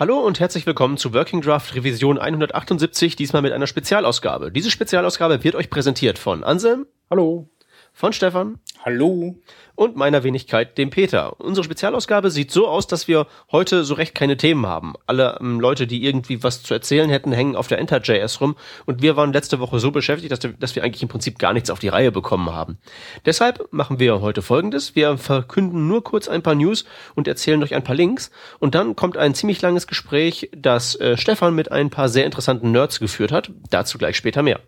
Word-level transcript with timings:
Hallo 0.00 0.20
und 0.20 0.38
herzlich 0.38 0.64
willkommen 0.64 0.96
zu 0.96 1.12
Working 1.12 1.40
Draft 1.40 1.74
Revision 1.74 2.18
178, 2.18 3.16
diesmal 3.16 3.42
mit 3.42 3.52
einer 3.52 3.66
Spezialausgabe. 3.66 4.52
Diese 4.52 4.70
Spezialausgabe 4.70 5.42
wird 5.42 5.56
euch 5.56 5.70
präsentiert 5.70 6.20
von 6.20 6.44
Anselm. 6.44 6.86
Hallo. 7.10 7.48
Von 7.92 8.12
Stefan. 8.12 8.60
Hallo. 8.88 9.36
Und 9.74 9.96
meiner 9.96 10.24
Wenigkeit, 10.24 10.78
dem 10.78 10.88
Peter. 10.88 11.38
Unsere 11.38 11.62
Spezialausgabe 11.62 12.30
sieht 12.30 12.50
so 12.50 12.66
aus, 12.66 12.86
dass 12.86 13.06
wir 13.06 13.26
heute 13.52 13.84
so 13.84 13.92
recht 13.92 14.14
keine 14.14 14.38
Themen 14.38 14.64
haben. 14.64 14.94
Alle 15.04 15.36
ähm, 15.42 15.60
Leute, 15.60 15.86
die 15.86 16.06
irgendwie 16.06 16.42
was 16.42 16.62
zu 16.62 16.72
erzählen 16.72 17.10
hätten, 17.10 17.30
hängen 17.30 17.54
auf 17.54 17.66
der 17.66 17.80
Enter.js 17.80 18.40
rum. 18.40 18.56
Und 18.86 19.02
wir 19.02 19.14
waren 19.14 19.34
letzte 19.34 19.60
Woche 19.60 19.78
so 19.78 19.90
beschäftigt, 19.90 20.32
dass, 20.32 20.40
dass 20.58 20.74
wir 20.74 20.82
eigentlich 20.82 21.02
im 21.02 21.10
Prinzip 21.10 21.38
gar 21.38 21.52
nichts 21.52 21.68
auf 21.68 21.80
die 21.80 21.88
Reihe 21.88 22.10
bekommen 22.10 22.50
haben. 22.50 22.78
Deshalb 23.26 23.68
machen 23.70 23.98
wir 23.98 24.22
heute 24.22 24.40
Folgendes. 24.40 24.96
Wir 24.96 25.18
verkünden 25.18 25.86
nur 25.86 26.02
kurz 26.02 26.26
ein 26.26 26.42
paar 26.42 26.54
News 26.54 26.86
und 27.14 27.28
erzählen 27.28 27.62
euch 27.62 27.74
ein 27.74 27.84
paar 27.84 27.94
Links. 27.94 28.30
Und 28.60 28.74
dann 28.74 28.96
kommt 28.96 29.18
ein 29.18 29.34
ziemlich 29.34 29.60
langes 29.60 29.86
Gespräch, 29.86 30.48
das 30.56 30.98
äh, 30.98 31.18
Stefan 31.18 31.54
mit 31.54 31.70
ein 31.70 31.90
paar 31.90 32.08
sehr 32.08 32.24
interessanten 32.24 32.72
Nerds 32.72 33.00
geführt 33.00 33.32
hat. 33.32 33.50
Dazu 33.68 33.98
gleich 33.98 34.16
später 34.16 34.42
mehr. 34.42 34.60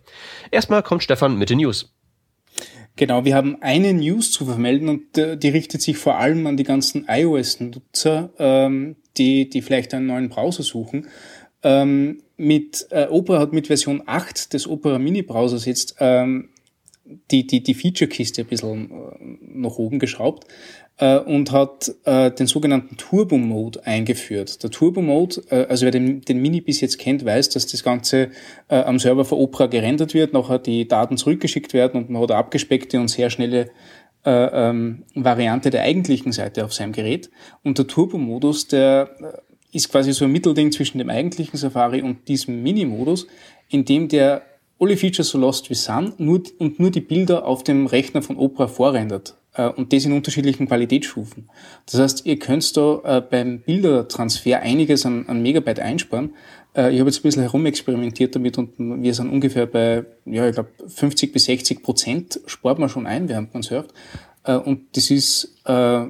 Erstmal 0.51 0.83
kommt 0.83 1.01
Stefan 1.01 1.39
mit 1.39 1.49
den 1.49 1.57
News. 1.57 1.91
Genau, 3.01 3.25
wir 3.25 3.33
haben 3.33 3.57
eine 3.63 3.95
News 3.95 4.29
zu 4.29 4.45
vermelden 4.45 4.87
und 4.87 5.17
äh, 5.17 5.35
die 5.35 5.49
richtet 5.49 5.81
sich 5.81 5.97
vor 5.97 6.19
allem 6.19 6.45
an 6.45 6.55
die 6.55 6.63
ganzen 6.63 7.07
iOS-Nutzer, 7.07 8.29
ähm, 8.37 8.95
die, 9.17 9.49
die 9.49 9.63
vielleicht 9.63 9.95
einen 9.95 10.05
neuen 10.05 10.29
Browser 10.29 10.61
suchen. 10.61 11.07
Ähm, 11.63 12.21
mit 12.37 12.85
äh, 12.91 13.07
Opera 13.07 13.39
hat 13.39 13.53
mit 13.53 13.65
Version 13.65 14.03
8 14.05 14.53
des 14.53 14.67
Opera 14.67 14.99
Mini 14.99 15.23
Browsers 15.23 15.65
jetzt 15.65 15.95
ähm, 15.99 16.49
die, 17.31 17.47
die, 17.47 17.63
die 17.63 17.73
Feature-Kiste 17.73 18.41
ein 18.41 18.47
bisschen 18.47 18.91
äh, 18.91 19.37
nach 19.51 19.79
oben 19.79 19.97
geschraubt 19.97 20.45
und 20.99 21.51
hat 21.51 21.91
äh, 22.05 22.29
den 22.31 22.45
sogenannten 22.45 22.95
Turbo-Mode 22.95 23.85
eingeführt. 23.85 24.61
Der 24.61 24.69
Turbo-Mode, 24.69 25.41
äh, 25.49 25.65
also 25.67 25.85
wer 25.85 25.91
den, 25.91 26.21
den 26.21 26.41
Mini 26.41 26.61
bis 26.61 26.79
jetzt 26.81 26.99
kennt, 26.99 27.25
weiß, 27.25 27.49
dass 27.49 27.65
das 27.65 27.83
Ganze 27.83 28.29
äh, 28.67 28.75
am 28.75 28.99
Server 28.99 29.25
von 29.25 29.39
Opera 29.39 29.65
gerendert 29.65 30.13
wird, 30.13 30.33
nachher 30.33 30.59
die 30.59 30.87
Daten 30.87 31.17
zurückgeschickt 31.17 31.73
werden 31.73 32.01
und 32.01 32.09
man 32.09 32.21
hat 32.21 32.31
eine 32.31 32.39
abgespeckte 32.39 32.99
und 32.99 33.07
sehr 33.07 33.31
schnelle 33.31 33.71
äh, 34.25 34.69
ähm, 34.69 35.03
Variante 35.15 35.71
der 35.71 35.81
eigentlichen 35.81 36.31
Seite 36.31 36.63
auf 36.63 36.73
seinem 36.73 36.91
Gerät. 36.91 37.31
Und 37.63 37.79
der 37.79 37.87
Turbo-Modus, 37.87 38.67
der 38.67 39.09
äh, 39.19 39.77
ist 39.77 39.89
quasi 39.89 40.13
so 40.13 40.25
ein 40.25 40.31
Mittelding 40.31 40.71
zwischen 40.71 40.99
dem 40.99 41.09
eigentlichen 41.09 41.57
Safari 41.57 42.03
und 42.03 42.27
diesem 42.27 42.61
Mini-Modus, 42.61 43.25
in 43.69 43.85
dem 43.85 44.07
der 44.07 44.43
alle 44.79 44.97
Features 44.97 45.29
so 45.29 45.37
lost 45.37 45.69
wie 45.69 45.75
Sun 45.75 46.13
nur, 46.17 46.43
und 46.59 46.79
nur 46.79 46.91
die 46.91 47.01
Bilder 47.01 47.45
auf 47.45 47.63
dem 47.63 47.87
Rechner 47.87 48.21
von 48.21 48.37
Opera 48.37 48.67
vorrendert. 48.67 49.35
Äh, 49.53 49.67
und 49.67 49.91
das 49.91 50.05
in 50.05 50.13
unterschiedlichen 50.13 50.67
Qualitätsstufen. 50.67 51.49
Das 51.85 51.99
heißt, 51.99 52.25
ihr 52.25 52.39
könnt 52.39 52.75
da 52.77 53.01
äh, 53.03 53.21
beim 53.21 53.59
Bildertransfer 53.59 54.61
einiges 54.61 55.05
an, 55.05 55.25
an 55.27 55.41
Megabyte 55.41 55.79
einsparen. 55.79 56.35
Äh, 56.75 56.93
ich 56.93 56.99
habe 56.99 57.09
jetzt 57.09 57.19
ein 57.19 57.23
bisschen 57.23 57.41
herumexperimentiert 57.41 58.35
damit 58.35 58.57
und 58.57 58.73
wir 58.77 59.13
sind 59.13 59.29
ungefähr 59.29 59.65
bei, 59.65 60.05
ja, 60.25 60.47
ich 60.47 60.53
glaube, 60.53 60.69
50 60.87 61.33
bis 61.33 61.45
60 61.45 61.83
Prozent 61.83 62.39
spart 62.45 62.79
man 62.79 62.89
schon 62.89 63.05
ein, 63.05 63.27
während 63.27 63.53
man 63.53 63.63
surft. 63.63 63.93
Und 64.43 64.87
das 64.93 65.11
ist 65.11 65.55
äh, 65.65 66.05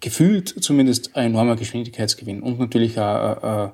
gefühlt 0.00 0.48
zumindest 0.64 1.14
ein 1.14 1.26
enormer 1.26 1.54
Geschwindigkeitsgewinn 1.54 2.42
und 2.42 2.58
natürlich 2.58 2.98
auch 2.98 3.72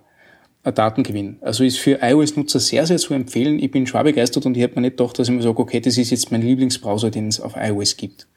ein 0.62 0.74
Datengewinn. 0.74 1.38
Also 1.40 1.64
ist 1.64 1.78
für 1.78 2.00
iOS-Nutzer 2.02 2.60
sehr, 2.60 2.84
sehr 2.84 2.98
zu 2.98 3.14
empfehlen. 3.14 3.58
Ich 3.58 3.70
bin 3.70 3.86
schwer 3.86 4.04
begeistert 4.04 4.44
und 4.44 4.58
ich 4.58 4.62
habe 4.62 4.74
mir 4.74 4.82
nicht 4.82 4.98
gedacht, 4.98 5.18
dass 5.18 5.28
ich 5.28 5.34
mir 5.34 5.40
sage, 5.40 5.58
okay, 5.58 5.80
das 5.80 5.96
ist 5.96 6.10
jetzt 6.10 6.30
mein 6.30 6.42
Lieblingsbrowser, 6.42 7.10
den 7.10 7.28
es 7.28 7.40
auf 7.40 7.54
iOS 7.56 7.96
gibt. 7.96 8.28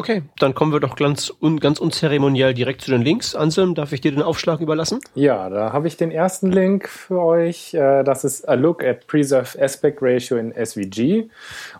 Okay, 0.00 0.22
dann 0.38 0.54
kommen 0.54 0.72
wir 0.72 0.80
doch 0.80 0.96
ganz, 0.96 1.30
un, 1.42 1.60
ganz 1.60 1.78
unzeremoniell 1.78 2.54
direkt 2.54 2.80
zu 2.80 2.90
den 2.90 3.02
Links. 3.02 3.34
Anselm, 3.34 3.74
darf 3.74 3.92
ich 3.92 4.00
dir 4.00 4.10
den 4.10 4.22
Aufschlag 4.22 4.62
überlassen? 4.62 5.00
Ja, 5.14 5.50
da 5.50 5.74
habe 5.74 5.88
ich 5.88 5.98
den 5.98 6.10
ersten 6.10 6.50
Link 6.50 6.88
für 6.88 7.20
euch. 7.20 7.74
Äh, 7.74 8.02
das 8.02 8.24
ist 8.24 8.48
A 8.48 8.54
Look 8.54 8.82
at 8.82 9.06
Preserved 9.08 9.60
Aspect 9.60 9.98
Ratio 10.00 10.38
in 10.38 10.54
SVG. 10.54 11.28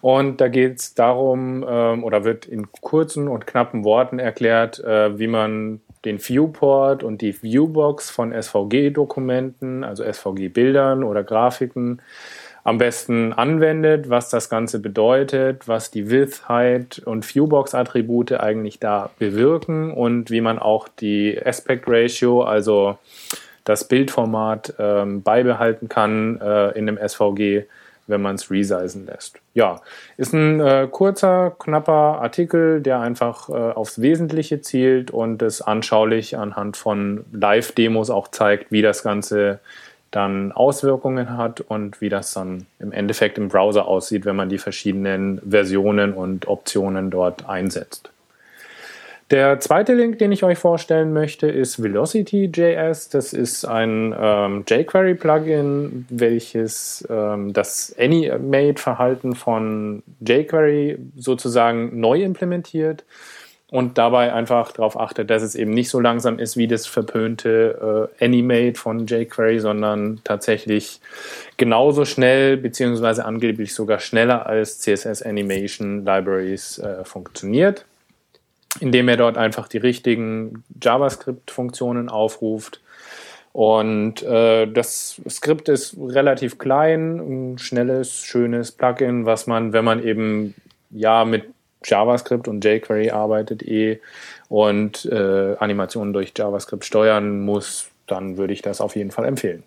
Und 0.02 0.38
da 0.42 0.48
geht 0.48 0.80
es 0.80 0.94
darum, 0.94 1.64
ähm, 1.66 2.04
oder 2.04 2.22
wird 2.22 2.44
in 2.44 2.70
kurzen 2.70 3.26
und 3.26 3.46
knappen 3.46 3.84
Worten 3.84 4.18
erklärt, 4.18 4.80
äh, 4.80 5.18
wie 5.18 5.26
man 5.26 5.80
den 6.04 6.18
Viewport 6.18 7.02
und 7.02 7.22
die 7.22 7.42
Viewbox 7.42 8.10
von 8.10 8.32
SVG-Dokumenten, 8.32 9.82
also 9.82 10.04
SVG-Bildern 10.04 11.04
oder 11.04 11.24
Grafiken, 11.24 12.02
am 12.64 12.78
besten 12.78 13.32
anwendet, 13.32 14.10
was 14.10 14.28
das 14.28 14.50
Ganze 14.50 14.80
bedeutet, 14.80 15.66
was 15.66 15.90
die 15.90 16.10
Width, 16.10 16.48
Height 16.48 17.00
und 17.04 17.24
Viewbox-Attribute 17.24 18.32
eigentlich 18.32 18.78
da 18.78 19.10
bewirken 19.18 19.92
und 19.92 20.30
wie 20.30 20.40
man 20.40 20.58
auch 20.58 20.88
die 20.88 21.40
Aspect 21.42 21.84
Ratio, 21.86 22.42
also 22.42 22.98
das 23.64 23.88
Bildformat, 23.88 24.74
ähm, 24.78 25.22
beibehalten 25.22 25.88
kann 25.88 26.40
äh, 26.40 26.70
in 26.70 26.86
dem 26.86 26.98
SVG, 26.98 27.64
wenn 28.06 28.20
man 28.20 28.34
es 28.34 28.50
resizen 28.50 29.06
lässt. 29.06 29.38
Ja, 29.54 29.80
ist 30.16 30.34
ein 30.34 30.60
äh, 30.60 30.88
kurzer, 30.90 31.54
knapper 31.58 32.20
Artikel, 32.20 32.80
der 32.80 33.00
einfach 33.00 33.48
äh, 33.48 33.52
aufs 33.52 34.02
Wesentliche 34.02 34.60
zielt 34.60 35.10
und 35.10 35.40
es 35.42 35.62
anschaulich 35.62 36.36
anhand 36.36 36.76
von 36.76 37.24
Live-Demos 37.32 38.10
auch 38.10 38.28
zeigt, 38.28 38.70
wie 38.70 38.82
das 38.82 39.02
Ganze 39.02 39.60
dann 40.10 40.52
Auswirkungen 40.52 41.36
hat 41.36 41.60
und 41.60 42.00
wie 42.00 42.08
das 42.08 42.32
dann 42.32 42.66
im 42.78 42.92
Endeffekt 42.92 43.38
im 43.38 43.48
Browser 43.48 43.86
aussieht, 43.86 44.24
wenn 44.24 44.36
man 44.36 44.48
die 44.48 44.58
verschiedenen 44.58 45.40
Versionen 45.48 46.12
und 46.12 46.48
Optionen 46.48 47.10
dort 47.10 47.48
einsetzt. 47.48 48.10
Der 49.30 49.60
zweite 49.60 49.94
Link, 49.94 50.18
den 50.18 50.32
ich 50.32 50.42
euch 50.42 50.58
vorstellen 50.58 51.12
möchte, 51.12 51.46
ist 51.46 51.80
Velocity.js. 51.80 53.10
Das 53.10 53.32
ist 53.32 53.64
ein 53.64 54.12
ähm, 54.20 54.64
jQuery-Plugin, 54.68 56.06
welches 56.08 57.06
ähm, 57.08 57.52
das 57.52 57.94
Animate-Verhalten 57.96 59.36
von 59.36 60.02
jQuery 60.20 60.98
sozusagen 61.16 62.00
neu 62.00 62.22
implementiert 62.22 63.04
und 63.70 63.98
dabei 63.98 64.32
einfach 64.32 64.72
darauf 64.72 64.98
achtet, 64.98 65.30
dass 65.30 65.42
es 65.42 65.54
eben 65.54 65.70
nicht 65.70 65.90
so 65.90 66.00
langsam 66.00 66.38
ist 66.38 66.56
wie 66.56 66.66
das 66.66 66.86
verpönte 66.86 68.08
äh, 68.20 68.24
Animate 68.24 68.78
von 68.78 69.06
jQuery, 69.06 69.60
sondern 69.60 70.20
tatsächlich 70.24 71.00
genauso 71.56 72.04
schnell 72.04 72.56
beziehungsweise 72.56 73.24
angeblich 73.24 73.72
sogar 73.72 74.00
schneller 74.00 74.46
als 74.46 74.80
CSS 74.80 75.22
Animation 75.22 76.04
Libraries 76.04 76.78
äh, 76.78 77.04
funktioniert, 77.04 77.84
indem 78.80 79.08
er 79.08 79.16
dort 79.16 79.38
einfach 79.38 79.68
die 79.68 79.78
richtigen 79.78 80.64
JavaScript-Funktionen 80.82 82.08
aufruft. 82.08 82.80
Und 83.52 84.22
äh, 84.22 84.66
das 84.66 85.20
Skript 85.28 85.68
ist 85.68 85.96
relativ 85.98 86.58
klein, 86.58 87.18
ein 87.52 87.58
schnelles, 87.58 88.20
schönes 88.20 88.72
Plugin, 88.72 89.26
was 89.26 89.46
man, 89.46 89.72
wenn 89.72 89.84
man 89.84 90.02
eben 90.04 90.54
ja 90.90 91.24
mit 91.24 91.44
JavaScript 91.84 92.48
und 92.48 92.64
jQuery 92.64 93.10
arbeitet 93.10 93.62
eh 93.62 94.00
und 94.48 95.04
äh, 95.06 95.56
Animationen 95.58 96.12
durch 96.12 96.32
JavaScript 96.36 96.84
steuern 96.84 97.40
muss, 97.40 97.90
dann 98.06 98.36
würde 98.36 98.52
ich 98.52 98.62
das 98.62 98.80
auf 98.80 98.96
jeden 98.96 99.10
Fall 99.10 99.24
empfehlen. 99.24 99.62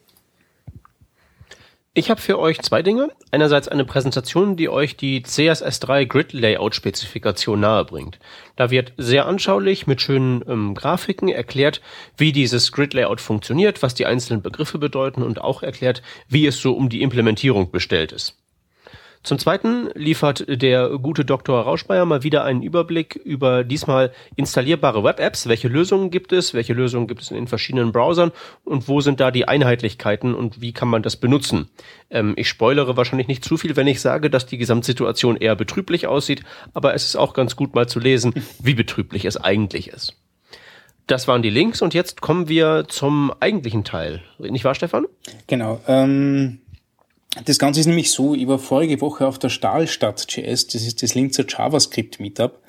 Ich 1.96 2.10
habe 2.10 2.20
für 2.20 2.40
euch 2.40 2.60
zwei 2.62 2.82
Dinge. 2.82 3.12
Einerseits 3.30 3.68
eine 3.68 3.86
Präsentation, 3.86 4.56
die 4.56 4.68
euch 4.68 4.98
die 4.98 5.22
CSS3 5.22 6.08
Grid 6.08 6.34
Layout 6.34 6.74
Spezifikation 6.74 7.60
nahebringt. 7.60 8.18
Da 8.56 8.72
wird 8.72 8.94
sehr 8.98 9.28
anschaulich 9.28 9.86
mit 9.86 10.02
schönen 10.02 10.44
ähm, 10.48 10.74
Grafiken 10.74 11.30
erklärt, 11.30 11.82
wie 12.18 12.32
dieses 12.32 12.72
Grid 12.72 12.96
Layout 12.96 13.22
funktioniert, 13.22 13.84
was 13.84 13.94
die 13.94 14.08
einzelnen 14.08 14.42
Begriffe 14.42 14.80
bedeuten 14.80 15.22
und 15.22 15.40
auch 15.40 15.62
erklärt, 15.62 16.02
wie 16.28 16.48
es 16.48 16.60
so 16.60 16.74
um 16.74 16.90
die 16.90 17.04
Implementierung 17.04 17.70
bestellt 17.70 18.12
ist. 18.12 18.43
Zum 19.24 19.40
Zweiten 19.40 19.90
liefert 19.96 20.44
der 20.50 20.90
gute 20.98 21.24
Dr. 21.24 21.62
Rauschmeier 21.62 22.04
mal 22.04 22.24
wieder 22.24 22.44
einen 22.44 22.62
Überblick 22.62 23.16
über 23.16 23.64
diesmal 23.64 24.12
installierbare 24.36 25.02
Web-Apps. 25.02 25.48
Welche 25.48 25.70
Lösungen 25.70 26.12
gibt 26.12 26.34
es? 26.34 26.54
Welche 26.54 26.74
Lösungen 26.74 27.08
gibt 27.08 27.22
es 27.22 27.32
in 27.32 27.38
den 27.38 27.48
verschiedenen 27.48 27.94
Browsern? 27.94 28.34
Und 28.66 28.90
wo 28.90 29.00
sind 29.00 29.22
da 29.22 29.32
die 29.32 29.48
Einheitlichkeiten 29.48 30.36
und 30.36 30.60
wie 30.60 30.74
kann 30.74 30.90
man 30.90 31.04
das 31.04 31.16
benutzen? 31.16 31.70
Ähm, 32.10 32.34
ich 32.36 32.50
spoilere 32.50 32.98
wahrscheinlich 32.98 33.30
nicht 33.30 33.46
zu 33.46 33.56
viel, 33.56 33.78
wenn 33.78 33.88
ich 33.88 34.02
sage, 34.02 34.30
dass 34.30 34.46
die 34.46 34.58
Gesamtsituation 34.58 35.38
eher 35.38 35.56
betrüblich 35.56 36.06
aussieht, 36.06 36.44
aber 36.74 36.94
es 36.94 37.06
ist 37.06 37.16
auch 37.16 37.34
ganz 37.34 37.56
gut 37.56 37.76
mal 37.76 37.88
zu 37.88 38.02
lesen, 38.02 38.34
wie 38.62 38.74
betrüblich 38.74 39.24
es 39.24 39.38
eigentlich 39.38 39.88
ist. 39.88 40.18
Das 41.08 41.30
waren 41.30 41.42
die 41.42 41.50
Links 41.50 41.82
und 41.82 41.94
jetzt 41.94 42.20
kommen 42.20 42.50
wir 42.50 42.86
zum 42.90 43.32
eigentlichen 43.40 43.86
Teil. 43.86 44.22
Nicht 44.38 44.66
wahr, 44.66 44.76
Stefan? 44.76 45.06
Genau. 45.48 45.82
Ähm 45.88 46.60
das 47.46 47.60
Ganze 47.60 47.80
ist 47.80 47.88
nämlich 47.88 48.12
so, 48.12 48.36
ich 48.36 48.48
war 48.48 48.60
vorige 48.60 49.02
Woche 49.02 49.28
auf 49.28 49.40
der 49.40 49.50
Stahlstadt.js, 49.50 50.68
das 50.68 50.84
ist 50.84 51.02
das 51.02 51.16
Linzer 51.16 51.46
JavaScript 51.48 52.20
Meetup, 52.20 52.60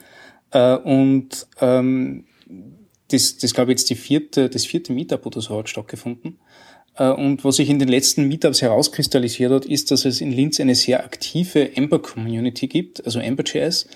äh, 0.52 0.76
und 0.76 1.46
ähm, 1.61 2.25
das, 3.08 3.37
das 3.37 3.52
glaube 3.52 3.72
ich 3.72 3.78
jetzt 3.78 3.90
die 3.90 3.96
vierte, 3.96 4.49
das 4.49 4.64
vierte 4.64 4.93
Meetup 4.93 5.26
oder 5.26 5.40
so 5.40 5.58
hat 5.58 5.69
stattgefunden. 5.69 6.38
Äh, 6.96 7.11
und 7.11 7.44
was 7.44 7.56
sich 7.56 7.69
in 7.69 7.78
den 7.78 7.88
letzten 7.88 8.26
Meetups 8.28 8.62
herauskristallisiert 8.62 9.52
hat, 9.52 9.66
ist, 9.66 9.90
dass 9.90 10.05
es 10.05 10.20
in 10.20 10.32
Linz 10.32 10.61
eine 10.61 10.75
sehr 10.75 11.05
aktive 11.05 11.76
Ember-Community 11.76 12.69
gibt, 12.69 13.05
also 13.05 13.19
Ember.js, 13.19 13.88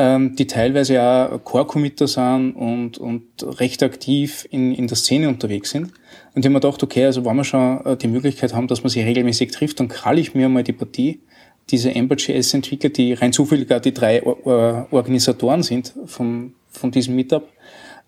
ähm, 0.00 0.34
die 0.34 0.46
teilweise 0.46 0.94
ja 0.94 1.38
Core-Committer 1.44 2.08
sind 2.08 2.52
und, 2.52 2.96
und 2.96 3.22
recht 3.60 3.82
aktiv 3.82 4.48
in, 4.50 4.74
in 4.74 4.86
der 4.86 4.96
Szene 4.96 5.28
unterwegs 5.28 5.70
sind. 5.70 5.92
Und 6.34 6.40
ich 6.40 6.44
habe 6.46 6.54
mir 6.54 6.60
gedacht, 6.60 6.82
okay, 6.82 7.04
also 7.04 7.22
wenn 7.26 7.36
wir 7.36 7.44
schon 7.44 7.84
äh, 7.84 7.96
die 7.98 8.08
Möglichkeit 8.08 8.54
haben, 8.54 8.66
dass 8.66 8.82
man 8.82 8.88
sich 8.88 9.04
regelmäßig 9.04 9.50
trifft, 9.50 9.78
dann 9.78 9.88
kralle 9.88 10.20
ich 10.20 10.34
mir 10.34 10.48
mal 10.48 10.64
die 10.64 10.72
Partie 10.72 11.20
diese 11.68 11.94
Ember.js-Entwickler, 11.94 12.88
die 12.88 13.12
rein 13.12 13.32
zufällig 13.32 13.68
gar 13.68 13.78
die 13.78 13.94
drei 13.94 14.24
Organisatoren 14.24 15.62
sind 15.62 15.92
von, 16.06 16.54
von 16.68 16.90
diesem 16.90 17.14
Meetup, 17.14 17.46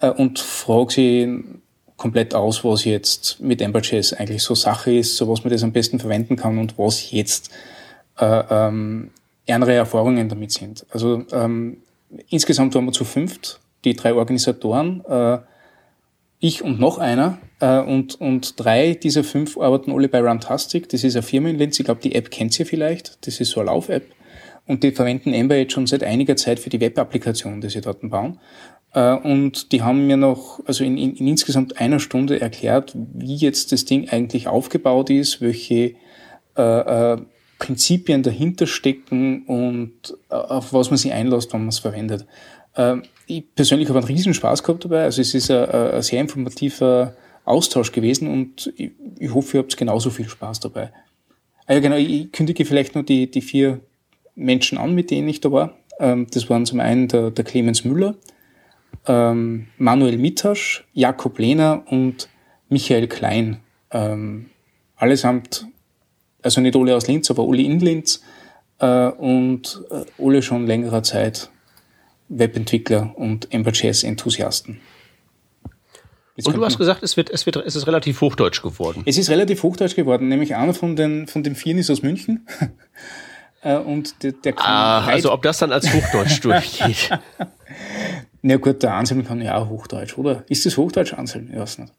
äh, 0.00 0.10
und 0.10 0.38
frage 0.38 0.92
sie 0.94 1.44
komplett 1.98 2.34
aus, 2.34 2.64
was 2.64 2.86
jetzt 2.86 3.38
mit 3.40 3.60
Ember.js 3.60 4.14
eigentlich 4.14 4.42
so 4.42 4.54
Sache 4.54 4.94
ist, 4.94 5.16
so 5.16 5.28
was 5.28 5.44
man 5.44 5.52
das 5.52 5.62
am 5.62 5.72
besten 5.72 6.00
verwenden 6.00 6.36
kann 6.36 6.58
und 6.58 6.78
was 6.78 7.12
jetzt 7.12 7.50
äh, 8.18 8.42
ähm, 8.50 9.10
ärmere 9.46 9.74
Erfahrungen 9.74 10.28
damit 10.28 10.52
sind. 10.52 10.86
Also 10.90 11.24
ähm, 11.32 11.78
insgesamt 12.28 12.74
waren 12.74 12.84
wir 12.84 12.92
zu 12.92 13.04
fünft, 13.04 13.60
die 13.84 13.94
drei 13.94 14.14
Organisatoren, 14.14 15.04
äh, 15.08 15.38
ich 16.38 16.62
und 16.62 16.80
noch 16.80 16.98
einer. 16.98 17.38
Äh, 17.60 17.80
und, 17.80 18.20
und 18.20 18.58
drei 18.58 18.94
dieser 18.94 19.24
fünf 19.24 19.56
arbeiten 19.56 19.92
alle 19.92 20.08
bei 20.08 20.20
Runtastic. 20.20 20.88
Das 20.88 21.04
ist 21.04 21.14
eine 21.14 21.22
Firma 21.22 21.48
in 21.48 21.58
Linz. 21.58 21.78
Ich 21.78 21.84
glaube, 21.84 22.00
die 22.02 22.14
App 22.14 22.30
kennt 22.30 22.58
ihr 22.58 22.66
vielleicht. 22.66 23.26
Das 23.26 23.40
ist 23.40 23.50
so 23.50 23.60
eine 23.60 23.70
Lauf-App. 23.70 24.04
Und 24.66 24.82
die 24.82 24.90
verwenden 24.90 25.32
Ember 25.32 25.56
jetzt 25.56 25.72
schon 25.72 25.86
seit 25.86 26.04
einiger 26.04 26.36
Zeit 26.36 26.58
für 26.58 26.70
die 26.70 26.80
Web-Applikation, 26.80 27.60
die 27.60 27.68
sie 27.68 27.80
dort 27.80 28.08
bauen. 28.08 28.40
Äh, 28.92 29.14
und 29.14 29.70
die 29.72 29.82
haben 29.82 30.06
mir 30.06 30.16
noch, 30.16 30.60
also 30.66 30.84
in, 30.84 30.98
in, 30.98 31.14
in 31.14 31.28
insgesamt 31.28 31.80
einer 31.80 32.00
Stunde 32.00 32.40
erklärt, 32.40 32.92
wie 32.94 33.36
jetzt 33.36 33.72
das 33.72 33.84
Ding 33.84 34.08
eigentlich 34.08 34.48
aufgebaut 34.48 35.10
ist, 35.10 35.40
welche 35.40 35.94
äh, 36.56 37.12
äh, 37.12 37.18
Prinzipien 37.62 38.24
dahinter 38.24 38.66
stecken 38.66 39.44
und 39.46 39.92
äh, 40.30 40.34
auf 40.34 40.72
was 40.72 40.90
man 40.90 40.96
sich 40.96 41.12
einlässt, 41.12 41.52
wenn 41.52 41.60
man 41.60 41.68
es 41.68 41.78
verwendet. 41.78 42.26
Ähm, 42.76 43.04
ich 43.28 43.44
persönlich 43.54 43.88
habe 43.88 44.00
einen 44.00 44.08
riesen 44.08 44.34
Spaß 44.34 44.64
gehabt 44.64 44.84
dabei. 44.84 45.04
Also 45.04 45.22
es 45.22 45.32
ist 45.32 45.48
ein, 45.48 45.70
ein 45.70 46.02
sehr 46.02 46.20
informativer 46.20 47.14
Austausch 47.44 47.92
gewesen 47.92 48.26
und 48.26 48.72
ich, 48.76 48.90
ich 49.16 49.32
hoffe, 49.32 49.56
ihr 49.56 49.62
habt 49.62 49.76
genauso 49.76 50.10
viel 50.10 50.28
Spaß 50.28 50.58
dabei. 50.58 50.90
Ah 51.66 51.74
ja, 51.74 51.80
genau, 51.80 51.94
ich 51.94 52.32
kündige 52.32 52.64
vielleicht 52.64 52.96
nur 52.96 53.04
die, 53.04 53.30
die 53.30 53.42
vier 53.42 53.80
Menschen 54.34 54.76
an, 54.76 54.96
mit 54.96 55.12
denen 55.12 55.28
ich 55.28 55.40
da 55.40 55.52
war. 55.52 55.76
Ähm, 56.00 56.26
das 56.32 56.50
waren 56.50 56.66
zum 56.66 56.80
einen 56.80 57.06
der, 57.06 57.30
der 57.30 57.44
Clemens 57.44 57.84
Müller, 57.84 58.16
ähm, 59.06 59.68
Manuel 59.78 60.18
Mitasch, 60.18 60.84
Jakob 60.94 61.38
Lehner 61.38 61.84
und 61.86 62.28
Michael 62.68 63.06
Klein. 63.06 63.58
Allesamt 64.96 65.66
also 66.42 66.60
nicht 66.60 66.76
alle 66.76 66.96
aus 66.96 67.06
Linz, 67.06 67.30
aber 67.30 67.44
alle 67.44 67.62
in 67.62 67.80
Linz 67.80 68.22
äh, 68.78 69.08
und 69.08 69.82
äh, 69.90 70.04
alle 70.22 70.42
schon 70.42 70.66
längerer 70.66 71.02
Zeit 71.02 71.50
Webentwickler 72.28 73.12
und 73.16 73.52
Ember.js-Enthusiasten. 73.52 74.80
Und 76.44 76.56
du 76.56 76.64
hast 76.64 76.78
gesagt, 76.78 77.02
es, 77.02 77.16
wird, 77.16 77.28
es, 77.28 77.44
wird, 77.44 77.56
es 77.56 77.76
ist 77.76 77.86
relativ 77.86 78.20
hochdeutsch 78.22 78.62
geworden. 78.62 79.02
Es 79.04 79.18
ist 79.18 79.28
relativ 79.28 79.62
hochdeutsch 79.62 79.94
geworden, 79.94 80.28
nämlich 80.28 80.56
einer 80.56 80.72
von 80.72 80.96
den, 80.96 81.26
von 81.26 81.42
den 81.42 81.54
Vieren 81.54 81.78
ist 81.78 81.90
aus 81.90 82.02
München. 82.02 82.46
Äh, 83.64 83.76
und 83.76 84.24
der, 84.24 84.32
der 84.32 84.54
ah, 84.56 85.06
also 85.06 85.32
ob 85.32 85.42
das 85.42 85.58
dann 85.58 85.70
als 85.70 85.88
Hochdeutsch 85.94 86.40
durchgeht. 86.42 87.10
Na 88.42 88.56
gut, 88.56 88.82
der 88.82 88.94
Anselm 88.94 89.24
kann 89.24 89.40
ja 89.40 89.56
auch 89.56 89.68
Hochdeutsch, 89.68 90.18
oder? 90.18 90.42
Ist 90.48 90.66
das 90.66 90.76
Hochdeutsch, 90.76 91.14
Anselm? 91.14 91.48
Ich 91.48 91.56
weiß 91.60 91.78
nicht. 91.78 91.92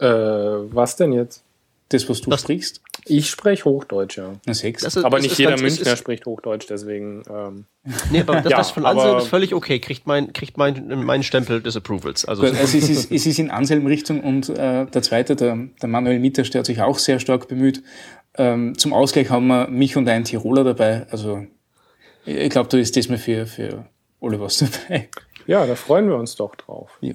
Äh, 0.00 0.06
was 0.06 0.96
denn 0.96 1.12
jetzt? 1.12 1.44
Das, 1.90 2.08
was 2.08 2.20
du 2.20 2.30
das, 2.30 2.42
sprichst? 2.42 2.80
Ich 3.04 3.28
spreche 3.28 3.64
Hochdeutsch, 3.64 4.16
ja. 4.16 4.34
Sechs. 4.46 4.84
Ist, 4.84 4.96
aber 4.98 5.18
nicht 5.18 5.36
jeder 5.36 5.50
ganz, 5.50 5.62
Münchner 5.62 5.96
spricht 5.96 6.24
Hochdeutsch, 6.24 6.66
deswegen. 6.70 7.24
Ähm. 7.28 7.64
Nee, 8.12 8.20
aber 8.20 8.40
das, 8.40 8.44
ja, 8.50 8.58
das 8.58 8.70
von 8.70 8.86
Anselm 8.86 9.18
ist 9.18 9.26
völlig 9.26 9.54
okay, 9.54 9.80
kriegt 9.80 10.06
mein, 10.06 10.32
kriegt 10.32 10.56
mein, 10.56 11.04
mein 11.04 11.24
Stempel 11.24 11.60
des 11.60 11.76
Approvals. 11.76 12.24
Also, 12.24 12.42
also 12.42 12.56
es, 12.56 12.74
ist, 12.74 13.10
es 13.10 13.26
ist 13.26 13.38
in 13.40 13.50
Anselm-Richtung 13.50 14.22
und 14.22 14.48
äh, 14.50 14.86
der 14.86 15.02
zweite, 15.02 15.34
der, 15.34 15.58
der 15.82 15.88
Manuel 15.88 16.20
Mittasch, 16.20 16.50
der 16.50 16.60
hat 16.60 16.66
sich 16.66 16.80
auch 16.80 16.98
sehr 16.98 17.18
stark 17.18 17.48
bemüht. 17.48 17.82
Ähm, 18.34 18.78
zum 18.78 18.92
Ausgleich 18.92 19.28
haben 19.30 19.48
wir 19.48 19.66
mich 19.66 19.96
und 19.96 20.08
einen 20.08 20.24
Tiroler 20.24 20.62
dabei. 20.62 21.08
Also 21.10 21.44
ich 22.24 22.50
glaube, 22.50 22.68
da 22.68 22.78
ist 22.78 22.96
das 22.96 23.08
mal 23.08 23.18
für, 23.18 23.46
für 23.46 23.86
alle 24.20 24.40
was 24.40 24.58
dabei. 24.58 25.08
Ja, 25.46 25.66
da 25.66 25.74
freuen 25.74 26.08
wir 26.08 26.16
uns 26.16 26.36
doch 26.36 26.54
drauf. 26.54 26.96
Ja. 27.00 27.14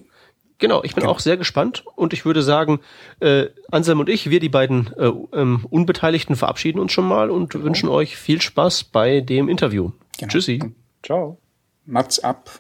Genau, 0.57 0.84
ich 0.84 0.96
bin 0.96 1.02
genau. 1.02 1.13
auch 1.13 1.19
sehr 1.19 1.36
gespannt 1.36 1.84
und 1.96 2.13
ich 2.13 2.25
würde 2.25 2.42
sagen, 2.42 2.80
äh, 3.19 3.48
Anselm 3.72 4.00
und 4.00 4.10
ich, 4.10 4.30
wir 4.30 4.40
die 4.40 4.50
beiden 4.50 4.94
äh, 4.98 5.12
ähm, 5.34 5.66
Unbeteiligten 5.69 6.36
verabschieden 6.36 6.80
uns 6.80 6.94
schon 6.94 7.07
mal 7.07 7.30
und 7.30 7.50
genau. 7.50 7.66
wünschen 7.66 7.90
euch 7.90 8.16
viel 8.16 8.42
Spaß 8.42 8.86
bei 8.86 9.19
dem 9.19 9.50
Interview. 9.50 9.92
Genau. 10.18 10.31
Tschüssi. 10.31 10.62
Ciao. 11.04 11.40
Macht's 11.86 12.19
ab. 12.19 12.60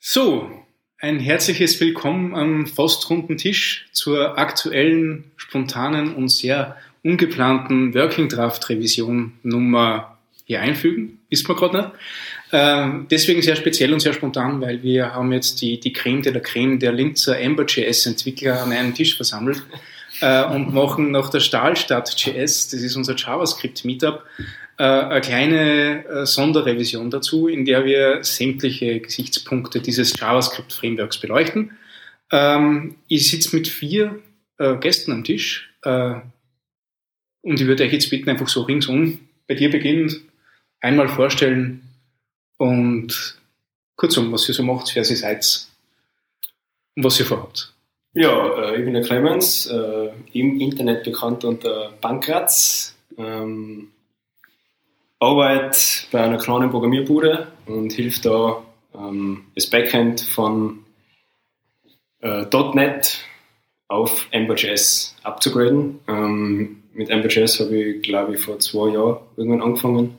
So, 0.00 0.50
ein 0.98 1.20
herzliches 1.20 1.80
Willkommen 1.80 2.34
am 2.34 2.66
fast 2.66 3.08
runden 3.08 3.36
Tisch 3.36 3.88
zur 3.92 4.38
aktuellen, 4.38 5.32
spontanen 5.36 6.14
und 6.14 6.28
sehr 6.30 6.76
ungeplanten 7.04 7.94
Working 7.94 8.28
Draft 8.28 8.68
Revision 8.68 9.34
Nummer 9.42 10.18
hier 10.44 10.60
einfügen. 10.60 11.20
Ist 11.30 11.46
man 11.48 11.56
gerade 11.56 11.76
nicht. 11.76 11.90
Ähm, 12.56 13.08
deswegen 13.10 13.42
sehr 13.42 13.56
speziell 13.56 13.92
und 13.92 13.98
sehr 13.98 14.12
spontan, 14.12 14.60
weil 14.60 14.80
wir 14.84 15.12
haben 15.12 15.32
jetzt 15.32 15.60
die, 15.60 15.80
die 15.80 15.92
Creme 15.92 16.22
de 16.22 16.32
la 16.32 16.38
Creme 16.38 16.78
der 16.78 16.92
Linzer 16.92 17.36
Ember.js-Entwickler 17.36 18.62
an 18.62 18.70
einem 18.70 18.94
Tisch 18.94 19.16
versammelt 19.16 19.60
äh, 20.20 20.44
und 20.44 20.72
machen 20.72 21.10
nach 21.10 21.30
der 21.30 21.40
Stahlstadt.js, 21.40 22.68
das 22.68 22.80
ist 22.80 22.94
unser 22.94 23.16
JavaScript-Meetup, 23.16 24.22
äh, 24.78 24.84
eine 24.84 25.20
kleine 25.20 26.06
äh, 26.06 26.26
Sonderrevision 26.26 27.10
dazu, 27.10 27.48
in 27.48 27.64
der 27.64 27.84
wir 27.84 28.22
sämtliche 28.22 29.00
Gesichtspunkte 29.00 29.80
dieses 29.80 30.14
JavaScript-Frameworks 30.16 31.18
beleuchten. 31.18 31.72
Ähm, 32.30 32.94
ich 33.08 33.28
sitze 33.28 33.56
mit 33.56 33.66
vier 33.66 34.20
äh, 34.58 34.76
Gästen 34.76 35.10
am 35.10 35.24
Tisch 35.24 35.74
äh, 35.82 36.14
und 37.42 37.60
ich 37.60 37.66
würde 37.66 37.82
euch 37.82 37.92
jetzt 37.92 38.10
bitten, 38.10 38.30
einfach 38.30 38.46
so 38.46 38.62
ringsum 38.62 39.18
bei 39.48 39.56
dir 39.56 39.70
beginnend 39.70 40.20
einmal 40.80 41.08
vorstellen, 41.08 41.80
und 42.56 43.38
kurzum, 43.96 44.32
was 44.32 44.48
ihr 44.48 44.54
so 44.54 44.62
macht, 44.62 44.94
wer 44.94 45.08
ihr 45.08 45.16
seid 45.16 45.66
und 46.96 47.04
was 47.04 47.18
ihr 47.18 47.26
vorhabt. 47.26 47.72
Ja, 48.12 48.70
äh, 48.70 48.78
ich 48.78 48.84
bin 48.84 48.94
der 48.94 49.02
Clemens, 49.02 49.66
äh, 49.66 50.10
im 50.32 50.60
Internet 50.60 51.04
bekannt 51.04 51.44
unter 51.44 51.92
Bankratz. 52.00 52.94
Ähm, 53.18 53.90
arbeite 55.18 55.78
bei 56.12 56.22
einer 56.22 56.38
kleinen 56.38 56.70
Programmierbude 56.70 57.48
und 57.66 57.92
hilf 57.92 58.20
da 58.20 58.62
ähm, 58.94 59.46
das 59.54 59.68
Backend 59.68 60.20
von 60.20 60.84
äh, 62.20 62.44
.NET 62.74 63.24
auf 63.88 64.28
Ember.js 64.30 65.16
abzugraden. 65.22 66.00
Ähm, 66.08 66.82
mit 66.92 67.10
Ember.js 67.10 67.60
habe 67.60 67.76
ich, 67.76 68.02
glaube 68.02 68.34
ich, 68.34 68.40
vor 68.40 68.58
zwei 68.60 68.92
Jahren 68.92 69.18
irgendwann 69.36 69.62
angefangen 69.62 70.18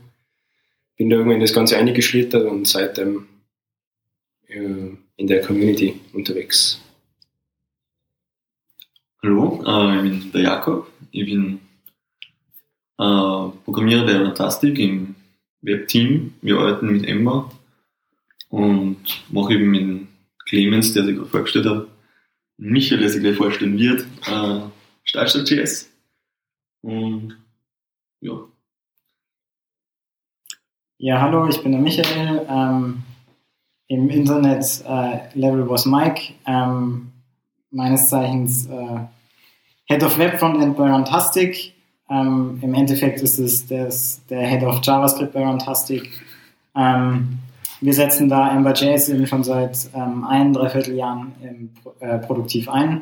bin 0.95 1.09
da 1.09 1.17
irgendwann 1.17 1.35
in 1.35 1.41
das 1.41 1.53
Ganze 1.53 1.77
eingeschlittert 1.77 2.45
und 2.45 2.67
seitdem 2.67 3.27
äh, 4.47 4.89
in 5.17 5.27
der 5.27 5.41
Community 5.41 5.99
unterwegs. 6.13 6.81
Hallo, 9.21 9.63
äh, 9.65 9.95
ich 9.97 10.01
bin 10.03 10.31
der 10.31 10.41
Jakob. 10.41 10.91
Ich 11.11 11.25
bin 11.25 11.59
äh, 12.97 13.49
Programmierer 13.65 14.05
bei 14.05 14.13
Fantastic 14.13 14.79
im 14.79 15.15
Webteam. 15.61 16.33
Wir 16.41 16.57
arbeiten 16.57 16.91
mit 16.91 17.05
Emma 17.05 17.51
und 18.49 18.97
mache 19.29 19.53
eben 19.53 19.71
mit 19.71 20.07
Clemens, 20.47 20.93
der 20.93 21.05
sich 21.05 21.15
gerade 21.15 21.29
vorgestellt 21.29 21.65
hat, 21.65 21.87
Michael, 22.57 22.99
der 22.99 23.09
sich 23.09 23.21
gleich 23.21 23.35
vorstellen 23.35 23.77
wird, 23.77 24.05
äh, 24.27 24.59
Startstart.js. 25.03 25.91
Und 26.81 27.37
ja, 28.21 28.47
ja, 30.97 31.21
hallo, 31.21 31.47
ich 31.47 31.61
bin 31.61 31.71
der 31.71 31.81
Michael. 31.81 32.45
Ähm, 32.49 33.03
Im 33.87 34.09
Internet 34.09 34.83
äh, 34.87 35.37
Level 35.37 35.69
was 35.69 35.85
Mike, 35.85 36.33
ähm, 36.47 37.11
meines 37.71 38.09
Zeichens 38.09 38.67
äh, 38.67 38.99
Head 39.85 40.03
of 40.03 40.17
Web 40.17 40.39
Frontend 40.39 40.77
bei 40.77 40.91
Runtastic. 40.91 41.73
Ähm, 42.09 42.59
Im 42.61 42.73
Endeffekt 42.73 43.21
ist 43.21 43.39
es 43.39 43.67
des, 43.67 44.25
der 44.27 44.47
Head 44.47 44.63
of 44.63 44.79
JavaScript 44.83 45.33
bei 45.33 45.45
Runtastic. 45.45 46.09
Ähm, 46.75 47.39
wir 47.81 47.93
setzen 47.93 48.29
da 48.29 48.55
Ember.js 48.55 49.09
eben 49.09 49.27
schon 49.27 49.43
seit 49.43 49.89
ähm, 49.93 50.23
ein, 50.23 50.53
dreiviertel 50.53 50.95
Jahren 50.95 51.33
im, 51.43 51.69
äh, 51.99 52.19
produktiv 52.19 52.69
ein, 52.69 53.01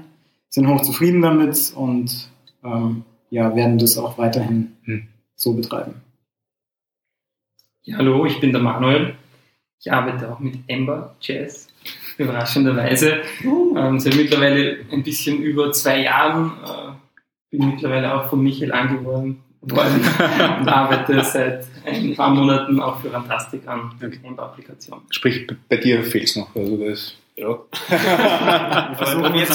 sind 0.50 0.68
hochzufrieden 0.68 1.22
damit 1.22 1.74
und 1.76 2.30
ähm, 2.64 3.04
ja, 3.30 3.56
werden 3.56 3.78
das 3.78 3.98
auch 3.98 4.18
weiterhin 4.18 4.74
hm. 4.84 5.08
so 5.36 5.54
betreiben. 5.54 6.02
Ja, 7.86 7.98
hallo, 7.98 8.26
ich 8.26 8.40
bin 8.40 8.54
der 8.54 8.62
Manuel. 8.62 9.16
Ich 9.82 9.92
arbeite 9.92 10.32
auch 10.32 10.40
mit 10.40 10.56
Ember 10.68 11.16
Jazz, 11.20 11.68
überraschenderweise. 12.18 13.24
Uh. 13.44 13.78
Ähm, 13.78 14.00
seit 14.00 14.16
mittlerweile 14.16 14.78
ein 14.90 15.04
bisschen 15.04 15.42
über 15.42 15.70
zwei 15.74 16.02
Jahren. 16.04 16.54
Äh, 16.64 17.58
bin 17.58 17.72
mittlerweile 17.72 18.14
auch 18.16 18.30
von 18.30 18.42
Michael 18.42 18.72
angeworben 18.72 19.44
geworden 19.62 19.96
und 20.62 20.70
arbeite 20.70 21.22
seit 21.26 21.66
ein 21.86 22.16
paar 22.16 22.30
Monaten 22.30 22.80
auch 22.80 23.02
für 23.02 23.10
Fantastik 23.10 23.68
an 23.68 23.92
Okay. 24.02 24.18
Ember-Applikationen. 24.24 25.04
Sprich, 25.10 25.46
bei 25.68 25.76
dir 25.76 26.04
fehlt 26.04 26.24
es 26.24 26.38
noch. 26.38 26.56
Also 26.56 26.78
das 26.78 27.18
Ja. 27.36 27.54
Probiert 29.22 29.50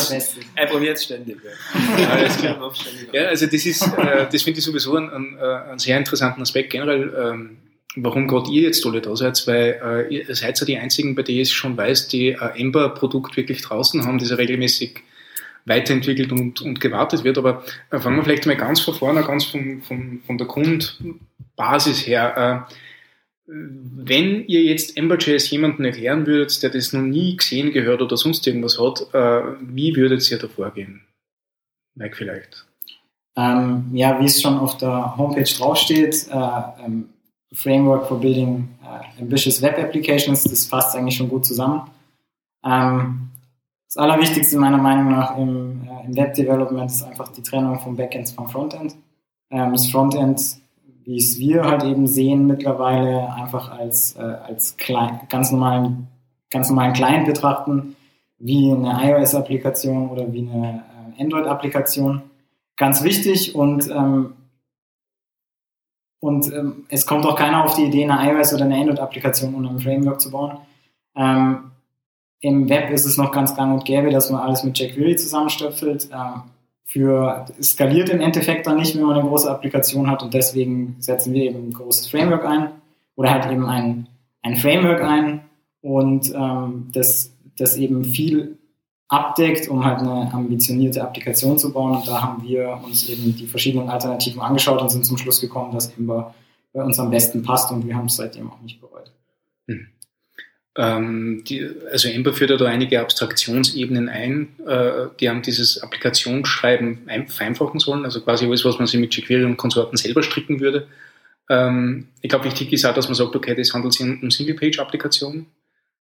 er 0.55 0.67
probiert's 0.67 1.05
ständig. 1.05 1.39
Ja. 1.43 2.09
Alles 2.11 2.37
klar. 2.37 2.59
Ja, 2.61 2.75
ständig. 2.75 3.09
Ja, 3.15 3.23
also 3.29 3.47
das 3.47 3.65
ist, 3.65 3.83
äh, 3.97 4.27
das 4.31 4.43
finde 4.43 4.59
ich 4.59 4.65
sowieso 4.65 4.97
einen, 4.97 5.09
einen, 5.11 5.39
äh, 5.39 5.71
einen 5.71 5.79
sehr 5.79 5.97
interessanten 5.97 6.43
Aspekt 6.43 6.71
generell, 6.71 7.11
ähm, 7.19 7.57
warum 7.97 8.29
gerade 8.29 8.51
ihr 8.51 8.63
jetzt 8.63 8.85
alle 8.87 9.01
da 9.01 9.17
seid, 9.17 9.47
weil 9.47 9.81
äh, 10.11 10.15
ihr 10.15 10.35
seid 10.35 10.59
ja 10.61 10.67
die 10.67 10.79
einzigen, 10.79 11.15
bei 11.15 11.23
denen 11.23 11.41
ich 11.41 11.53
schon 11.53 11.77
weiß, 11.77 12.09
die 12.09 12.37
ein 12.37 12.57
Ember-Produkt 12.57 13.37
wirklich 13.37 13.63
draußen 13.63 14.05
haben, 14.05 14.19
das 14.19 14.31
ja 14.31 14.37
regelmäßig 14.37 15.03
weiterentwickelt 15.65 16.33
und, 16.33 16.61
und 16.61 16.81
gewartet 16.81 17.25
wird. 17.25 17.39
Aber 17.39 17.65
äh, 17.91 17.99
fangen 17.99 18.17
wir 18.17 18.25
vielleicht 18.25 18.47
mal 18.47 18.57
ganz 18.57 18.81
von 18.81 18.95
vorne, 18.95 19.23
ganz 19.23 19.45
von, 19.45 19.83
von, 19.83 20.21
von 20.27 20.39
der 20.39 20.47
Grundbasis 20.47 22.07
her. 22.07 22.67
Äh, 22.69 22.75
wenn 23.51 24.47
ihr 24.47 24.63
jetzt 24.63 24.97
Ember.js 24.97 25.51
jemanden 25.51 25.85
erklären 25.85 26.27
würdet, 26.27 26.63
der 26.63 26.71
das 26.71 26.93
noch 26.93 27.01
nie 27.01 27.37
gesehen, 27.37 27.73
gehört 27.73 28.03
oder 28.03 28.17
sonst 28.17 28.47
irgendwas 28.47 28.79
hat, 28.79 29.15
äh, 29.15 29.57
wie 29.61 29.97
würdet 29.97 30.31
ihr 30.31 30.39
da 30.39 30.49
vorgehen? 30.49 31.07
Mike 31.95 32.17
vielleicht. 32.17 32.67
Ähm, 33.37 33.87
ja, 33.93 34.21
wie 34.21 34.27
es 34.27 34.43
schon 34.43 34.59
auf 34.59 34.77
der 34.77 35.17
Homepage 35.17 35.45
draufsteht, 35.45 36.27
äh, 36.31 36.85
ähm, 36.85 37.09
Framework 37.53 38.07
for 38.07 38.21
Building 38.21 38.69
äh, 38.83 39.23
Ambitious 39.23 39.63
Web 39.63 39.79
Applications, 39.79 40.45
das 40.45 40.67
fasst 40.67 40.97
eigentlich 40.97 41.17
schon 41.17 41.29
gut 41.29 41.47
zusammen. 41.47 41.83
Ähm, 42.65 43.31
das 43.87 43.97
Allerwichtigste 43.97 44.59
meiner 44.59 44.77
Meinung 44.79 45.11
nach 45.11 45.37
im, 45.39 45.89
äh, 45.89 46.07
im 46.07 46.17
Web 46.17 46.35
Development 46.35 46.91
ist 46.91 47.03
einfach 47.03 47.29
die 47.29 47.43
Trennung 47.43 47.79
vom 47.81 47.97
Backend 47.97 48.29
vom 48.29 48.49
Frontend. 48.49 48.97
Ähm, 49.51 49.73
das 49.73 49.91
Frontend, 49.91 50.41
wie 51.05 51.17
es 51.17 51.39
wir 51.39 51.65
halt 51.65 51.85
eben 51.85 52.07
sehen 52.07 52.47
mittlerweile, 52.47 53.33
einfach 53.33 53.71
als, 53.71 54.15
äh, 54.17 54.21
als 54.21 54.77
klein, 54.77 55.21
ganz, 55.31 55.51
normalen, 55.51 56.09
ganz 56.51 56.69
normalen 56.69 56.93
Client 56.93 57.27
betrachten, 57.27 57.97
wie 58.39 58.71
eine 58.71 58.99
iOS-Applikation 59.03 60.11
oder 60.11 60.31
wie 60.33 60.49
eine 60.49 60.85
äh, 61.17 61.23
Android-Applikation 61.23 62.23
ganz 62.77 63.03
wichtig 63.03 63.55
und, 63.55 63.89
ähm, 63.89 64.35
und 66.21 66.53
ähm, 66.53 66.85
es 66.89 67.07
kommt 67.07 67.25
auch 67.27 67.37
keiner 67.37 67.65
auf 67.65 67.75
die 67.75 67.85
Idee, 67.85 68.09
eine 68.09 68.33
iOS 68.33 68.55
oder 68.55 68.65
eine 68.65 68.77
Android-Applikation 68.77 69.55
unter 69.55 69.71
einem 69.71 69.81
Framework 69.81 70.21
zu 70.21 70.31
bauen. 70.31 70.59
Ähm, 71.17 71.71
Im 72.41 72.69
Web 72.69 72.91
ist 72.91 73.05
es 73.05 73.17
noch 73.17 73.33
ganz 73.33 73.55
gang 73.55 73.73
und 73.73 73.85
gäbe, 73.85 74.11
dass 74.11 74.31
man 74.31 74.41
alles 74.41 74.65
mit 74.65 74.79
jQuery 74.79 75.17
zusammenstöpselt. 75.17 76.09
Ähm, 76.13 76.43
für 76.85 77.45
skaliert 77.63 78.09
im 78.09 78.21
Endeffekt 78.21 78.67
dann 78.67 78.79
nicht, 78.79 78.97
wenn 78.97 79.05
man 79.05 79.19
eine 79.19 79.29
große 79.29 79.51
Applikation 79.51 80.11
hat 80.11 80.23
und 80.23 80.33
deswegen 80.33 80.97
setzen 81.01 81.35
wir 81.35 81.43
eben 81.43 81.69
ein 81.69 81.73
großes 81.73 82.09
Framework 82.09 82.47
ein 82.47 82.71
oder 83.15 83.31
halt 83.31 83.53
eben 83.53 83.67
ein, 83.67 84.09
ein 84.43 84.57
Framework 84.57 85.03
ein 85.03 85.43
und 85.83 86.33
ähm, 86.35 86.89
das, 86.93 87.31
das 87.59 87.77
eben 87.77 88.05
viel 88.05 88.58
abdeckt, 89.09 89.69
um 89.69 89.85
halt 89.85 90.01
eine 90.01 90.33
ambitionierte 90.33 91.03
Applikation 91.03 91.59
zu 91.59 91.73
bauen. 91.73 91.97
Und 91.97 92.07
da 92.07 92.23
haben 92.23 92.43
wir 92.43 92.81
uns 92.85 93.09
eben 93.09 93.35
die 93.35 93.47
verschiedenen 93.47 93.89
Alternativen 93.89 94.41
angeschaut 94.41 94.81
und 94.81 94.91
sind 94.91 95.07
zum 95.07 95.17
Schluss 95.17 95.41
gekommen, 95.41 95.73
dass 95.73 95.93
Ember 95.97 96.35
bei 96.73 96.83
uns 96.83 96.99
am 96.99 97.11
besten 97.11 97.43
passt 97.43 97.73
und 97.73 97.87
wir 97.87 97.97
haben 97.97 98.07
es 98.07 98.17
seitdem 98.17 98.51
auch 98.51 98.61
nicht 98.61 98.81
bereut. 98.81 99.11
Ähm, 100.79 101.43
die, 101.45 101.69
also 101.91 102.09
Ember 102.09 102.33
führt 102.33 102.51
ja 102.51 102.57
da 102.57 102.67
einige 102.67 103.01
Abstraktionsebenen 103.01 104.09
ein, 104.09 104.49
äh, 104.65 105.09
die 105.19 105.29
haben 105.29 105.43
dieses 105.43 105.83
Applikationsschreiben 105.83 107.01
ein, 107.09 107.27
vereinfachen 107.27 107.81
sollen, 107.81 108.05
also 108.05 108.21
quasi 108.21 108.47
alles, 108.47 108.65
was 108.65 108.79
man 108.79 108.87
sich 108.87 109.01
mit 109.01 109.13
jQuery 109.13 109.45
und 109.45 109.57
Konsorten 109.57 109.97
selber 109.97 110.23
stricken 110.23 110.61
würde. 110.61 110.87
Ähm, 111.51 112.07
ich 112.21 112.29
glaube, 112.29 112.45
wichtig 112.45 112.73
ist 112.73 112.85
auch, 112.85 112.95
dass 112.95 113.09
man 113.09 113.17
sagt, 113.17 113.35
okay, 113.35 113.57
das 113.57 113.75
handelt 113.75 113.93
sich 113.93 114.07
um 114.07 114.31
Single-Page-Applikationen. 114.31 115.47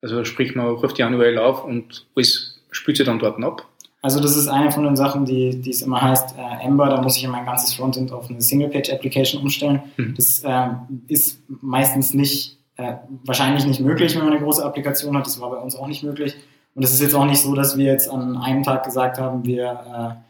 Also 0.02 0.24
sprich, 0.24 0.56
man 0.56 0.68
ruft 0.68 0.98
die 0.98 1.04
URL 1.04 1.38
auf 1.38 1.66
und 1.66 2.08
alles 2.16 2.51
spült 2.72 2.98
sie 2.98 3.04
dann 3.04 3.20
dort 3.20 3.42
ab. 3.44 3.68
Also 4.04 4.20
das 4.20 4.36
ist 4.36 4.48
eine 4.48 4.72
von 4.72 4.84
den 4.84 4.96
Sachen, 4.96 5.26
die, 5.26 5.62
die 5.62 5.70
es 5.70 5.84
immer 5.84 6.02
heißt, 6.02 6.36
äh, 6.36 6.66
Ember, 6.66 6.90
da 6.90 7.02
muss 7.02 7.18
ich 7.18 7.28
mein 7.28 7.46
ganzes 7.46 7.76
Frontend 7.76 8.12
auf 8.12 8.30
eine 8.30 8.42
Single-Page-Application 8.42 9.42
umstellen. 9.44 9.84
Mhm. 9.98 10.16
Das 10.16 10.40
äh, 10.44 10.70
ist 11.08 11.40
meistens 11.48 12.14
nicht, 12.16 12.58
äh, 12.78 12.94
wahrscheinlich 13.24 13.66
nicht 13.66 13.80
möglich, 13.80 14.16
wenn 14.16 14.24
man 14.24 14.34
eine 14.34 14.42
große 14.42 14.66
Applikation 14.66 15.16
hat. 15.16 15.28
Das 15.28 15.40
war 15.40 15.52
bei 15.52 15.58
uns 15.58 15.76
auch 15.76 15.88
nicht 15.88 16.02
möglich. 16.02 16.36
Und 16.74 16.84
es 16.84 16.94
ist 16.94 17.02
jetzt 17.02 17.14
auch 17.14 17.26
nicht 17.26 17.42
so, 17.42 17.54
dass 17.54 17.78
wir 17.78 17.86
jetzt 17.86 18.10
an 18.10 18.38
einem 18.38 18.64
Tag 18.64 18.86
gesagt 18.86 19.20
haben, 19.20 19.46
wir, 19.46 20.24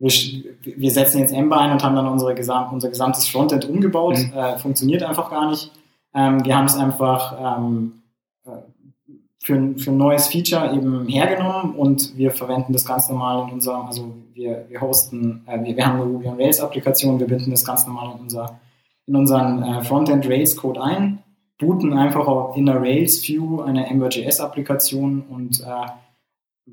äh, 0.00 0.02
wir, 0.02 0.76
wir 0.78 0.90
setzen 0.90 1.18
jetzt 1.18 1.34
Ember 1.34 1.60
ein 1.60 1.72
und 1.72 1.84
haben 1.84 1.96
dann 1.96 2.06
unsere 2.06 2.34
gesam 2.34 2.72
unser 2.72 2.88
gesamtes 2.88 3.28
Frontend 3.28 3.68
umgebaut. 3.68 4.16
Mhm. 4.16 4.32
Äh, 4.32 4.58
funktioniert 4.58 5.02
einfach 5.02 5.30
gar 5.30 5.50
nicht. 5.50 5.70
Ähm, 6.14 6.42
wir 6.46 6.56
haben 6.56 6.66
es 6.66 6.76
einfach 6.76 7.58
ähm, 7.58 8.00
äh, 8.46 8.50
für, 9.48 9.54
ein- 9.54 9.78
für 9.78 9.90
ein 9.92 9.96
neues 9.96 10.26
Feature 10.28 10.74
eben 10.74 11.06
hergenommen 11.08 11.74
und 11.74 12.14
wir 12.18 12.30
verwenden 12.32 12.74
das 12.74 12.84
ganz 12.84 13.08
normal 13.08 13.48
in 13.48 13.54
unserem, 13.54 13.86
also 13.86 14.14
wir, 14.34 14.66
wir 14.68 14.78
hosten, 14.82 15.42
äh, 15.46 15.58
wir, 15.64 15.74
wir 15.74 15.86
haben 15.86 16.02
eine 16.02 16.04
Ruby 16.10 16.26
on 16.28 16.36
Rails 16.36 16.60
Applikation, 16.60 17.18
wir 17.18 17.26
binden 17.26 17.50
das 17.50 17.64
ganz 17.64 17.86
normal 17.86 18.14
in, 18.14 18.20
unser, 18.20 18.60
in 19.06 19.16
unseren 19.16 19.62
äh, 19.62 19.82
Frontend 19.82 20.28
Rails 20.28 20.54
Code 20.54 20.82
ein, 20.82 21.20
booten 21.58 21.94
einfach 21.94 22.54
in 22.56 22.66
der 22.66 22.78
Rails 22.78 23.26
View 23.26 23.62
eine 23.62 23.86
Ember.js 23.88 24.38
Applikation 24.40 25.22
und, 25.30 25.60
äh, 25.60 26.70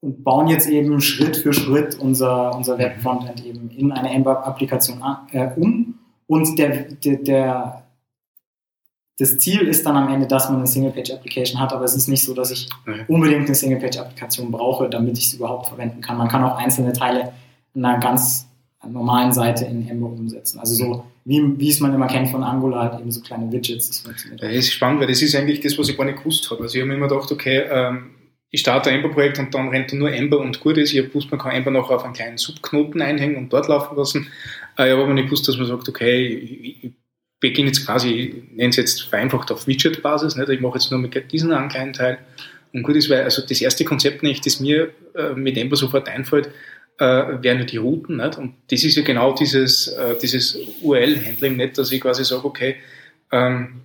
und 0.00 0.24
bauen 0.24 0.48
jetzt 0.48 0.68
eben 0.68 1.00
Schritt 1.00 1.36
für 1.36 1.52
Schritt 1.52 2.00
unser, 2.00 2.52
unser 2.56 2.78
Web 2.78 3.00
Frontend 3.00 3.46
eben 3.46 3.70
in 3.70 3.92
eine 3.92 4.10
Ember 4.12 4.44
Applikation 4.44 5.00
äh, 5.30 5.48
um. 5.56 5.94
Und 6.26 6.58
der, 6.58 6.84
der, 7.04 7.16
der 7.18 7.83
das 9.18 9.38
Ziel 9.38 9.60
ist 9.62 9.86
dann 9.86 9.96
am 9.96 10.12
Ende, 10.12 10.26
dass 10.26 10.48
man 10.48 10.58
eine 10.58 10.66
Single-Page-Application 10.66 11.60
hat, 11.60 11.72
aber 11.72 11.84
es 11.84 11.94
ist 11.94 12.08
nicht 12.08 12.22
so, 12.24 12.34
dass 12.34 12.50
ich 12.50 12.68
Okay. 12.86 13.04
unbedingt 13.08 13.46
eine 13.46 13.54
Single-Page-Applikation 13.54 14.50
brauche, 14.50 14.88
damit 14.90 15.16
ich 15.18 15.30
sie 15.30 15.36
überhaupt 15.36 15.68
verwenden 15.68 16.00
kann. 16.00 16.18
Man 16.18 16.28
kann 16.28 16.42
auch 16.44 16.56
einzelne 16.56 16.92
Teile 16.92 17.32
einer 17.76 17.98
ganz 17.98 18.46
normalen 18.86 19.32
Seite 19.32 19.64
in 19.64 19.88
Ember 19.88 20.06
umsetzen. 20.08 20.58
Also 20.58 20.74
so, 20.74 21.04
wie, 21.24 21.42
wie 21.58 21.70
es 21.70 21.80
man 21.80 21.94
immer 21.94 22.06
kennt 22.06 22.28
von 22.28 22.42
Angular, 22.42 22.90
halt 22.90 23.00
eben 23.00 23.10
so 23.10 23.20
kleine 23.22 23.50
Widgets, 23.50 23.88
das 23.88 23.98
funktioniert. 24.00 24.42
Das 24.42 24.52
ist 24.52 24.72
spannend, 24.72 25.00
weil 25.00 25.06
das 25.06 25.22
ist 25.22 25.34
eigentlich 25.34 25.60
das, 25.60 25.78
was 25.78 25.88
ich 25.88 25.96
gar 25.96 26.04
nicht 26.04 26.18
gewusst 26.18 26.50
habe. 26.50 26.62
Also 26.62 26.74
ich 26.74 26.82
habe 26.82 26.88
mir 26.88 26.96
immer 26.96 27.08
gedacht, 27.08 27.30
okay, 27.32 27.62
ähm, 27.70 28.10
ich 28.50 28.60
starte 28.60 28.90
ein 28.90 28.96
Ember-Projekt 28.96 29.38
und 29.38 29.54
dann 29.54 29.68
rennt 29.68 29.90
da 29.92 29.96
nur 29.96 30.12
Ember 30.12 30.38
und 30.38 30.60
gut 30.60 30.76
ist. 30.76 30.92
Ich 30.92 30.98
habe 30.98 31.08
gewusst, 31.08 31.30
man 31.30 31.40
kann 31.40 31.52
Ember 31.52 31.70
noch 31.70 31.90
auf 31.90 32.04
einen 32.04 32.12
kleinen 32.14 32.36
Subknoten 32.38 33.00
einhängen 33.00 33.36
und 33.36 33.52
dort 33.52 33.68
laufen 33.68 33.96
lassen. 33.96 34.26
Äh, 34.78 34.86
ich 34.88 34.92
habe 34.92 35.02
aber 35.04 35.14
nicht 35.14 35.24
gewusst, 35.26 35.48
dass 35.48 35.56
man 35.56 35.66
sagt, 35.66 35.88
okay, 35.88 36.26
ich, 36.26 36.84
ich 36.84 36.92
beginne 37.44 37.68
jetzt 37.68 37.84
quasi, 37.84 38.10
ich 38.10 38.56
nenne 38.56 38.70
es 38.70 38.76
jetzt 38.76 39.02
vereinfacht 39.02 39.52
auf 39.52 39.66
Widget-Basis, 39.66 40.36
ich 40.36 40.60
mache 40.60 40.78
jetzt 40.78 40.90
nur 40.90 40.98
mit 40.98 41.30
diesem 41.30 41.52
einen 41.52 41.68
kleinen 41.68 41.92
Teil. 41.92 42.18
Und 42.72 42.82
gut 42.82 42.96
ist, 42.96 43.10
weil 43.10 43.22
also 43.22 43.42
das 43.46 43.60
erste 43.60 43.84
Konzept, 43.84 44.24
das 44.46 44.60
mir 44.60 44.92
äh, 45.14 45.34
mit 45.34 45.58
Ember 45.58 45.76
sofort 45.76 46.08
einfällt, 46.08 46.48
äh, 46.98 47.04
wären 47.04 47.58
ja 47.58 47.64
die 47.64 47.76
Routen. 47.76 48.20
Und 48.20 48.54
das 48.70 48.82
ist 48.82 48.96
ja 48.96 49.02
genau 49.02 49.34
dieses, 49.34 49.88
äh, 49.88 50.16
dieses 50.20 50.58
URL-Handling, 50.80 51.56
nicht, 51.56 51.76
dass 51.76 51.92
ich 51.92 52.00
quasi 52.00 52.24
sage, 52.24 52.46
okay, 52.46 52.76
ähm, 53.30 53.82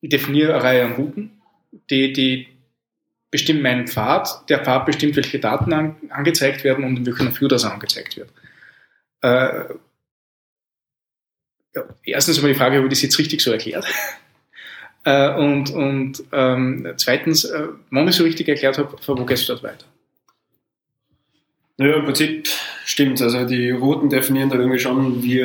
ich 0.00 0.10
definiere 0.10 0.54
eine 0.54 0.64
Reihe 0.64 0.84
an 0.84 0.92
Routen, 0.94 1.30
die, 1.90 2.12
die 2.12 2.48
bestimmen 3.30 3.62
meinen 3.62 3.86
Pfad, 3.86 4.48
der 4.48 4.64
Pfad 4.64 4.84
bestimmt, 4.84 5.14
welche 5.14 5.38
Daten 5.38 5.72
an, 5.72 5.96
angezeigt 6.10 6.64
werden 6.64 6.84
und 6.84 6.96
in 6.96 7.06
welcher 7.06 7.40
View 7.40 7.46
das 7.46 7.64
angezeigt 7.64 8.16
wird. 8.16 8.30
Ja, 11.74 11.82
erstens 12.04 12.38
einmal 12.38 12.52
die 12.52 12.58
Frage, 12.58 12.76
habe 12.76 12.86
ich 12.86 12.92
das 12.92 13.02
jetzt 13.02 13.18
richtig 13.18 13.40
so 13.40 13.52
erklärt? 13.52 13.84
äh, 15.04 15.34
und 15.34 15.70
und 15.70 16.24
ähm, 16.32 16.92
zweitens, 16.96 17.44
äh, 17.44 17.68
wenn 17.90 18.08
ich 18.08 18.14
so 18.14 18.24
richtig 18.24 18.48
erklärt 18.48 18.78
habe, 18.78 18.96
von 18.98 19.18
wo 19.18 19.24
gehst 19.24 19.48
du 19.48 19.52
dort 19.52 19.62
weiter? 19.64 19.86
Naja, 21.76 21.96
im 21.96 22.04
Prinzip 22.04 22.48
stimmt 22.84 23.20
Also 23.20 23.44
die 23.44 23.70
Routen 23.70 24.08
definieren 24.08 24.48
da 24.48 24.56
irgendwie 24.56 24.78
schon, 24.78 25.22
wie 25.24 25.40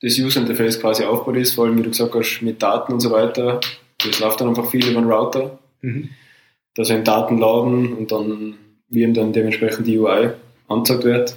das 0.00 0.18
User 0.18 0.40
Interface 0.40 0.80
quasi 0.80 1.04
aufgebaut 1.04 1.40
ist, 1.40 1.54
vor 1.54 1.64
allem 1.64 1.78
wie 1.78 1.82
du 1.82 1.90
gesagt 1.90 2.14
hast, 2.14 2.40
mit 2.42 2.62
Daten 2.62 2.92
und 2.92 3.00
so 3.00 3.10
weiter. 3.10 3.60
Das 3.98 4.20
läuft 4.20 4.40
dann 4.40 4.48
einfach 4.48 4.70
viel 4.70 4.88
über 4.88 5.00
den 5.00 5.10
Router, 5.10 5.58
Mhm. 5.80 6.10
dass 6.74 6.90
eben 6.90 7.02
Daten 7.02 7.38
laden 7.38 7.92
und 7.92 8.12
dann 8.12 8.54
wie 8.88 9.02
ihm 9.02 9.14
dann 9.14 9.32
dementsprechend 9.32 9.86
die 9.86 9.98
UI 9.98 10.30
angezeigt 10.68 11.04
wird. 11.04 11.36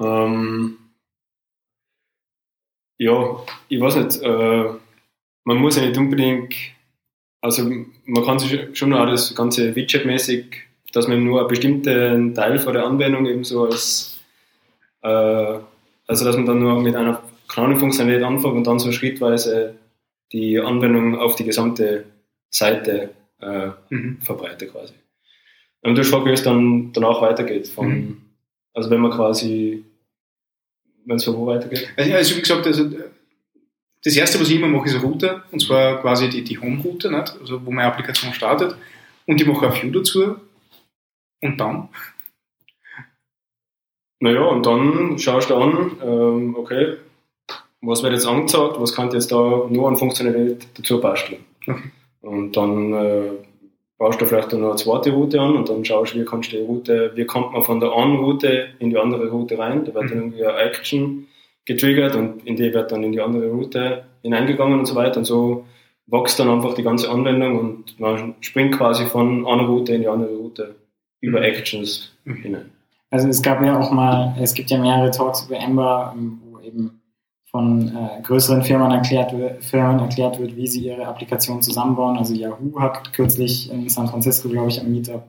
Ähm, 0.00 0.78
ja, 3.00 3.40
ich 3.68 3.80
weiß 3.80 3.96
nicht, 3.96 4.22
äh, 4.22 4.64
man 5.44 5.56
muss 5.56 5.76
ja 5.76 5.86
nicht 5.86 5.96
unbedingt, 5.96 6.54
also 7.40 7.64
man 8.04 8.24
kann 8.24 8.38
sich 8.38 8.76
schon 8.78 8.92
auch 8.92 9.06
das 9.06 9.34
ganze 9.34 9.74
Widget-mäßig, 9.74 10.44
dass 10.92 11.08
man 11.08 11.24
nur 11.24 11.40
einen 11.40 11.48
bestimmten 11.48 12.34
Teil 12.34 12.58
von 12.58 12.74
der 12.74 12.84
Anwendung 12.84 13.24
eben 13.26 13.42
so 13.44 13.64
als, 13.64 14.20
äh, 15.02 15.08
also 16.06 16.24
dass 16.26 16.36
man 16.36 16.44
dann 16.46 16.58
nur 16.60 16.80
mit 16.82 16.94
einer 16.94 17.22
kleinen 17.48 17.78
Funktionalität 17.78 18.24
anfängt 18.26 18.54
und 18.54 18.66
dann 18.66 18.78
so 18.78 18.92
schrittweise 18.92 19.76
die 20.32 20.60
Anwendung 20.60 21.18
auf 21.18 21.36
die 21.36 21.44
gesamte 21.44 22.04
Seite 22.50 23.10
äh, 23.40 23.70
Mhm. 23.88 24.18
verbreite 24.20 24.66
quasi. 24.66 24.92
Und 25.80 25.96
du 25.96 26.04
fragst, 26.04 26.26
wie 26.26 26.32
es 26.32 26.42
dann 26.42 26.92
danach 26.92 27.22
weitergeht. 27.22 27.68
Von, 27.68 27.88
Mhm. 27.88 28.16
Also 28.74 28.90
wenn 28.90 29.00
man 29.00 29.10
quasi 29.12 29.82
wenn 31.04 31.16
es 31.16 31.26
wo 31.26 31.46
weitergeht? 31.46 31.88
Also, 31.96 32.14
also 32.14 32.36
wie 32.36 32.40
gesagt, 32.40 32.66
also, 32.66 32.90
das 34.02 34.16
erste, 34.16 34.40
was 34.40 34.48
ich 34.48 34.56
immer 34.56 34.68
mache, 34.68 34.86
ist 34.86 34.94
eine 34.94 35.04
Route, 35.04 35.42
und 35.50 35.60
zwar 35.60 36.00
quasi 36.00 36.28
die, 36.30 36.42
die 36.42 36.58
Home-Route, 36.58 37.10
nicht? 37.10 37.36
also 37.40 37.64
wo 37.64 37.70
meine 37.70 37.88
Applikation 37.88 38.32
startet. 38.32 38.74
Und 39.26 39.40
ich 39.40 39.46
mache 39.46 39.66
ein 39.66 39.74
View 39.74 39.90
dazu. 39.90 40.36
Und 41.42 41.60
dann? 41.60 41.88
Naja, 44.20 44.42
und 44.42 44.64
dann 44.66 45.18
schaust 45.18 45.50
du 45.50 45.56
an, 45.56 45.92
ähm, 46.02 46.56
okay, 46.56 46.96
was 47.80 48.02
wird 48.02 48.12
jetzt 48.12 48.26
angezeigt, 48.26 48.74
was 48.78 48.94
kann 48.94 49.08
ich 49.08 49.14
jetzt 49.14 49.32
da 49.32 49.66
nur 49.68 49.88
an 49.88 49.96
Funktionalität 49.96 50.68
dazu 50.74 51.00
basteln. 51.00 51.44
Okay. 51.66 51.90
Und 52.20 52.56
dann 52.56 52.92
äh, 52.92 53.30
baust 54.00 54.18
du 54.18 54.24
vielleicht 54.24 54.50
noch 54.54 54.70
eine 54.70 54.76
zweite 54.76 55.12
Route 55.12 55.38
an 55.38 55.56
und 55.56 55.68
dann 55.68 55.84
schaust 55.84 56.14
du, 56.14 56.20
wie 56.20 56.24
kannst 56.24 56.50
du 56.50 56.56
die 56.56 56.62
Route, 56.62 57.12
wie 57.16 57.26
kommt 57.26 57.52
man 57.52 57.62
von 57.62 57.80
der 57.80 57.92
einen 57.92 58.16
Route 58.16 58.68
in 58.78 58.88
die 58.88 58.96
andere 58.96 59.28
Route 59.28 59.58
rein. 59.58 59.84
Da 59.84 59.92
wird 59.92 60.10
dann 60.10 60.18
irgendwie 60.18 60.42
eine 60.42 60.56
Action 60.56 61.26
getriggert 61.66 62.16
und 62.16 62.46
in 62.46 62.56
die 62.56 62.72
wird 62.72 62.90
dann 62.90 63.04
in 63.04 63.12
die 63.12 63.20
andere 63.20 63.50
Route 63.50 64.04
hineingegangen 64.22 64.78
und 64.78 64.86
so 64.86 64.94
weiter. 64.94 65.18
Und 65.18 65.26
so 65.26 65.66
wächst 66.06 66.40
dann 66.40 66.48
einfach 66.48 66.72
die 66.72 66.82
ganze 66.82 67.10
Anwendung 67.10 67.58
und 67.58 68.00
man 68.00 68.36
springt 68.40 68.74
quasi 68.74 69.04
von 69.04 69.46
einer 69.46 69.64
Route 69.64 69.92
in 69.92 70.00
die 70.00 70.08
andere 70.08 70.34
Route 70.34 70.76
über 71.20 71.42
Actions 71.42 72.10
hinein. 72.24 72.70
Also 73.10 73.28
es 73.28 73.42
gab 73.42 73.62
ja 73.62 73.78
auch 73.78 73.92
mal, 73.92 74.34
es 74.40 74.54
gibt 74.54 74.70
ja 74.70 74.78
mehrere 74.78 75.10
Talks 75.10 75.44
über 75.44 75.58
Ember, 75.58 76.14
ähm, 76.16 76.40
wo 76.42 76.49
eben 76.49 76.49
von 77.50 77.88
äh, 77.88 78.22
größeren 78.22 78.62
Firmen 78.62 78.92
erklärt, 78.92 79.36
wird, 79.36 79.64
Firmen 79.64 79.98
erklärt 79.98 80.38
wird, 80.38 80.56
wie 80.56 80.68
sie 80.68 80.86
ihre 80.86 81.06
Applikationen 81.06 81.62
zusammenbauen. 81.62 82.16
Also 82.16 82.34
Yahoo 82.34 82.78
hat 82.78 83.12
kürzlich 83.12 83.70
in 83.72 83.88
San 83.88 84.08
Francisco, 84.08 84.48
glaube 84.48 84.68
ich, 84.68 84.80
am 84.80 84.90
Meetup 84.90 85.24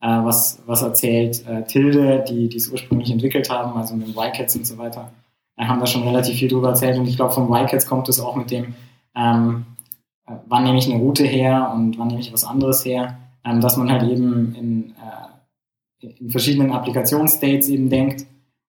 äh, 0.00 0.06
was, 0.06 0.62
was 0.66 0.82
erzählt. 0.82 1.44
Äh, 1.48 1.64
Tilde, 1.64 2.24
die 2.28 2.54
es 2.54 2.68
ursprünglich 2.68 3.10
entwickelt 3.10 3.50
haben, 3.50 3.76
also 3.76 3.96
mit 3.96 4.06
dem 4.06 4.14
YCats 4.14 4.54
und 4.54 4.66
so 4.66 4.78
weiter, 4.78 5.10
äh, 5.56 5.64
haben 5.64 5.80
da 5.80 5.86
schon 5.86 6.04
relativ 6.04 6.36
viel 6.38 6.48
drüber 6.48 6.68
erzählt. 6.68 6.96
Und 6.96 7.08
ich 7.08 7.16
glaube, 7.16 7.34
vom 7.34 7.52
YCats 7.52 7.86
kommt 7.86 8.08
es 8.08 8.20
auch 8.20 8.36
mit 8.36 8.52
dem, 8.52 8.74
ähm, 9.16 9.66
äh, 10.26 10.34
wann 10.46 10.62
nehme 10.62 10.78
ich 10.78 10.88
eine 10.88 11.02
Route 11.02 11.24
her 11.24 11.72
und 11.74 11.98
wann 11.98 12.08
nehme 12.08 12.20
ich 12.20 12.32
was 12.32 12.44
anderes 12.44 12.84
her, 12.84 13.18
ähm, 13.44 13.60
dass 13.60 13.76
man 13.76 13.90
halt 13.90 14.04
eben 14.08 14.54
in, 14.54 14.94
äh, 16.02 16.06
in 16.06 16.30
verschiedenen 16.30 16.70
Applikationsstates 16.70 17.68
eben 17.68 17.90
denkt 17.90 18.26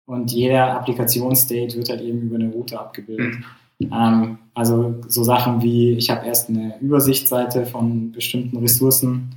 und 0.10 0.32
jeder 0.32 0.74
Applikationsstate 0.76 1.76
wird 1.76 1.90
halt 1.90 2.02
eben 2.02 2.22
über 2.22 2.36
eine 2.38 2.50
Route 2.50 2.80
abgebildet. 2.80 3.36
Mhm. 3.78 3.94
Ähm, 3.94 4.38
also 4.56 4.96
so 5.08 5.24
Sachen 5.24 5.62
wie, 5.62 5.92
ich 5.92 6.10
habe 6.10 6.26
erst 6.26 6.50
eine 6.50 6.80
Übersichtsseite 6.82 7.68
von 7.68 8.12
bestimmten 8.12 8.58
Ressourcen, 8.58 9.36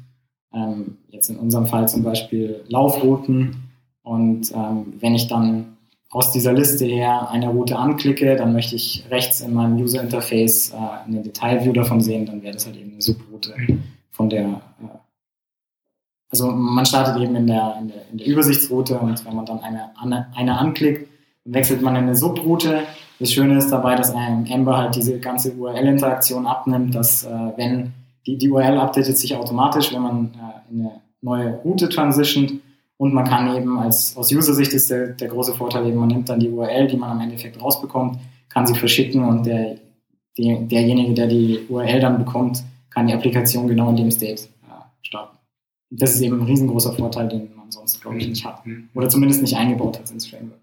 ähm, 0.55 0.97
jetzt 1.11 1.29
in 1.29 1.37
unserem 1.37 1.67
Fall 1.67 1.89
zum 1.89 2.03
Beispiel 2.03 2.65
Laufrouten 2.69 3.57
und 4.03 4.51
ähm, 4.53 4.95
wenn 4.99 5.15
ich 5.15 5.29
dann 5.29 5.77
aus 6.11 6.33
dieser 6.33 6.55
Liste 6.55 6.87
her 6.87 7.29
eine 7.31 7.51
Route 7.51 7.79
anklicke, 7.79 8.37
dann 8.37 8.55
möchte 8.55 8.75
ich 8.75 9.05
rechts 9.11 9.43
in 9.43 9.53
meinem 9.53 9.77
User 9.77 10.01
Interface 10.01 10.71
äh, 10.73 11.07
eine 11.07 11.21
Detailview 11.21 11.75
davon 11.75 12.01
sehen, 12.01 12.25
dann 12.25 12.43
wäre 12.43 12.55
das 12.55 12.65
halt 12.65 12.77
eben 12.77 12.93
eine 12.93 13.03
Subroute 13.03 13.55
von 14.11 14.31
der, 14.31 14.63
äh, 14.81 14.87
also 16.33 16.51
man 16.51 16.87
startet 16.87 17.23
eben 17.23 17.37
in 17.37 17.47
der, 17.47 17.77
in 17.79 17.89
der, 17.89 18.09
in 18.11 18.19
der 18.19 18.27
Übersichtsroute 18.27 18.99
und 18.99 19.25
wenn 19.27 19.37
man 19.37 19.45
dann 19.45 19.61
eine, 19.61 19.91
eine, 20.35 20.59
anklickt, 20.59 21.09
wechselt 21.45 21.83
man 21.83 21.95
in 21.95 22.05
eine 22.05 22.17
Subroute. 22.17 22.85
Das 23.21 23.33
Schöne 23.33 23.59
ist 23.59 23.71
dabei, 23.71 23.95
dass 23.97 24.15
einem 24.15 24.47
Ember 24.47 24.79
halt 24.79 24.97
diese 24.97 25.21
ganze 25.21 25.53
URL-Interaktion 25.53 26.47
abnimmt, 26.47 26.95
dass 26.95 27.25
äh, 27.25 27.29
wenn 27.57 27.93
die, 28.27 28.39
die 28.39 28.49
URL 28.49 28.79
updatet 28.79 29.19
sich 29.19 29.37
automatisch, 29.37 29.93
wenn 29.93 30.03
man 30.03 30.25
äh, 30.35 30.73
in 30.73 30.81
eine 30.81 31.01
neue 31.21 31.55
Route 31.65 31.91
transitioned 31.91 32.55
und 32.97 33.13
man 33.13 33.25
kann 33.25 33.55
eben 33.55 33.79
als 33.79 34.17
aus 34.17 34.33
User-Sicht 34.33 34.73
ist 34.73 34.91
der, 34.91 35.09
der 35.09 35.29
große 35.29 35.53
Vorteil 35.53 35.87
eben, 35.87 35.99
man 35.99 36.09
nimmt 36.09 36.29
dann 36.31 36.41
die 36.41 36.49
URL, 36.49 36.87
die 36.87 36.97
man 36.97 37.11
am 37.11 37.21
Endeffekt 37.21 37.61
rausbekommt, 37.61 38.19
kann 38.49 38.67
sie 38.67 38.75
verschicken 38.75 39.23
und 39.25 39.45
der, 39.45 39.77
die, 40.39 40.67
derjenige, 40.67 41.13
der 41.13 41.27
die 41.27 41.67
URL 41.69 42.01
dann 42.01 42.19
bekommt, 42.19 42.63
kann 42.89 43.07
die 43.07 43.13
Applikation 43.13 43.69
genau 43.69 43.91
in 43.91 43.97
dem 43.97 44.11
State 44.11 44.45
äh, 44.63 44.83
starten. 45.03 45.37
Das 45.95 46.15
ist 46.15 46.23
eben 46.23 46.41
ein 46.41 46.47
riesengroßer 46.47 46.95
Vorteil, 46.95 47.29
den 47.29 47.55
man 47.55 47.71
sonst, 47.71 48.01
glaube 48.01 48.17
ich, 48.17 48.27
nicht 48.27 48.45
hat. 48.47 48.65
Mhm. 48.67 48.89
Oder 48.95 49.11
zumindest 49.11 49.43
nicht 49.43 49.57
eingebaut 49.57 49.99
hat 49.99 50.11
ins 50.11 50.27
Framework. 50.27 50.59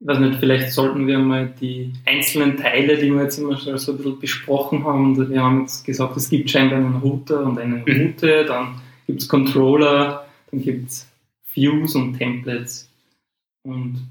Ich 0.00 0.06
weiß 0.06 0.20
nicht, 0.20 0.38
vielleicht 0.38 0.70
sollten 0.70 1.08
wir 1.08 1.18
mal 1.18 1.52
die 1.60 1.92
einzelnen 2.06 2.56
Teile, 2.56 2.98
die 2.98 3.10
wir 3.12 3.24
jetzt 3.24 3.38
immer 3.38 3.56
schon 3.56 3.76
so 3.78 3.92
ein 3.92 3.96
bisschen 3.96 4.20
besprochen 4.20 4.84
haben, 4.84 5.16
und 5.16 5.28
wir 5.28 5.42
haben 5.42 5.62
jetzt 5.62 5.84
gesagt, 5.84 6.16
es 6.16 6.30
gibt 6.30 6.50
scheinbar 6.50 6.78
einen 6.78 6.96
Router 6.96 7.44
und 7.44 7.58
eine 7.58 7.82
Route, 7.82 8.44
dann 8.44 8.80
gibt 9.08 9.22
es 9.22 9.28
Controller, 9.28 10.24
dann 10.52 10.62
gibt 10.62 10.90
es 10.90 11.08
Views 11.52 11.96
und 11.96 12.16
Templates. 12.16 12.88
Und 13.64 14.08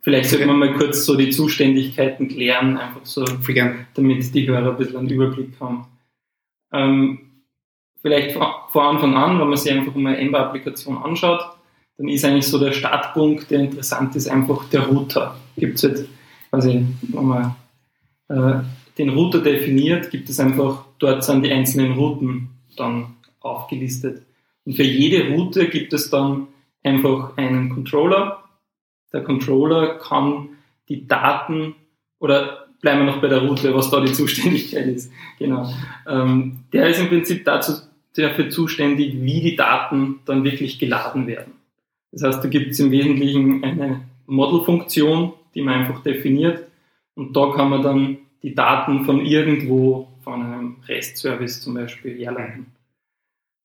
vielleicht 0.00 0.30
sollte 0.30 0.46
man 0.46 0.58
mal 0.58 0.74
kurz 0.74 1.04
so 1.04 1.16
die 1.16 1.30
Zuständigkeiten 1.30 2.26
klären, 2.26 2.76
einfach 2.76 3.06
so, 3.06 3.24
damit 3.24 4.34
die 4.34 4.48
Hörer 4.48 4.72
ein 4.72 4.76
bisschen 4.76 4.96
einen 4.96 5.10
Überblick 5.10 5.50
haben. 5.60 5.86
Ähm, 6.72 7.20
vielleicht 8.02 8.32
vor, 8.32 8.68
Anfang 8.74 9.14
an, 9.14 9.40
wenn 9.40 9.48
man 9.48 9.56
sich 9.56 9.72
einfach 9.72 9.94
mal 9.94 10.10
eine 10.10 10.18
Ember-Applikation 10.18 10.98
anschaut, 10.98 11.40
dann 11.96 12.08
ist 12.08 12.24
eigentlich 12.24 12.48
so 12.48 12.58
der 12.58 12.72
Startpunkt, 12.72 13.50
der 13.50 13.60
interessant 13.60 14.14
ist, 14.16 14.28
einfach 14.28 14.68
der 14.70 14.86
Router. 14.86 15.36
Gibt 15.56 15.76
es 15.76 15.82
jetzt, 15.82 16.08
quasi, 16.50 16.86
wenn 17.02 17.24
man 17.24 17.54
äh, 18.28 18.60
den 18.98 19.10
Router 19.10 19.40
definiert, 19.40 20.10
gibt 20.10 20.28
es 20.28 20.40
einfach, 20.40 20.84
dort 20.98 21.24
sind 21.24 21.44
die 21.44 21.52
einzelnen 21.52 21.92
Routen 21.92 22.50
dann 22.76 23.14
aufgelistet. 23.40 24.22
Und 24.64 24.74
für 24.74 24.82
jede 24.82 25.34
Route 25.34 25.68
gibt 25.68 25.92
es 25.92 26.10
dann 26.10 26.48
einfach 26.82 27.36
einen 27.36 27.70
Controller. 27.70 28.42
Der 29.12 29.22
Controller 29.22 29.98
kann 29.98 30.50
die 30.88 31.06
Daten 31.06 31.74
oder 32.18 32.66
bleiben 32.80 33.00
wir 33.00 33.12
noch 33.12 33.20
bei 33.20 33.28
der 33.28 33.42
Route, 33.42 33.74
was 33.74 33.90
da 33.90 34.00
die 34.00 34.12
Zuständigkeit 34.12 34.86
ist. 34.86 35.10
Genau. 35.38 35.72
Ähm, 36.08 36.64
der 36.72 36.88
ist 36.88 37.00
im 37.00 37.08
Prinzip 37.08 37.44
dazu, 37.44 37.72
dafür 38.16 38.50
zuständig, 38.50 39.14
wie 39.22 39.40
die 39.40 39.56
Daten 39.56 40.20
dann 40.26 40.44
wirklich 40.44 40.78
geladen 40.78 41.26
werden. 41.26 41.54
Das 42.10 42.22
heißt, 42.22 42.44
da 42.44 42.48
gibt 42.48 42.72
es 42.72 42.80
im 42.80 42.90
Wesentlichen 42.90 43.64
eine 43.64 44.02
Model-Funktion, 44.26 45.32
die 45.54 45.62
man 45.62 45.74
einfach 45.80 46.02
definiert 46.02 46.66
und 47.14 47.36
da 47.36 47.52
kann 47.54 47.70
man 47.70 47.82
dann 47.82 48.18
die 48.42 48.54
Daten 48.54 49.04
von 49.04 49.24
irgendwo, 49.24 50.08
von 50.22 50.42
einem 50.42 50.76
REST-Service 50.86 51.60
zum 51.62 51.74
Beispiel, 51.74 52.18
herleiten. 52.18 52.66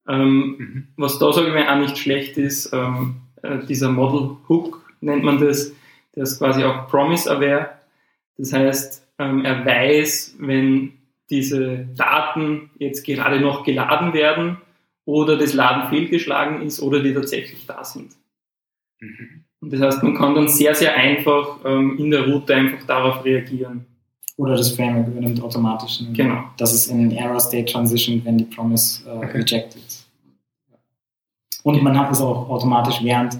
Ähm, 0.08 0.56
Mhm. 0.58 0.88
was 0.96 1.20
da, 1.20 1.34
sage 1.34 1.48
ich 1.50 1.54
mal, 1.54 1.68
auch 1.68 1.82
nicht 1.82 1.98
schlecht 1.98 2.38
ist, 2.38 2.72
ähm, 2.74 3.16
äh, 3.42 3.60
dieser 3.68 3.92
Model 3.92 4.38
Hook 4.48 4.90
nennt 5.02 5.24
man 5.24 5.40
das, 5.40 5.74
der 6.16 6.24
ist 6.24 6.40
quasi 6.40 6.64
auch 6.64 6.88
Promise-aware. 6.90 7.70
Das 8.38 8.54
heißt, 8.54 9.06
ähm, 9.20 9.44
er 9.44 9.66
weiß, 9.66 10.36
wenn 10.40 10.94
diese 11.30 11.88
Daten 11.96 12.70
jetzt 12.80 13.06
gerade 13.06 13.40
noch 13.40 13.64
geladen 13.64 14.14
werden 14.14 14.58
oder 15.06 15.38
das 15.38 15.54
Laden 15.54 15.90
fehlgeschlagen 15.90 16.62
ist 16.62 16.82
oder 16.82 17.02
die 17.02 17.14
tatsächlich 17.14 17.66
da 17.66 17.84
sind. 17.84 18.12
Mhm. 19.00 19.44
Und 19.60 19.74
das 19.74 19.82
heißt, 19.82 20.04
man 20.04 20.16
kann 20.16 20.36
dann 20.36 20.48
sehr, 20.48 20.76
sehr 20.76 20.96
einfach 20.96 21.60
ähm, 21.66 21.98
in 21.98 22.12
der 22.12 22.28
Route 22.28 22.54
einfach 22.56 22.86
darauf 22.86 23.26
reagieren. 23.26 23.86
Oder 24.38 24.56
das 24.56 24.72
Framework 24.76 25.08
übernimmt 25.08 25.42
automatisch. 25.42 26.00
ne? 26.02 26.10
Genau. 26.14 26.44
Das 26.58 26.74
ist 26.74 26.88
in 26.88 27.12
Error 27.12 27.40
State 27.40 27.72
Transition, 27.72 28.22
wenn 28.24 28.38
die 28.38 28.44
Promise 28.46 29.04
äh, 29.10 29.18
Okay. 29.18 29.38
rejected. 29.40 29.84
Und 31.64 31.82
man 31.82 31.98
hat 32.00 32.12
es 32.12 32.22
auch 32.22 32.48
automatisch, 32.50 33.04
während 33.04 33.38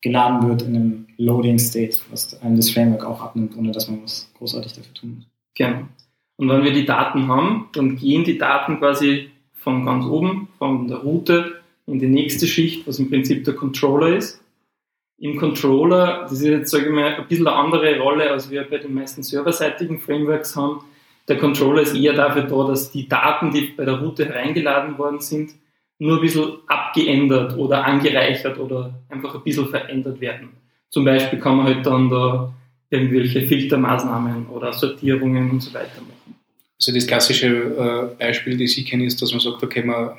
geladen 0.00 0.48
wird, 0.48 0.62
in 0.62 0.76
einem 0.76 1.06
Loading 1.18 1.58
State, 1.58 1.98
was 2.10 2.40
einem 2.42 2.56
das 2.56 2.70
Framework 2.70 3.04
auch 3.04 3.20
abnimmt, 3.20 3.56
ohne 3.56 3.72
dass 3.72 3.88
man 3.88 4.02
was 4.04 4.30
großartig 4.38 4.72
dafür 4.74 4.94
tun 4.94 5.14
muss. 5.16 5.26
Genau. 5.56 5.88
Und 6.36 6.48
wenn 6.48 6.64
wir 6.64 6.72
die 6.72 6.84
Daten 6.84 7.28
haben, 7.28 7.68
dann 7.72 7.96
gehen 7.96 8.24
die 8.24 8.38
Daten 8.38 8.78
quasi 8.78 9.30
von 9.54 9.84
ganz 9.84 10.04
oben, 10.04 10.48
von 10.58 10.86
der 10.86 10.98
Route 10.98 11.60
in 11.86 11.98
die 11.98 12.08
nächste 12.08 12.46
Schicht, 12.46 12.86
was 12.86 12.98
im 12.98 13.08
Prinzip 13.08 13.44
der 13.44 13.54
Controller 13.54 14.16
ist. 14.16 14.42
Im 15.18 15.38
Controller, 15.38 16.22
das 16.22 16.32
ist 16.32 16.44
jetzt, 16.44 16.70
sage 16.70 16.86
ich 16.86 16.92
mal, 16.92 17.14
ein 17.14 17.26
bisschen 17.26 17.46
eine 17.46 17.56
andere 17.56 17.98
Rolle, 17.98 18.30
als 18.30 18.50
wir 18.50 18.64
bei 18.68 18.78
den 18.78 18.92
meisten 18.92 19.22
serverseitigen 19.22 19.98
Frameworks 19.98 20.54
haben. 20.56 20.80
Der 21.26 21.38
Controller 21.38 21.82
ist 21.82 21.96
eher 21.96 22.12
dafür 22.12 22.42
da, 22.42 22.68
dass 22.68 22.92
die 22.92 23.08
Daten, 23.08 23.50
die 23.50 23.72
bei 23.76 23.84
der 23.84 23.98
Route 24.00 24.26
hereingeladen 24.26 24.98
worden 24.98 25.20
sind, 25.20 25.52
nur 25.98 26.16
ein 26.16 26.20
bisschen 26.20 26.58
abgeändert 26.66 27.56
oder 27.56 27.84
angereichert 27.84 28.58
oder 28.58 28.94
einfach 29.08 29.34
ein 29.34 29.42
bisschen 29.42 29.68
verändert 29.68 30.20
werden. 30.20 30.50
Zum 30.90 31.04
Beispiel 31.04 31.38
kann 31.40 31.56
man 31.56 31.66
halt 31.66 31.86
dann 31.86 32.10
da 32.10 32.52
irgendwelche 32.90 33.42
Filtermaßnahmen 33.42 34.46
oder 34.48 34.72
Sortierungen 34.72 35.50
und 35.50 35.60
so 35.60 35.72
weiter 35.74 36.00
machen. 36.02 36.15
Also 36.78 36.92
das 36.92 37.06
klassische 37.06 37.46
äh, 37.46 38.14
Beispiel, 38.18 38.58
das 38.58 38.76
ich 38.76 38.86
kenne, 38.86 39.06
ist, 39.06 39.20
dass 39.22 39.32
man 39.32 39.40
sagt, 39.40 39.62
okay, 39.62 39.82
man 39.82 40.10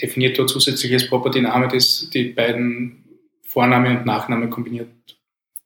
definiert 0.00 0.38
dort 0.38 0.50
zusätzliches 0.50 1.08
Property-Name, 1.08 1.68
das 1.68 2.08
die 2.12 2.24
beiden 2.30 3.04
Vorname 3.42 3.98
und 3.98 4.06
Nachname 4.06 4.48
kombiniert 4.48 4.88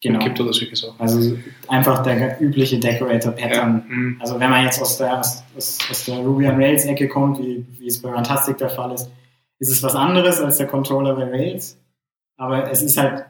Genau. 0.01 0.21
gibt 0.21 0.39
oder 0.39 0.53
solche 0.53 0.77
Sachen. 0.77 1.01
Also 1.01 1.37
einfach 1.67 2.05
der 2.05 2.41
übliche 2.41 2.79
Decorator-Pattern. 2.79 3.85
Ja. 3.89 3.97
Mhm. 3.97 4.17
Also 4.21 4.39
wenn 4.39 4.49
man 4.49 4.65
jetzt 4.65 4.81
aus 4.81 4.97
der, 4.97 5.19
aus, 5.19 5.43
aus 5.57 6.05
der 6.05 6.19
Ruby 6.19 6.47
on 6.47 6.55
Rails 6.55 6.85
Ecke 6.85 7.09
kommt, 7.09 7.41
wie, 7.41 7.67
wie 7.81 7.89
es 7.89 8.01
bei 8.01 8.09
Runtastic 8.13 8.59
der 8.59 8.69
Fall 8.71 8.93
ist, 8.95 9.11
ist 9.59 9.71
es 9.71 9.83
was 9.83 9.97
anderes 9.97 10.41
als 10.41 10.59
der 10.59 10.69
Controller 10.69 11.17
bei 11.17 11.25
Rails. 11.25 11.81
Aber 12.37 12.71
es 12.71 12.83
ist 12.83 12.97
halt 12.97 13.25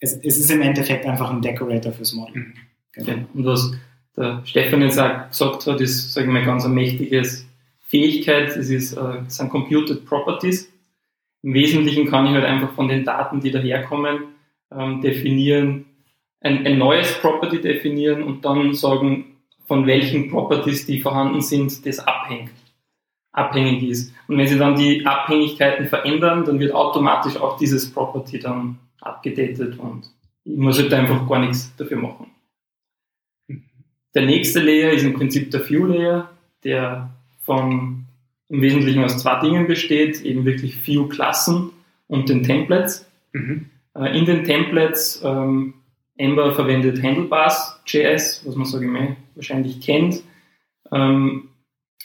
es, 0.00 0.14
es 0.22 0.38
ist 0.38 0.50
im 0.50 0.62
Endeffekt 0.62 1.06
einfach 1.06 1.30
ein 1.30 1.42
Decorator 1.42 1.92
fürs 1.92 2.12
Model. 2.12 2.34
Mhm. 2.36 2.54
Genau. 2.92 3.24
Und 3.34 3.44
was 3.46 3.72
der 4.16 4.42
Stefan 4.44 4.82
jetzt 4.82 4.98
auch 4.98 5.28
gesagt 5.28 5.66
hat, 5.66 5.80
ist, 5.80 6.12
sagen 6.12 6.28
wir 6.28 6.40
mal, 6.40 6.46
ganz 6.46 6.64
ein 6.64 6.74
mächtiges 6.74 7.46
Fähigkeit. 7.80 8.48
Das, 8.48 8.68
ist, 8.68 8.92
äh, 8.92 9.22
sind 9.28 9.50
Computed 9.50 10.04
Properties. 10.06 10.72
Im 11.42 11.54
Wesentlichen 11.54 12.06
kann 12.06 12.26
ich 12.26 12.32
halt 12.32 12.44
einfach 12.44 12.72
von 12.72 12.88
den 12.88 13.04
Daten, 13.04 13.40
die 13.40 13.50
daherkommen, 13.50 14.24
ähm, 14.70 15.00
definieren, 15.00 15.86
ein, 16.40 16.66
ein 16.66 16.78
neues 16.78 17.12
Property 17.20 17.60
definieren 17.60 18.22
und 18.22 18.44
dann 18.44 18.74
sagen, 18.74 19.36
von 19.66 19.86
welchen 19.86 20.30
Properties, 20.30 20.86
die 20.86 21.00
vorhanden 21.00 21.40
sind, 21.40 21.86
das 21.86 22.00
abhängt, 22.00 22.50
abhängig 23.32 23.82
ist. 23.84 24.12
Und 24.26 24.38
wenn 24.38 24.46
sie 24.46 24.58
dann 24.58 24.74
die 24.74 25.06
Abhängigkeiten 25.06 25.86
verändern, 25.86 26.44
dann 26.44 26.58
wird 26.58 26.74
automatisch 26.74 27.36
auch 27.36 27.56
dieses 27.56 27.92
Property 27.92 28.38
dann 28.38 28.78
abgedatet 29.00 29.78
und 29.78 30.04
ich 30.44 30.56
muss 30.56 30.78
halt 30.78 30.92
einfach 30.92 31.28
gar 31.28 31.38
nichts 31.38 31.74
dafür 31.76 31.98
machen. 31.98 32.29
Der 34.14 34.26
nächste 34.26 34.60
Layer 34.60 34.92
ist 34.92 35.04
im 35.04 35.14
Prinzip 35.14 35.50
der 35.50 35.68
View 35.68 35.86
Layer, 35.86 36.30
der 36.64 37.10
von 37.42 38.04
im 38.48 38.62
Wesentlichen 38.62 39.04
aus 39.04 39.18
zwei 39.18 39.38
Dingen 39.40 39.66
besteht, 39.66 40.22
eben 40.22 40.44
wirklich 40.44 40.84
View 40.86 41.06
Klassen 41.06 41.70
und 42.08 42.28
den 42.28 42.42
Templates. 42.42 43.06
Mhm. 43.32 43.66
Äh, 43.94 44.18
in 44.18 44.24
den 44.24 44.44
Templates 44.44 45.22
ähm, 45.24 45.74
Ember 46.16 46.52
verwendet 46.52 47.02
Handlebars.js, 47.02 48.42
was 48.44 48.54
man 48.56 48.82
ich 48.82 48.88
mal, 48.88 49.16
wahrscheinlich 49.36 49.80
kennt. 49.80 50.22
Ähm, 50.92 51.48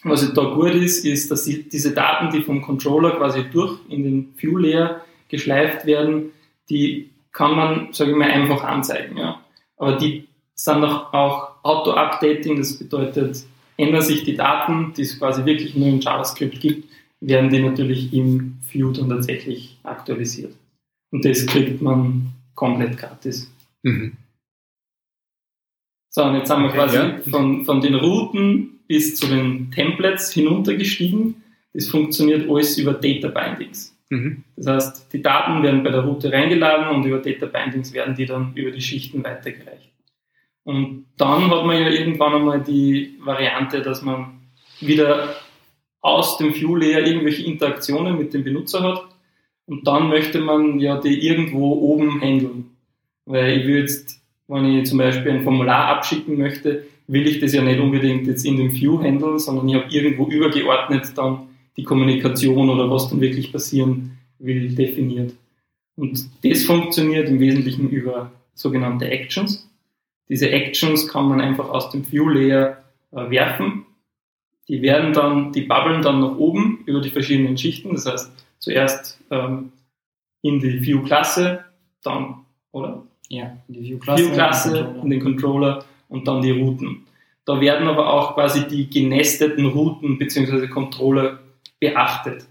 was 0.04 0.32
da 0.34 0.44
gut 0.54 0.76
ist, 0.76 1.04
ist, 1.04 1.32
dass 1.32 1.46
diese 1.46 1.94
Daten, 1.94 2.30
die 2.30 2.44
vom 2.44 2.62
Controller 2.62 3.12
quasi 3.12 3.44
durch 3.52 3.80
in 3.90 4.04
den 4.04 4.34
View 4.38 4.58
Layer 4.58 5.02
geschleift 5.30 5.88
werden, 5.88 6.32
die 6.70 7.10
kann 7.32 7.56
man, 7.56 7.92
sage 7.92 8.12
ich 8.12 8.18
mal, 8.18 8.30
einfach 8.30 8.64
anzeigen. 8.64 9.18
Ja. 9.18 9.42
Aber 9.78 9.94
die 9.98 10.28
sind 10.54 10.84
auch, 10.84 11.12
auch 11.12 11.55
Auto-Updating, 11.66 12.58
das 12.58 12.78
bedeutet, 12.78 13.44
ändern 13.78 14.02
sich 14.02 14.24
die 14.24 14.36
Daten, 14.36 14.94
die 14.96 15.02
es 15.02 15.18
quasi 15.18 15.46
wirklich 15.46 15.76
nur 15.76 15.88
in 15.88 16.00
JavaScript 16.00 16.60
gibt, 16.60 16.90
werden 17.20 17.50
die 17.50 17.60
natürlich 17.60 18.14
im 18.14 18.58
View 18.70 18.92
dann 18.92 19.10
tatsächlich 19.10 19.78
aktualisiert. 19.84 20.54
Und 21.12 21.26
das 21.26 21.46
kriegt 21.46 21.82
man 21.82 22.34
komplett 22.54 22.98
gratis. 22.98 23.52
Mhm. 23.84 24.14
So, 26.10 26.24
und 26.24 26.36
jetzt 26.36 26.50
haben 26.50 26.64
wir 26.64 26.70
Okay, 26.70 26.78
quasi 26.78 26.98
ja. 26.98 27.20
von, 27.30 27.66
von 27.66 27.82
den 27.82 27.96
Routen 27.96 28.80
bis 28.88 29.16
zu 29.16 29.28
den 29.28 29.72
Templates 29.72 30.32
hinuntergestiegen. 30.32 31.42
Das 31.74 31.88
funktioniert 31.88 32.50
alles 32.50 32.78
über 32.78 32.94
Data 32.94 33.28
Bindings. 33.28 33.98
Mhm. 34.10 34.44
Das 34.56 34.68
heißt, 34.68 35.14
die 35.14 35.22
Daten 35.22 35.64
werden 35.64 35.84
bei 35.84 35.90
der 35.90 36.02
Route 36.02 36.32
reingeladen 36.32 36.96
und 36.96 37.06
über 37.06 37.20
Data 37.20 37.48
Bindings 37.48 37.92
werden 37.92 38.16
die 38.16 38.26
dann 38.26 38.54
über 38.54 38.72
die 38.72 38.82
Schichten 38.82 39.24
weitergereicht. 39.24 39.92
Und 40.66 41.06
dann 41.18 41.50
hat 41.50 41.66
man 41.66 41.82
ja 41.82 41.90
irgendwann 41.90 42.34
einmal 42.34 42.62
die 42.62 43.18
Variante, 43.24 43.82
dass 43.82 44.02
man 44.02 44.42
wieder 44.82 45.36
aus 46.02 46.38
dem 46.38 46.54
View 46.54 46.76
Layer 46.76 47.06
irgendwelche 47.06 47.46
Interaktionen 47.46 48.18
mit 48.18 48.34
dem 48.34 48.44
Benutzer 48.44 48.84
hat 48.84 49.06
und 49.68 49.88
dann 49.88 50.10
möchte 50.10 50.40
man 50.40 50.80
ja 50.80 51.00
die 51.00 51.26
irgendwo 51.28 51.74
oben 51.74 52.22
handeln. 52.22 52.72
Weil 53.26 53.60
ich 53.60 53.68
will 53.68 53.80
jetzt, 53.80 54.22
wenn 54.48 54.66
ich 54.66 54.88
zum 54.88 55.00
Beispiel 55.00 55.32
ein 55.32 55.44
Formular 55.44 55.88
abschicken 55.88 56.38
möchte, 56.38 56.86
will 57.08 57.28
ich 57.28 57.40
das 57.40 57.54
ja 57.54 57.64
nicht 57.64 57.80
unbedingt 57.80 58.28
jetzt 58.28 58.46
in 58.46 58.58
dem 58.58 58.74
View 58.74 59.02
handeln, 59.02 59.40
sondern 59.40 59.68
ich 59.70 59.76
habe 59.76 59.90
irgendwo 59.90 60.28
übergeordnet 60.28 61.12
dann 61.16 61.48
die 61.78 61.84
Kommunikation 61.84 62.70
oder 62.70 62.90
was 62.90 63.10
dann 63.10 63.22
wirklich 63.22 63.52
passieren 63.52 64.18
will 64.40 64.74
definiert. 64.76 65.34
Und 65.96 66.30
das 66.44 66.64
funktioniert 66.64 67.30
im 67.30 67.40
Wesentlichen 67.40 67.90
über 67.90 68.32
sogenannte 68.54 69.10
Actions. 69.10 69.70
Diese 70.30 70.50
Actions 70.50 71.08
kann 71.08 71.28
man 71.28 71.42
einfach 71.42 71.70
aus 71.70 71.90
dem 71.92 72.10
View 72.12 72.30
Layer 72.30 72.84
äh, 73.12 73.30
werfen. 73.30 73.86
Die 74.68 74.82
werden 74.82 75.14
dann, 75.14 75.52
die 75.52 75.62
bubbeln 75.62 76.02
dann 76.02 76.22
nach 76.22 76.38
oben 76.38 76.84
über 76.86 77.02
die 77.02 77.12
verschiedenen 77.12 77.58
Schichten. 77.58 77.94
Das 77.94 78.06
heißt, 78.06 78.32
zuerst 78.60 79.20
ähm, 79.30 79.72
in 80.42 80.60
die 80.60 80.82
View-Klasse, 80.82 81.66
dann, 82.02 82.46
oder? 82.72 83.04
Ja, 83.30 83.56
die 83.68 83.82
View-Klasse. 83.82 84.24
View-Klasse, 84.24 84.96
in 85.04 85.10
den 85.10 85.22
Controller 85.22 85.86
und 86.10 86.28
dann 86.28 86.42
die 86.42 86.52
Routen. 86.52 87.06
Da 87.46 87.62
werden 87.62 87.88
aber 87.88 88.12
auch 88.12 88.34
quasi 88.34 88.68
die 88.68 88.90
genesteten 88.90 89.68
Routen 89.68 90.18
bzw. 90.18 90.68
Controller 90.68 91.40
beachtet. 91.80 92.46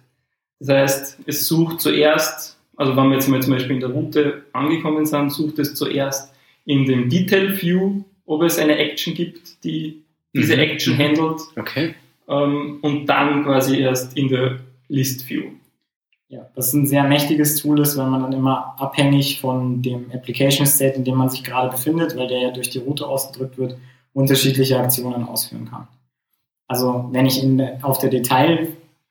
Das 0.61 0.69
heißt, 0.69 1.19
es 1.27 1.47
sucht 1.47 1.81
zuerst, 1.81 2.59
also 2.77 2.97
wenn 2.97 3.09
wir 3.09 3.15
jetzt 3.15 3.29
mal 3.29 3.43
zum 3.43 3.55
Beispiel 3.55 3.75
in 3.75 3.81
der 3.81 3.91
Route 3.91 4.45
angekommen 4.53 5.05
sind, 5.05 5.31
sucht 5.31 5.59
es 5.59 5.75
zuerst 5.75 6.34
in 6.65 6.85
dem 6.87 7.09
Detail 7.09 7.61
View, 7.61 8.03
ob 8.27 8.43
es 8.43 8.59
eine 8.59 8.77
Action 8.77 9.15
gibt, 9.15 9.63
die 9.65 10.03
diese 10.35 10.55
Mhm. 10.55 10.61
Action 10.63 10.99
handelt, 10.99 11.41
Okay. 11.57 11.95
ähm, 12.29 12.79
und 12.83 13.07
dann 13.07 13.45
quasi 13.45 13.79
erst 13.81 14.17
in 14.17 14.29
der 14.29 14.59
List 14.89 15.29
View. 15.29 15.45
Ja, 16.29 16.49
das 16.57 16.73
ein 16.73 16.87
sehr 16.87 17.05
mächtiges 17.05 17.57
Tool 17.57 17.81
ist, 17.81 17.97
weil 17.97 18.09
man 18.09 18.23
dann 18.23 18.33
immer 18.33 18.75
abhängig 18.79 19.41
von 19.41 19.83
dem 19.83 20.11
Application 20.13 20.67
State, 20.67 20.97
in 20.97 21.05
dem 21.05 21.17
man 21.17 21.29
sich 21.29 21.45
gerade 21.45 21.69
befindet, 21.71 22.17
weil 22.17 22.27
der 22.27 22.39
ja 22.41 22.51
durch 22.51 22.71
die 22.71 22.79
Route 22.79 23.07
ausgedrückt 23.07 23.59
wird, 23.59 23.77
unterschiedliche 24.15 24.79
Aktionen 24.79 25.25
ausführen 25.25 25.69
kann. 25.71 25.87
Also 26.67 27.09
wenn 27.13 27.27
ich 27.27 27.43
in, 27.43 27.61
auf 27.83 27.99
der 27.99 28.11
Detail, 28.11 28.69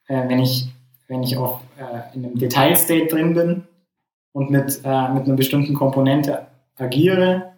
äh, 0.07 0.27
wenn 0.27 0.39
ich, 0.39 0.67
wenn 1.07 1.23
ich 1.23 1.37
auf, 1.37 1.61
äh, 1.77 2.15
in 2.15 2.25
einem 2.25 2.37
Detail 2.37 2.75
State 2.75 3.07
drin 3.07 3.33
bin 3.33 3.63
und 4.33 4.49
mit, 4.49 4.81
äh, 4.83 5.09
mit 5.13 5.23
einer 5.25 5.35
bestimmten 5.35 5.75
Komponente 5.75 6.47
agiere, 6.77 7.53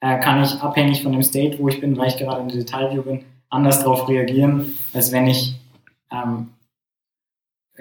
äh, 0.00 0.18
kann 0.20 0.42
ich 0.42 0.60
abhängig 0.60 1.02
von 1.02 1.12
dem 1.12 1.22
State, 1.22 1.58
wo 1.58 1.68
ich 1.68 1.80
bin, 1.80 1.96
weil 1.96 2.08
ich 2.08 2.16
gerade 2.16 2.42
in 2.42 2.48
der 2.48 2.58
Detailview 2.58 3.02
bin, 3.02 3.24
anders 3.48 3.80
darauf 3.80 4.08
reagieren, 4.08 4.74
als 4.92 5.12
wenn 5.12 5.26
ich 5.26 5.56
ähm, 6.10 6.50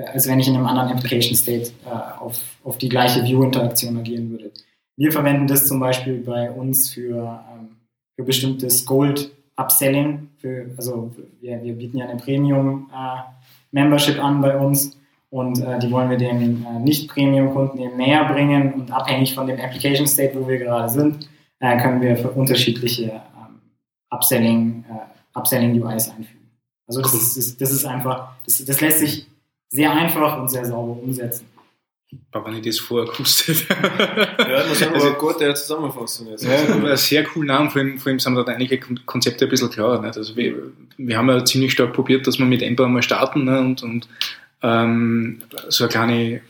als 0.07 0.27
wenn 0.27 0.39
ich 0.39 0.47
in 0.47 0.55
einem 0.55 0.65
anderen 0.65 0.91
Application 0.91 1.35
State 1.35 1.71
äh, 1.85 2.19
auf, 2.19 2.41
auf 2.63 2.77
die 2.77 2.87
gleiche 2.89 3.23
View-Interaktion 3.23 3.97
agieren 3.97 4.29
würde. 4.31 4.51
Wir 4.95 5.11
verwenden 5.11 5.47
das 5.47 5.67
zum 5.67 5.79
Beispiel 5.79 6.19
bei 6.19 6.51
uns 6.51 6.93
für, 6.93 7.43
ähm, 7.51 7.77
für 8.15 8.23
bestimmtes 8.23 8.85
Gold-Upselling. 8.85 10.29
Also 10.77 11.11
wir, 11.41 11.63
wir 11.63 11.73
bieten 11.73 11.97
ja 11.97 12.07
eine 12.07 12.19
Premium-Membership 12.19 14.23
an 14.23 14.41
bei 14.41 14.55
uns 14.57 14.97
und 15.31 15.59
äh, 15.61 15.79
die 15.79 15.91
wollen 15.91 16.09
wir 16.09 16.17
den 16.17 16.65
äh, 16.65 16.79
Nicht-Premium-Kunden 16.79 17.79
eben 17.79 17.97
näher 17.97 18.25
bringen 18.25 18.73
und 18.73 18.91
abhängig 18.91 19.35
von 19.35 19.47
dem 19.47 19.59
Application 19.59 20.07
State, 20.07 20.33
wo 20.39 20.47
wir 20.47 20.57
gerade 20.57 20.89
sind, 20.89 21.29
äh, 21.59 21.77
können 21.81 22.01
wir 22.01 22.15
für 22.17 22.29
unterschiedliche 22.31 23.03
ähm, 23.03 23.59
Upselling, 24.09 24.83
äh, 24.89 25.37
Upselling 25.37 25.81
UIs 25.81 26.09
einfügen. 26.09 26.49
Also 26.87 27.01
das, 27.01 27.13
Cool. 27.13 27.19
ist, 27.19 27.37
das, 27.37 27.57
das 27.57 27.71
ist 27.71 27.85
einfach, 27.85 28.29
das, 28.45 28.63
das 28.65 28.81
lässt 28.81 28.99
sich 28.99 29.27
sehr 29.69 29.91
einfach 29.91 30.39
und 30.41 30.49
sehr 30.49 30.65
sauber 30.65 31.01
umsetzen. 31.01 31.45
Aber 32.31 32.47
wenn 32.47 32.55
ich 32.57 32.65
das 32.65 32.79
vorher 32.79 33.11
gewusst 33.11 33.47
hätte. 33.47 33.67
Ja, 34.39 34.45
das 34.63 34.71
ist 34.71 34.81
aber 34.83 34.95
Also- 34.95 35.07
eine 35.09 35.15
gute 35.17 35.53
Zusammenfassung 35.53 36.27
jetzt. 36.29 36.43
Ja, 36.43 36.51
ein 36.73 36.97
sehr 36.97 37.23
cool 37.35 37.45
Name, 37.45 37.69
vor 37.69 37.81
allem, 37.81 37.99
vor 37.99 38.09
allem 38.09 38.17
sind 38.19 38.33
da 38.33 38.43
einige 38.45 38.79
Kon- 38.79 38.99
Konzepte 39.05 39.45
ein 39.45 39.49
bisschen 39.51 39.69
klarer. 39.69 40.01
Nicht? 40.01 40.17
Also 40.17 40.35
wir, 40.35 40.55
wir 40.97 41.17
haben 41.19 41.29
ja 41.29 41.45
ziemlich 41.45 41.71
stark 41.71 41.93
probiert, 41.93 42.25
dass 42.25 42.39
wir 42.39 42.47
mit 42.47 42.63
Ember 42.63 42.87
mal 42.87 43.03
starten 43.03 43.43
ne? 43.43 43.59
und, 43.59 43.83
und 43.83 44.07
ähm, 44.61 45.41
so 45.69 45.83
eine 45.83 45.91
kleine 45.91 46.41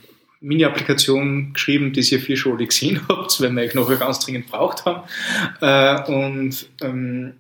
Mini-Applikation 0.42 1.54
geschrieben, 1.54 1.92
die 1.92 2.00
ihr 2.00 2.20
viel 2.20 2.38
schon 2.38 2.56
alle 2.56 2.66
gesehen 2.66 3.02
habt, 3.10 3.40
weil 3.42 3.56
wir 3.56 3.64
euch 3.64 3.76
nachher 3.76 3.98
ganz 3.98 4.20
dringend 4.20 4.48
braucht 4.48 4.86
haben. 4.86 5.04
Äh, 5.62 6.12
und 6.12 6.70
ähm, 6.82 7.34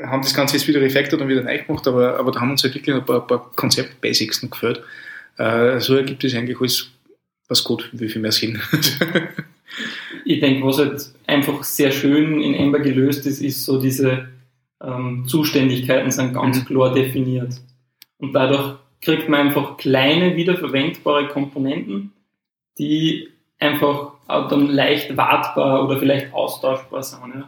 haben 0.00 0.22
das 0.22 0.34
Ganze 0.34 0.56
jetzt 0.56 0.68
wieder 0.68 0.80
refactored 0.80 1.20
und 1.20 1.28
wieder 1.28 1.42
neu 1.42 1.58
gemacht, 1.58 1.86
aber, 1.88 2.18
aber 2.18 2.30
da 2.30 2.40
haben 2.40 2.52
uns 2.52 2.62
halt 2.62 2.74
wirklich 2.74 2.94
ein 2.94 3.04
paar, 3.04 3.26
paar 3.26 3.50
Konzept-Basics 3.56 4.42
noch 4.42 4.50
gefällt. 4.50 4.82
Äh, 5.38 5.80
so 5.80 5.96
ergibt 5.96 6.22
es 6.24 6.34
eigentlich 6.34 6.60
alles, 6.60 6.90
was 7.48 7.64
gut, 7.64 7.88
wie 7.92 8.08
viel 8.08 8.22
mehr 8.22 8.32
Sinn. 8.32 8.60
ich 10.24 10.40
denke, 10.40 10.64
was 10.66 10.78
halt 10.78 11.10
einfach 11.26 11.64
sehr 11.64 11.90
schön 11.90 12.40
in 12.40 12.54
Ember 12.54 12.78
gelöst 12.78 13.26
ist, 13.26 13.40
ist 13.40 13.64
so 13.64 13.80
diese 13.80 14.28
ähm, 14.80 15.24
Zuständigkeiten 15.26 16.10
sind 16.10 16.34
ganz 16.34 16.60
Mhm. 16.60 16.64
klar 16.66 16.94
definiert. 16.94 17.54
Und 18.18 18.32
dadurch 18.32 18.76
kriegt 19.00 19.28
man 19.28 19.48
einfach 19.48 19.76
kleine, 19.76 20.36
wiederverwendbare 20.36 21.28
Komponenten, 21.28 22.12
die 22.78 23.28
einfach 23.58 24.12
auch 24.26 24.48
dann 24.48 24.68
leicht 24.68 25.16
wartbar 25.16 25.84
oder 25.84 25.98
vielleicht 25.98 26.32
austauschbar 26.32 27.02
sind. 27.02 27.34
Ja. 27.34 27.46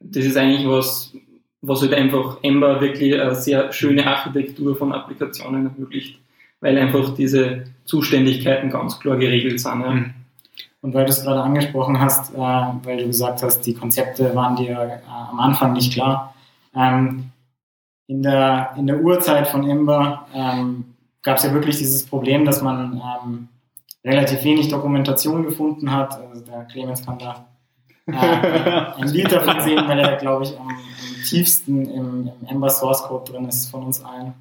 Das 0.00 0.24
ist 0.24 0.36
eigentlich 0.36 0.68
was, 0.68 1.14
was 1.62 1.82
halt 1.82 1.94
einfach 1.94 2.38
Ember 2.42 2.80
wirklich 2.80 3.20
eine 3.20 3.34
sehr 3.34 3.72
schöne 3.72 4.06
Architektur 4.06 4.76
von 4.76 4.92
Applikationen 4.92 5.66
ermöglicht, 5.66 6.18
weil 6.60 6.78
einfach 6.78 7.14
diese 7.14 7.64
Zuständigkeiten 7.84 8.70
ganz 8.70 9.00
klar 9.00 9.16
geregelt 9.16 9.60
sind. 9.60 9.80
Ja. 9.80 9.90
Mhm. 9.90 10.14
Und 10.82 10.94
weil 10.94 11.04
du 11.04 11.10
es 11.10 11.24
gerade 11.24 11.40
angesprochen 11.40 11.98
hast, 11.98 12.32
äh, 12.34 12.38
weil 12.38 12.98
du 12.98 13.06
gesagt 13.06 13.42
hast, 13.42 13.62
die 13.62 13.74
Konzepte 13.74 14.34
waren 14.36 14.54
dir 14.54 15.00
äh, 15.04 15.10
am 15.10 15.40
Anfang 15.40 15.72
nicht 15.72 15.92
klar. 15.92 16.34
Ähm, 16.76 17.32
in, 18.06 18.22
der, 18.22 18.74
in 18.76 18.86
der 18.86 19.00
Urzeit 19.00 19.48
von 19.48 19.68
Ember 19.68 20.26
ähm, 20.34 20.94
gab 21.22 21.38
es 21.38 21.44
ja 21.44 21.52
wirklich 21.52 21.78
dieses 21.78 22.06
Problem, 22.06 22.44
dass 22.44 22.62
man 22.62 23.02
ähm, 23.24 23.48
relativ 24.04 24.44
wenig 24.44 24.68
Dokumentation 24.68 25.42
gefunden 25.42 25.92
hat. 25.92 26.20
Also 26.20 26.44
der 26.44 26.64
Clemens 26.64 27.04
kann 27.04 27.18
da 27.18 27.46
äh, 28.06 29.00
ein 29.00 29.08
Lied 29.08 29.32
davon 29.32 29.60
sehen, 29.60 29.82
weil 29.86 29.98
er, 29.98 30.16
glaube 30.16 30.44
ich, 30.44 30.56
am, 30.58 30.68
am 30.68 31.22
tiefsten 31.24 31.86
im, 31.86 32.30
im, 32.40 32.48
Ember 32.48 32.70
Source 32.70 33.02
Code 33.02 33.32
drin 33.32 33.48
ist 33.48 33.68
von 33.70 33.82
uns 33.82 34.04
allen. 34.04 34.34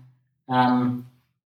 Ähm, 0.47 1.05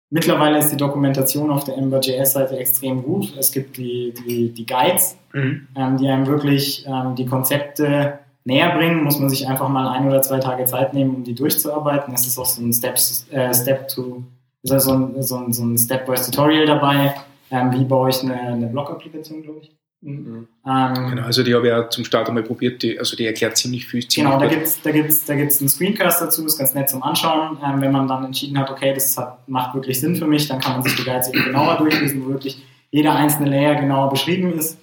mittlerweile 0.10 0.58
ist 0.58 0.70
die 0.70 0.78
Dokumentation 0.78 1.52
auf 1.52 1.66
der 1.66 1.78
Ember.js-Seite 1.78 2.58
extrem 2.58 3.04
gut. 3.04 3.38
Es 3.38 3.52
gibt 3.52 3.78
die, 3.78 4.16
die, 4.26 4.52
die 4.52 4.66
Guides, 4.66 5.18
mhm. 5.34 5.68
ähm, 5.76 5.98
die 5.98 6.08
einem 6.08 6.26
wirklich 6.26 6.84
ähm, 6.88 7.14
die 7.14 7.28
Konzepte 7.28 8.20
näher 8.48 8.76
bringen. 8.76 9.04
Muss 9.04 9.20
man 9.20 9.30
sich 9.30 9.48
einfach 9.48 9.70
mal 9.70 9.90
ein 9.90 10.08
oder 10.08 10.22
zwei 10.22 10.40
Tage 10.40 10.66
Zeit 10.66 10.94
nehmen, 10.94 11.16
um 11.16 11.24
die 11.24 11.36
durchzuarbeiten. 11.36 12.14
Es 12.14 12.26
ist 12.26 12.40
auch 12.40 12.46
so 12.46 12.62
ein 12.62 12.74
Steps, 12.74 13.28
äh, 13.30 13.54
Step 13.54 13.90
to, 13.90 14.24
ist 14.64 14.72
also 14.72 14.92
so 14.92 14.96
ein, 14.96 15.22
so 15.22 15.36
ein, 15.38 15.54
so 15.54 15.64
ein 15.66 15.78
Step-by-Tutorial 15.78 16.66
dabei. 16.66 17.14
Ähm, 17.52 17.72
wie 17.74 17.84
baue 17.84 18.10
ich 18.10 18.22
eine, 18.24 18.40
eine 18.40 18.68
Blog-Applikation, 18.68 19.44
glaube 19.44 19.60
ich. 19.62 19.72
Mhm. 20.02 20.48
Ähm, 20.66 21.10
genau, 21.10 21.24
also 21.24 21.44
die 21.44 21.54
habe 21.56 21.68
ich 21.68 21.72
ja 21.72 21.90
zum 21.90 22.06
Start 22.06 22.28
einmal 22.30 22.44
probiert, 22.44 22.84
die, 22.84 23.00
also 23.00 23.16
die 23.16 23.26
erklärt 23.26 23.58
ziemlich 23.58 23.88
viel. 23.88 24.08
Ziemlich 24.08 24.32
genau, 24.32 24.40
da 24.40 24.48
gibt 24.48 24.64
es 24.68 24.82
da 24.82 24.92
gibt's, 24.92 25.26
da 25.26 25.36
gibt's 25.36 25.60
einen 25.60 25.70
Screencast 25.70 26.22
dazu, 26.22 26.46
ist 26.46 26.58
ganz 26.58 26.74
nett 26.74 26.90
zum 26.90 27.04
Anschauen. 27.04 27.58
Ähm, 27.66 27.82
wenn 27.82 27.92
man 27.92 28.08
dann 28.08 28.24
entschieden 28.24 28.58
hat, 28.60 28.70
okay, 28.70 28.94
das 28.94 29.18
hat, 29.18 29.48
macht 29.48 29.74
wirklich 29.74 30.00
Sinn 30.00 30.16
für 30.16 30.28
mich, 30.28 30.48
dann 30.48 30.60
kann 30.60 30.74
man 30.74 30.84
sich 30.84 30.96
die 30.96 31.04
Guides 31.04 31.30
eben 31.34 31.46
genauer 31.46 31.78
durchlesen, 31.78 32.24
wo 32.26 32.30
wirklich 32.30 32.64
jeder 32.92 33.16
einzelne 33.16 33.50
Layer 33.50 33.76
genauer 33.76 34.10
beschrieben 34.10 34.54
ist. 34.54 34.78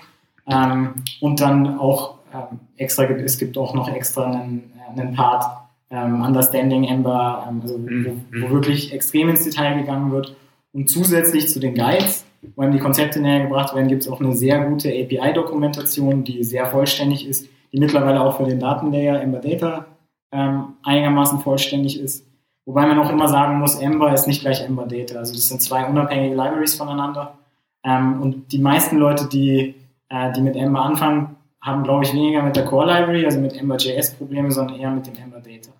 Ähm, 0.46 0.94
und 1.20 1.40
dann 1.40 1.78
auch 1.78 2.18
ähm, 2.34 2.60
extra 2.76 3.04
gibt 3.04 3.20
es 3.22 3.38
gibt 3.38 3.56
auch 3.58 3.74
noch 3.74 3.88
extra 3.88 4.30
einen, 4.30 4.72
einen 4.96 5.14
Part 5.14 5.44
ähm, 5.90 6.22
Understanding 6.22 6.84
Ember, 6.84 7.46
ähm, 7.48 7.60
also 7.62 7.78
mhm. 7.78 8.22
wo, 8.32 8.46
wo 8.46 8.50
wirklich 8.50 8.92
extrem 8.92 9.28
ins 9.28 9.44
Detail 9.44 9.78
gegangen 9.78 10.12
wird. 10.12 10.36
Und 10.72 10.90
zusätzlich 10.90 11.48
zu 11.48 11.60
den 11.60 11.74
Guides 11.74 12.24
wo 12.54 12.62
einem 12.62 12.72
die 12.72 12.78
Konzepte 12.78 13.20
näher 13.20 13.42
gebracht 13.42 13.74
werden, 13.74 13.88
gibt 13.88 14.02
es 14.02 14.08
auch 14.08 14.20
eine 14.20 14.32
sehr 14.32 14.64
gute 14.64 14.88
API-Dokumentation, 14.88 16.24
die 16.24 16.44
sehr 16.44 16.66
vollständig 16.66 17.26
ist, 17.26 17.48
die 17.72 17.78
mittlerweile 17.78 18.20
auch 18.20 18.36
für 18.36 18.44
den 18.44 18.60
Datenlayer 18.60 19.20
Ember 19.20 19.40
Data 19.40 19.86
ähm, 20.32 20.74
einigermaßen 20.82 21.40
vollständig 21.40 22.00
ist. 22.00 22.26
Wobei 22.66 22.86
man 22.86 22.98
auch 22.98 23.10
immer 23.10 23.28
sagen 23.28 23.58
muss, 23.58 23.76
Ember 23.76 24.12
ist 24.12 24.26
nicht 24.26 24.40
gleich 24.40 24.62
Ember 24.62 24.86
Data. 24.86 25.18
Also 25.18 25.34
das 25.34 25.48
sind 25.48 25.60
zwei 25.60 25.84
unabhängige 25.84 26.34
Libraries 26.34 26.74
voneinander. 26.74 27.34
Ähm, 27.84 28.22
und 28.22 28.52
die 28.52 28.58
meisten 28.58 28.96
Leute, 28.96 29.28
die, 29.28 29.74
äh, 30.08 30.32
die 30.32 30.40
mit 30.40 30.56
Ember 30.56 30.82
anfangen, 30.82 31.36
haben, 31.64 31.82
glaube 31.82 32.04
ich, 32.04 32.12
weniger 32.12 32.42
mit 32.42 32.56
der 32.56 32.66
Core 32.66 32.86
Library, 32.86 33.24
also 33.24 33.40
mit 33.40 33.56
Ember.js 33.56 34.14
Probleme, 34.14 34.52
sondern 34.52 34.78
eher 34.78 34.90
mit 34.90 35.06
dem 35.06 35.14
Ember 35.16 35.40
Data. 35.40 35.72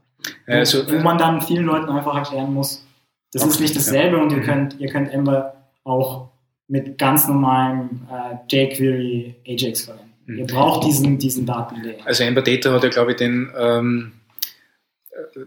Also, 0.47 0.91
wo 0.91 0.97
man 1.01 1.19
dann 1.19 1.43
vielen 1.43 1.65
Leuten 1.65 1.91
einfach 1.91 2.17
erklären 2.17 2.55
muss, 2.55 2.87
das 3.33 3.43
okay, 3.43 3.51
ist 3.51 3.61
nicht 3.61 3.77
dasselbe 3.77 4.17
ja. 4.17 4.23
und 4.23 4.33
ihr 4.33 4.41
könnt, 4.41 4.81
ihr 4.81 4.89
könnt 4.89 5.13
Ember 5.13 5.55
auch 5.85 6.31
mit 6.69 6.97
ganz 6.97 7.29
normalem 7.29 8.07
äh, 8.11 8.37
jQuery 8.49 9.35
Ajax 9.47 9.83
verwenden. 9.83 10.13
Mhm. 10.25 10.39
Ihr 10.39 10.47
braucht 10.47 10.87
diesen, 10.87 11.19
diesen 11.19 11.45
Datenlayer. 11.45 11.99
Also 12.07 12.25
Ember 12.25 12.41
Data 12.41 12.73
hat 12.73 12.83
ja, 12.83 12.89
glaube 12.89 13.11
ich, 13.11 13.19
den, 13.19 13.51
ähm, 13.59 14.13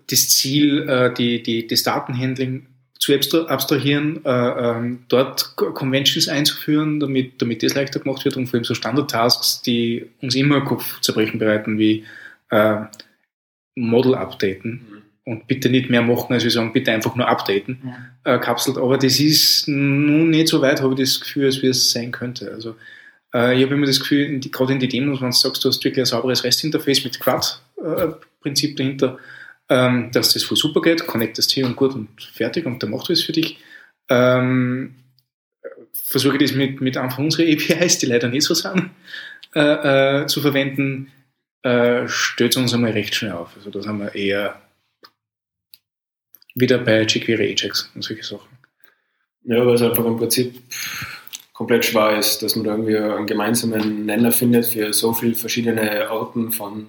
das 0.08 0.30
Ziel, 0.30 0.88
äh, 0.88 1.12
die, 1.13 1.41
die, 1.41 1.65
das 1.65 1.82
Datenhandling 1.82 2.67
zu 2.99 3.47
abstrahieren, 3.47 4.25
äh, 4.25 4.29
ähm, 4.29 4.99
dort 5.07 5.55
Conventions 5.55 6.27
einzuführen, 6.27 6.99
damit, 6.99 7.41
damit 7.41 7.63
das 7.63 7.75
leichter 7.75 7.99
gemacht 7.99 8.25
wird 8.25 8.38
und 8.38 8.47
vor 8.47 8.55
allem 8.55 8.63
so 8.63 8.73
Standard-Tasks, 8.73 9.62
die 9.62 10.07
uns 10.21 10.36
immer 10.36 10.62
Kopfzerbrechen 10.62 11.39
bereiten, 11.39 11.77
wie 11.77 12.05
äh, 12.49 12.77
Model 13.75 14.15
updaten. 14.15 14.71
Mhm 14.71 14.97
und 15.27 15.45
bitte 15.45 15.69
nicht 15.69 15.89
mehr 15.89 16.01
machen, 16.01 16.31
als 16.31 16.45
wir 16.45 16.51
sagen, 16.51 16.71
bitte 16.71 16.93
einfach 16.93 17.13
nur 17.17 17.27
updaten, 17.27 17.79
ja. 18.23 18.36
äh, 18.36 18.39
kapselt. 18.39 18.77
Aber 18.77 18.97
das 18.97 19.19
ist 19.19 19.67
nun 19.67 20.29
nicht 20.29 20.47
so 20.47 20.62
weit, 20.62 20.81
habe 20.81 20.93
ich 20.93 21.01
das 21.01 21.19
Gefühl, 21.19 21.47
als 21.47 21.62
wie 21.62 21.67
es 21.67 21.91
sein 21.91 22.13
könnte. 22.13 22.49
Also 22.49 22.77
äh, 23.33 23.57
ich 23.57 23.65
habe 23.65 23.75
immer 23.75 23.86
das 23.86 23.99
Gefühl, 23.99 24.39
gerade 24.39 24.71
in 24.71 24.79
die 24.79 24.88
Demos, 24.88 25.19
wenn 25.19 25.31
du 25.31 25.36
sagst, 25.36 25.65
du 25.65 25.67
hast 25.67 25.83
wirklich 25.83 26.03
ein 26.03 26.05
sauberes 26.05 26.45
REST-Interface 26.45 27.03
mit 27.03 27.19
Quad-Prinzip 27.19 28.71
äh, 28.71 28.75
dahinter, 28.75 29.17
ähm, 29.69 30.12
dass 30.12 30.34
das 30.34 30.43
voll 30.43 30.58
super 30.58 30.82
geht, 30.82 31.06
connectest 31.08 31.51
hier 31.51 31.65
und 31.65 31.75
gut 31.75 31.93
und 31.93 32.21
fertig 32.21 32.65
und 32.65 32.82
der 32.82 32.89
macht 32.89 33.10
alles 33.10 33.23
für 33.23 33.34
dich. 33.34 33.58
Ähm, 34.10 34.95
versuche 35.93 36.38
das 36.38 36.53
mit, 36.53 36.82
mit 36.82 36.97
Anfang 36.97 37.25
unserer 37.25 37.43
APIs, 37.51 37.99
die 37.99 38.06
leider 38.06 38.30
nicht 38.30 38.45
so 38.45 38.53
sind, 38.53 38.89
äh, 39.56 40.21
äh, 40.21 40.25
zu 40.27 40.41
verwenden, 40.41 41.12
äh, 41.63 42.08
stellt 42.08 42.56
uns 42.58 42.73
einmal 42.73 42.91
recht 42.91 43.15
schnell 43.15 43.34
auf. 43.34 43.56
Also 43.56 43.69
da 43.69 43.82
sind 43.82 43.99
wir 43.99 44.15
eher 44.15 44.62
wieder 46.56 46.77
bei 46.80 47.03
jQuery 47.03 47.51
Ajax 47.51 47.91
und 47.93 48.03
solche 48.03 48.23
Sachen. 48.23 48.58
Ja, 49.43 49.65
weil 49.65 49.75
es 49.75 49.82
einfach 49.82 50.06
im 50.06 50.17
Prinzip 50.17 50.60
komplett 51.53 51.86
schwer 51.86 52.17
ist, 52.17 52.41
dass 52.43 52.56
man 52.56 52.65
da 52.65 52.71
irgendwie 52.71 52.97
einen 52.97 53.25
gemeinsamen 53.25 54.06
Nenner 54.06 54.32
findet 54.32 54.65
für 54.65 54.93
so 54.93 55.13
viele 55.13 55.36
verschiedene 55.36 56.08
Arten 56.10 56.51
von 56.51 56.88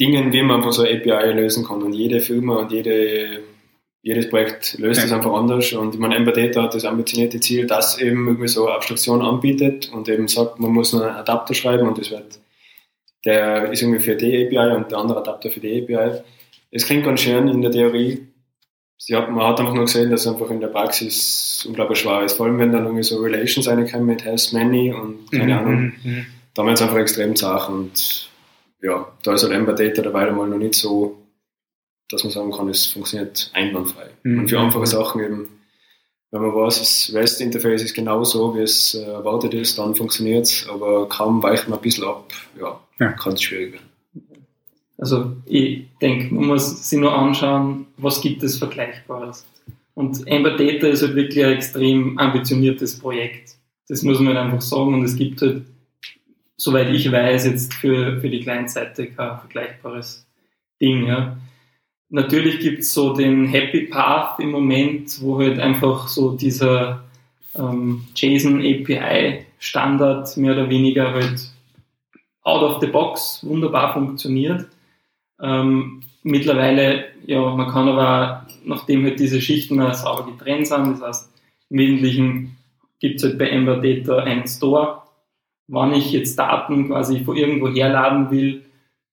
Dingen, 0.00 0.32
wie 0.32 0.42
man 0.42 0.62
so 0.72 0.82
API 0.82 1.32
lösen 1.32 1.64
kann. 1.64 1.82
Und 1.82 1.92
jede 1.92 2.20
Firma 2.20 2.56
und 2.56 2.72
jede, 2.72 3.42
jedes 4.02 4.30
Projekt 4.30 4.78
löst 4.78 4.98
ja. 4.98 5.04
das 5.04 5.12
einfach 5.12 5.32
anders. 5.32 5.72
Und 5.72 5.94
ich 5.94 6.00
meine, 6.00 6.16
Ember 6.16 6.32
Data 6.32 6.62
hat 6.62 6.74
das 6.74 6.84
ambitionierte 6.84 7.38
Ziel, 7.40 7.66
dass 7.66 7.98
eben 7.98 8.26
irgendwie 8.26 8.48
so 8.48 8.68
Abstraktion 8.68 9.22
anbietet 9.22 9.90
und 9.92 10.08
eben 10.08 10.26
sagt, 10.26 10.58
man 10.58 10.72
muss 10.72 10.94
einen 10.94 11.04
Adapter 11.04 11.54
schreiben 11.54 11.86
und 11.86 11.98
das 11.98 12.10
wird, 12.10 12.40
der 13.24 13.70
ist 13.70 13.82
irgendwie 13.82 14.00
für 14.00 14.16
die 14.16 14.46
API 14.46 14.74
und 14.74 14.90
der 14.90 14.98
andere 14.98 15.18
Adapter 15.18 15.50
für 15.50 15.60
die 15.60 15.82
API 15.82 16.22
es 16.70 16.86
klingt 16.86 17.04
ganz 17.04 17.20
schön 17.20 17.48
in 17.48 17.62
der 17.62 17.72
Theorie. 17.72 18.26
Hat, 19.12 19.30
man 19.30 19.46
hat 19.46 19.58
einfach 19.58 19.74
nur 19.74 19.86
gesehen, 19.86 20.10
dass 20.10 20.22
es 20.22 20.26
einfach 20.26 20.50
in 20.50 20.60
der 20.60 20.68
Praxis 20.68 21.64
unglaublich 21.66 21.98
schwer 21.98 22.22
ist. 22.22 22.36
Vor 22.36 22.46
allem, 22.46 22.58
wenn 22.58 22.70
dann 22.70 22.84
irgendwie 22.84 23.02
so 23.02 23.18
Relations 23.18 23.66
reinkommen 23.66 24.06
mit 24.06 24.24
has 24.24 24.52
many 24.52 24.92
und 24.92 25.30
keine 25.32 25.54
mhm, 25.54 25.58
Ahnung. 25.58 25.80
Mhm, 25.80 25.92
mhm. 26.04 26.26
Da 26.54 26.64
wird 26.64 26.76
es 26.76 26.82
einfach 26.82 26.98
extrem 26.98 27.34
zart 27.34 27.70
und 27.70 28.29
ja, 28.82 29.12
da 29.22 29.34
ist 29.34 29.42
halt 29.42 29.52
Ember 29.52 29.74
Data 29.74 30.02
dabei 30.02 30.30
mal 30.30 30.48
noch 30.48 30.58
nicht 30.58 30.74
so, 30.74 31.18
dass 32.08 32.24
man 32.24 32.32
sagen 32.32 32.52
kann, 32.52 32.68
es 32.68 32.86
funktioniert 32.86 33.50
einwandfrei. 33.52 34.10
Mhm. 34.22 34.40
Und 34.40 34.48
für 34.48 34.60
einfache 34.60 34.86
Sachen 34.86 35.22
eben, 35.22 35.48
wenn 36.30 36.42
man 36.42 36.54
weiß, 36.54 36.78
das 36.78 37.12
REST-Interface 37.14 37.82
ist 37.82 37.94
genauso, 37.94 38.54
wie 38.54 38.60
es 38.60 38.94
äh, 38.94 39.02
erwartet 39.02 39.54
ist, 39.54 39.78
dann 39.78 39.94
funktioniert 39.94 40.46
es, 40.46 40.68
aber 40.68 41.08
kaum 41.08 41.42
weicht 41.42 41.68
man 41.68 41.78
ein 41.78 41.82
bisschen 41.82 42.04
ab, 42.04 42.32
ja, 42.58 42.80
ja. 42.98 43.12
kann 43.12 43.34
es 43.34 43.42
schwierig 43.42 43.74
werden. 43.74 43.90
Also 44.98 45.32
ich 45.46 45.86
denke, 46.02 46.34
man 46.34 46.46
muss 46.46 46.88
sich 46.88 46.98
nur 46.98 47.16
anschauen, 47.16 47.86
was 47.96 48.20
gibt 48.20 48.42
es 48.42 48.58
Vergleichbares. 48.58 49.46
Und 49.94 50.26
Ember 50.26 50.56
Data 50.56 50.86
ist 50.86 51.02
halt 51.02 51.14
wirklich 51.14 51.44
ein 51.44 51.52
extrem 51.52 52.18
ambitioniertes 52.18 52.98
Projekt. 52.98 53.56
Das 53.88 54.02
muss 54.02 54.20
man 54.20 54.36
halt 54.36 54.46
einfach 54.46 54.60
sagen. 54.60 54.94
Und 54.94 55.04
es 55.04 55.16
gibt 55.16 55.40
halt, 55.40 55.62
soweit 56.60 56.90
ich 56.90 57.10
weiß, 57.10 57.46
jetzt 57.46 57.72
für, 57.72 58.20
für 58.20 58.28
die 58.28 58.40
Client-Seite 58.40 59.06
kein 59.06 59.38
vergleichbares 59.38 60.26
Ding. 60.80 61.06
Ja. 61.06 61.36
Natürlich 62.10 62.60
gibt 62.60 62.80
es 62.80 62.92
so 62.92 63.14
den 63.14 63.46
Happy 63.46 63.86
Path 63.86 64.38
im 64.40 64.50
Moment, 64.50 65.22
wo 65.22 65.38
halt 65.38 65.58
einfach 65.58 66.06
so 66.06 66.36
dieser 66.36 67.04
ähm, 67.54 68.04
JSON 68.14 68.58
API 68.58 69.46
Standard 69.58 70.36
mehr 70.36 70.52
oder 70.52 70.68
weniger 70.68 71.12
halt 71.12 71.50
out 72.42 72.62
of 72.62 72.80
the 72.80 72.88
box 72.88 73.40
wunderbar 73.42 73.94
funktioniert. 73.94 74.66
Ähm, 75.40 76.02
mittlerweile, 76.22 77.06
ja, 77.26 77.40
man 77.54 77.70
kann 77.70 77.88
aber, 77.88 78.46
nachdem 78.64 79.04
halt 79.04 79.18
diese 79.18 79.40
Schichten 79.40 79.76
sauber 79.94 80.30
getrennt 80.30 80.66
sind, 80.66 80.92
das 80.92 81.02
heißt, 81.02 81.32
im 81.70 81.78
Wesentlichen 81.78 82.56
gibt 82.98 83.16
es 83.16 83.24
halt 83.24 83.38
bei 83.38 83.48
Ember 83.48 83.76
Data 83.76 84.18
einen 84.18 84.46
Store. 84.46 84.99
Wann 85.72 85.94
ich 85.94 86.12
jetzt 86.12 86.36
Daten 86.36 86.88
quasi 86.88 87.20
von 87.20 87.36
irgendwo 87.36 87.68
herladen 87.68 88.30
will, 88.30 88.62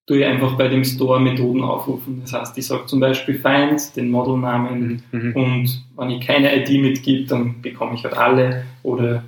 tue 0.08 0.20
ich 0.20 0.26
einfach 0.26 0.58
bei 0.58 0.70
dem 0.70 0.84
Store 0.84 1.20
Methoden 1.20 1.62
aufrufen. 1.62 2.22
Das 2.22 2.34
heißt, 2.34 2.58
ich 2.58 2.65
sage 2.65 2.88
zum 2.88 3.00
Beispiel 3.00 3.36
find, 3.36 3.96
den 3.96 4.10
Modelnamen 4.10 5.04
mhm. 5.12 5.34
und 5.36 5.86
wenn 5.96 6.10
ich 6.10 6.26
keine 6.26 6.56
ID 6.56 6.82
mitgib, 6.82 7.28
dann 7.28 7.62
bekomme 7.62 7.96
ich 7.96 8.04
halt 8.04 8.17
alle 8.17 8.63
oder 8.84 9.24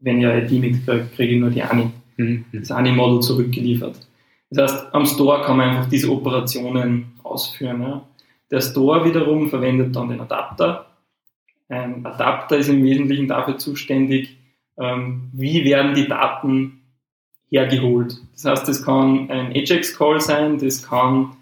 wenn 0.00 0.20
ich 0.20 0.26
eine 0.26 0.44
ID 0.44 0.60
mitkriege, 0.60 1.08
kriege 1.14 1.34
ich 1.34 1.40
nur 1.40 1.50
die 1.50 1.62
Ani, 1.62 1.90
mhm. 2.16 2.44
das 2.52 2.70
Ani-Model 2.70 3.20
zurückgeliefert. 3.20 4.06
Das 4.50 4.72
heißt, 4.72 4.94
am 4.94 5.06
Store 5.06 5.42
kann 5.42 5.56
man 5.56 5.70
einfach 5.70 5.90
diese 5.90 6.10
Operationen 6.10 7.12
ausführen. 7.24 7.82
Ja. 7.82 8.02
Der 8.50 8.60
Store 8.60 9.04
wiederum 9.04 9.50
verwendet 9.50 9.94
dann 9.96 10.08
den 10.08 10.20
Adapter. 10.20 10.86
Ein 11.68 12.06
Adapter 12.06 12.56
ist 12.56 12.68
im 12.68 12.84
Wesentlichen 12.84 13.26
dafür 13.26 13.58
zuständig, 13.58 14.36
ähm, 14.78 15.30
wie 15.32 15.64
werden 15.64 15.94
die 15.94 16.08
Daten 16.08 16.82
hergeholt. 17.50 18.16
Das 18.32 18.44
heißt, 18.44 18.68
das 18.68 18.84
kann 18.84 19.30
ein 19.30 19.52
Ajax-Call 19.52 20.20
sein, 20.20 20.58
das 20.58 20.82
kann 20.82 21.36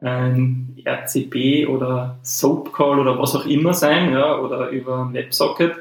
ein 0.00 0.76
RCP 0.84 1.66
oder 1.66 2.18
SOAP-Call 2.22 3.00
oder 3.00 3.18
was 3.18 3.34
auch 3.34 3.46
immer 3.46 3.72
sein, 3.72 4.12
ja, 4.12 4.38
oder 4.38 4.68
über 4.68 5.12
WebSocket. 5.12 5.76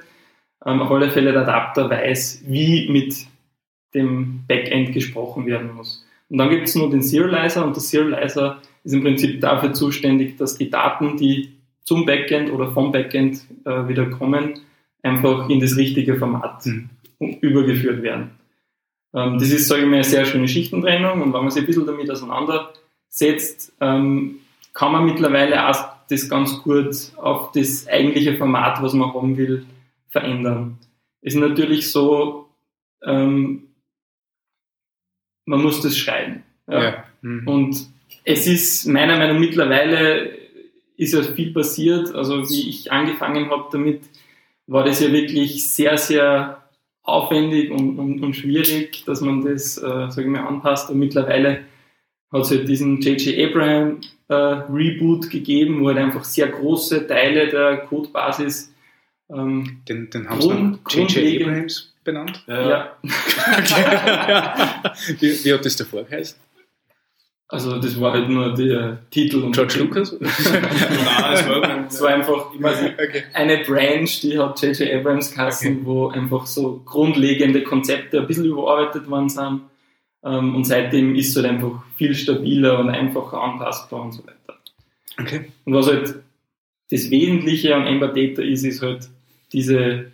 Ähm, 0.65 0.81
auf 0.81 0.91
alle 0.91 1.09
Fälle 1.09 1.31
der 1.31 1.41
Adapter 1.41 1.89
weiß, 1.89 2.43
wie 2.45 2.89
mit 2.89 3.15
dem 3.93 4.43
Backend 4.47 4.93
gesprochen 4.93 5.45
werden 5.45 5.73
muss. 5.75 6.05
Und 6.29 6.37
dann 6.37 6.49
gibt 6.49 6.67
es 6.67 6.75
nur 6.75 6.89
den 6.89 7.01
Serializer 7.01 7.65
und 7.65 7.75
der 7.75 7.81
Serializer 7.81 8.61
ist 8.83 8.93
im 8.93 9.03
Prinzip 9.03 9.41
dafür 9.41 9.73
zuständig, 9.73 10.37
dass 10.37 10.57
die 10.57 10.69
Daten, 10.69 11.17
die 11.17 11.53
zum 11.83 12.05
Backend 12.05 12.51
oder 12.51 12.71
vom 12.71 12.91
Backend 12.91 13.45
äh, 13.65 13.87
wieder 13.87 14.05
kommen, 14.09 14.61
einfach 15.03 15.49
in 15.49 15.59
das 15.59 15.77
richtige 15.77 16.15
Format 16.15 16.65
Mhm. 16.65 16.89
übergeführt 17.41 18.01
werden. 18.01 18.31
Ähm, 19.13 19.37
das 19.37 19.51
ist, 19.51 19.67
sage 19.67 19.81
ich 19.83 19.87
mal, 19.87 19.95
eine 19.95 20.03
sehr 20.03 20.25
schöne 20.25 20.47
Schichtentrennung 20.47 21.21
und 21.21 21.33
wenn 21.33 21.41
man 21.41 21.51
sich 21.51 21.63
ein 21.63 21.67
bisschen 21.67 21.85
damit 21.85 22.09
auseinandersetzt, 22.09 23.73
ähm, 23.79 24.39
kann 24.73 24.91
man 24.91 25.05
mittlerweile 25.05 25.69
auch 25.69 25.93
das 26.09 26.27
ganz 26.27 26.61
gut 26.63 26.95
auf 27.17 27.51
das 27.51 27.87
eigentliche 27.87 28.35
Format, 28.37 28.81
was 28.81 28.93
man 28.93 29.13
haben 29.13 29.37
will, 29.37 29.65
verändern. 30.09 30.79
Es 31.21 31.35
ist 31.35 31.39
natürlich 31.39 31.91
so, 31.91 32.47
ähm, 33.05 33.63
man 35.45 35.61
muss 35.61 35.81
das 35.81 35.97
schreiben. 35.97 36.43
Ja. 36.67 37.03
Mhm. 37.21 37.47
Und 37.47 37.87
es 38.23 38.47
ist 38.47 38.85
meiner 38.87 39.17
Meinung 39.17 39.35
nach 39.35 39.41
mittlerweile 39.47 40.31
ist 40.97 41.13
ja 41.13 41.21
viel 41.23 41.53
passiert. 41.53 42.13
Also 42.13 42.49
wie 42.49 42.69
ich 42.69 42.91
angefangen 42.91 43.49
habe 43.49 43.67
damit, 43.71 44.01
war 44.67 44.83
das 44.83 44.99
ja 45.01 45.11
wirklich 45.11 45.69
sehr, 45.69 45.97
sehr 45.97 46.63
aufwendig 47.03 47.71
und, 47.71 47.99
und, 47.99 48.23
und 48.23 48.33
schwierig, 48.33 49.03
dass 49.05 49.21
man 49.21 49.43
das, 49.43 49.77
äh, 49.77 49.81
sage 49.81 50.21
ich 50.23 50.27
mal, 50.27 50.45
anpasst. 50.47 50.89
Und 50.89 50.99
mittlerweile 50.99 51.65
hat 52.31 52.41
es 52.43 52.51
halt 52.51 52.67
diesen 52.67 53.01
J.J. 53.01 53.49
Abraham 53.49 53.99
äh, 54.29 54.33
Reboot 54.33 55.29
gegeben, 55.29 55.81
wo 55.81 55.87
halt 55.89 55.97
einfach 55.97 56.23
sehr 56.23 56.47
große 56.47 57.05
Teile 57.07 57.49
der 57.49 57.77
Codebasis 57.77 58.73
ähm, 59.29 59.81
Den, 59.87 60.09
den 60.09 60.29
haben 60.29 60.41
sie 60.41 60.47
dann 60.49 60.79
Grund- 60.83 61.15
J.J. 61.15 61.41
Abrams 61.41 61.93
benannt. 62.03 62.43
ja. 62.47 62.97
wie, 65.19 65.45
wie 65.45 65.53
hat 65.53 65.65
das 65.65 65.75
davor 65.75 66.03
geheißen? 66.03 66.37
Also 67.53 67.79
das 67.79 68.01
war 68.01 68.13
halt 68.13 68.29
nur 68.29 68.55
der 68.55 68.97
Titel. 69.11 69.43
und 69.43 69.51
George 69.51 69.77
Lucas? 69.77 70.17
Nein, 70.19 70.31
das 70.31 71.47
war 71.47 71.85
Es 71.87 72.01
war 72.01 72.09
einfach, 72.09 72.51
nicht, 72.51 72.93
okay. 72.99 73.23
eine 73.31 73.59
Branch, 73.59 74.09
die 74.23 74.39
hat 74.39 74.59
J.J. 74.59 74.91
Abrams 74.91 75.31
geheißen, 75.31 75.85
wo 75.85 76.07
einfach 76.07 76.47
so 76.47 76.81
grundlegende 76.83 77.61
Konzepte 77.61 78.21
ein 78.21 78.25
bisschen 78.25 78.45
überarbeitet 78.45 79.07
worden 79.07 79.29
sind. 79.29 79.61
Ähm, 80.23 80.55
Und 80.55 80.63
seitdem 80.63 81.13
ist 81.13 81.29
es 81.29 81.35
halt 81.35 81.45
einfach 81.45 81.83
viel 81.95 82.15
stabiler 82.15 82.79
und 82.79 82.89
einfacher 82.89 83.39
anpassbar 83.39 84.01
und 84.01 84.13
so 84.13 84.23
weiter. 84.23 84.59
Okay. 85.21 85.45
Und 85.65 85.75
was 85.75 85.85
halt 85.85 86.15
das 86.89 87.11
Wesentliche 87.11 87.75
an 87.75 87.85
Ember 87.85 88.07
Data 88.07 88.41
ist, 88.41 88.63
ist 88.63 88.81
halt 88.81 89.09
diese 89.51 90.11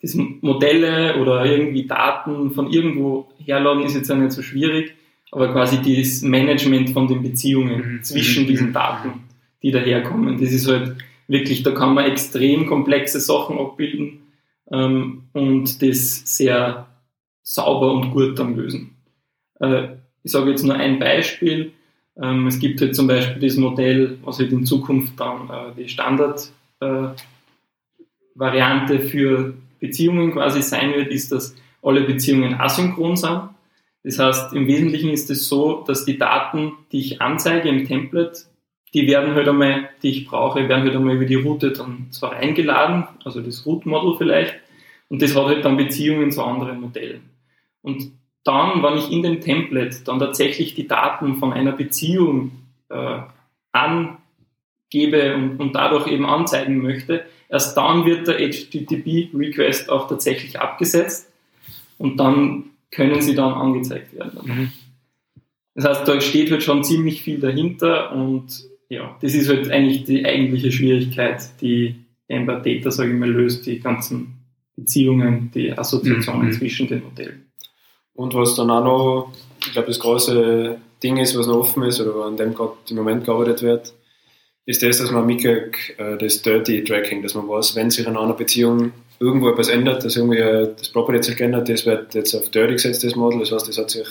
das 0.00 0.14
Modelle 0.14 1.18
oder 1.20 1.44
irgendwie 1.44 1.86
Daten 1.86 2.52
von 2.52 2.70
irgendwo 2.70 3.30
herladen, 3.38 3.84
ist 3.84 3.94
jetzt 3.94 4.10
auch 4.10 4.16
nicht 4.16 4.32
so 4.32 4.42
schwierig, 4.42 4.94
aber 5.32 5.50
quasi 5.52 5.78
das 5.82 6.22
Management 6.22 6.90
von 6.90 7.08
den 7.08 7.22
Beziehungen 7.22 7.94
Mhm. 7.94 8.02
zwischen 8.04 8.44
Mhm. 8.44 8.48
diesen 8.48 8.72
Daten, 8.72 9.24
die 9.62 9.72
daherkommen. 9.72 10.38
Das 10.40 10.52
ist 10.52 10.68
halt 10.68 10.94
wirklich, 11.26 11.62
da 11.62 11.72
kann 11.72 11.94
man 11.94 12.04
extrem 12.04 12.66
komplexe 12.66 13.18
Sachen 13.18 13.58
abbilden 13.58 14.20
ähm, 14.70 15.24
und 15.32 15.82
das 15.82 16.36
sehr 16.36 16.86
sauber 17.42 17.92
und 17.92 18.10
gut 18.12 18.38
dann 18.38 18.54
lösen. 18.56 18.94
Äh, 19.58 19.88
ich 20.22 20.30
sage 20.30 20.50
jetzt 20.50 20.62
nur 20.64 20.76
ein 20.76 20.98
Beispiel. 20.98 21.72
Ähm, 22.20 22.46
es 22.46 22.58
gibt 22.58 22.80
halt 22.82 22.94
zum 22.94 23.06
Beispiel 23.06 23.40
das 23.40 23.56
Modell, 23.56 24.18
was 24.22 24.38
halt 24.38 24.52
in 24.52 24.66
Zukunft 24.66 25.18
dann 25.18 25.48
äh, 25.48 25.74
die 25.82 25.88
Standard 25.88 26.52
äh, 26.80 27.08
für 29.08 29.54
Beziehungen 29.80 30.32
quasi 30.32 30.62
sein 30.62 30.92
wird, 30.94 31.08
ist, 31.10 31.32
dass 31.32 31.56
alle 31.82 32.02
Beziehungen 32.02 32.54
asynchron 32.54 33.16
sind. 33.16 33.48
Das 34.04 34.18
heißt, 34.18 34.52
im 34.52 34.66
Wesentlichen 34.66 35.10
ist 35.10 35.30
es 35.30 35.48
so, 35.48 35.84
dass 35.86 36.04
die 36.04 36.18
Daten, 36.18 36.72
die 36.90 37.00
ich 37.00 37.22
anzeige 37.22 37.68
im 37.68 37.86
Template, 37.86 38.46
die 38.94 39.06
werden 39.06 39.34
halt 39.34 39.48
einmal, 39.48 39.88
die 40.02 40.10
ich 40.10 40.26
brauche, 40.26 40.68
werden 40.68 40.82
halt 40.82 40.94
einmal 40.94 41.16
über 41.16 41.24
die 41.24 41.36
Route 41.36 41.72
dann 41.72 42.08
zwar 42.10 42.32
eingeladen, 42.32 43.06
also 43.24 43.40
das 43.40 43.64
Route-Model 43.64 44.16
vielleicht, 44.18 44.54
und 45.08 45.22
das 45.22 45.36
hat 45.36 45.44
halt 45.44 45.64
dann 45.64 45.76
Beziehungen 45.76 46.30
zu 46.30 46.42
anderen 46.42 46.80
Modellen. 46.80 47.30
Und 47.82 48.12
dann, 48.44 48.82
wenn 48.82 48.98
ich 48.98 49.10
in 49.10 49.22
dem 49.22 49.40
Template 49.40 50.02
dann 50.04 50.18
tatsächlich 50.18 50.74
die 50.74 50.88
Daten 50.88 51.36
von 51.36 51.52
einer 51.52 51.72
Beziehung 51.72 52.52
äh, 52.88 53.20
angebe 53.72 55.34
und, 55.34 55.60
und 55.60 55.74
dadurch 55.74 56.06
eben 56.08 56.26
anzeigen 56.26 56.78
möchte, 56.78 57.24
erst 57.48 57.76
dann 57.76 58.04
wird 58.04 58.26
der 58.26 58.38
HTTP-Request 58.38 59.90
auch 59.90 60.08
tatsächlich 60.08 60.58
abgesetzt 60.58 61.30
und 61.98 62.18
dann 62.18 62.70
können 62.92 63.20
sie 63.20 63.34
dann 63.34 63.52
angezeigt 63.54 64.14
werden. 64.14 64.38
Mhm. 64.44 64.72
Das 65.74 65.84
heißt, 65.86 66.08
da 66.08 66.20
steht 66.20 66.50
halt 66.50 66.62
schon 66.62 66.84
ziemlich 66.84 67.22
viel 67.22 67.40
dahinter 67.40 68.12
und 68.12 68.46
ja, 68.88 69.16
das 69.22 69.34
ist 69.34 69.48
halt 69.48 69.70
eigentlich 69.70 70.04
die 70.04 70.24
eigentliche 70.24 70.70
Schwierigkeit, 70.70 71.42
die 71.60 71.96
Ember 72.28 72.60
Data, 72.60 72.90
sage 72.90 73.12
ich 73.12 73.18
mal, 73.18 73.30
löst, 73.30 73.66
die 73.66 73.80
ganzen 73.80 74.34
Beziehungen, 74.76 75.50
die 75.54 75.72
Assoziationen 75.72 76.48
Mhm. 76.48 76.52
zwischen 76.52 76.88
den 76.88 77.02
Modellen. 77.02 77.46
Und 78.14 78.34
was 78.34 78.54
dann 78.54 78.70
auch 78.70 78.84
noch, 78.84 79.32
ich 79.64 79.72
glaube, 79.72 79.88
das 79.88 79.98
große 79.98 80.76
Ding 81.02 81.16
ist, 81.16 81.36
was 81.38 81.46
noch 81.46 81.56
offen 81.56 81.82
ist 81.84 82.00
oder 82.00 82.26
an 82.26 82.36
dem 82.36 82.54
gerade 82.54 82.74
im 82.90 82.96
Moment 82.96 83.24
gearbeitet 83.24 83.62
wird, 83.62 83.94
ist 84.66 84.82
das, 84.82 84.98
dass 84.98 85.10
man 85.10 85.26
mitkriegt, 85.26 85.98
äh, 85.98 86.16
das 86.18 86.42
Dirty 86.42 86.84
Tracking, 86.84 87.22
dass 87.22 87.34
man 87.34 87.48
weiß, 87.48 87.74
wenn 87.74 87.90
sich 87.90 88.06
in 88.06 88.16
einer 88.16 88.34
Beziehung 88.34 88.92
irgendwo 89.22 89.48
etwas 89.48 89.68
ändert, 89.68 90.04
dass 90.04 90.16
irgendwie 90.16 90.38
äh, 90.38 90.68
das 90.76 90.88
Property 90.88 91.22
sich 91.22 91.36
geändert, 91.36 91.68
das 91.68 91.86
wird 91.86 92.14
jetzt 92.14 92.34
auf 92.34 92.48
Dirty 92.50 92.74
gesetzt, 92.74 93.04
das 93.04 93.14
Model, 93.16 93.40
das 93.40 93.52
heißt, 93.52 93.68
das 93.68 93.78
hat 93.78 93.90
sich 93.90 94.06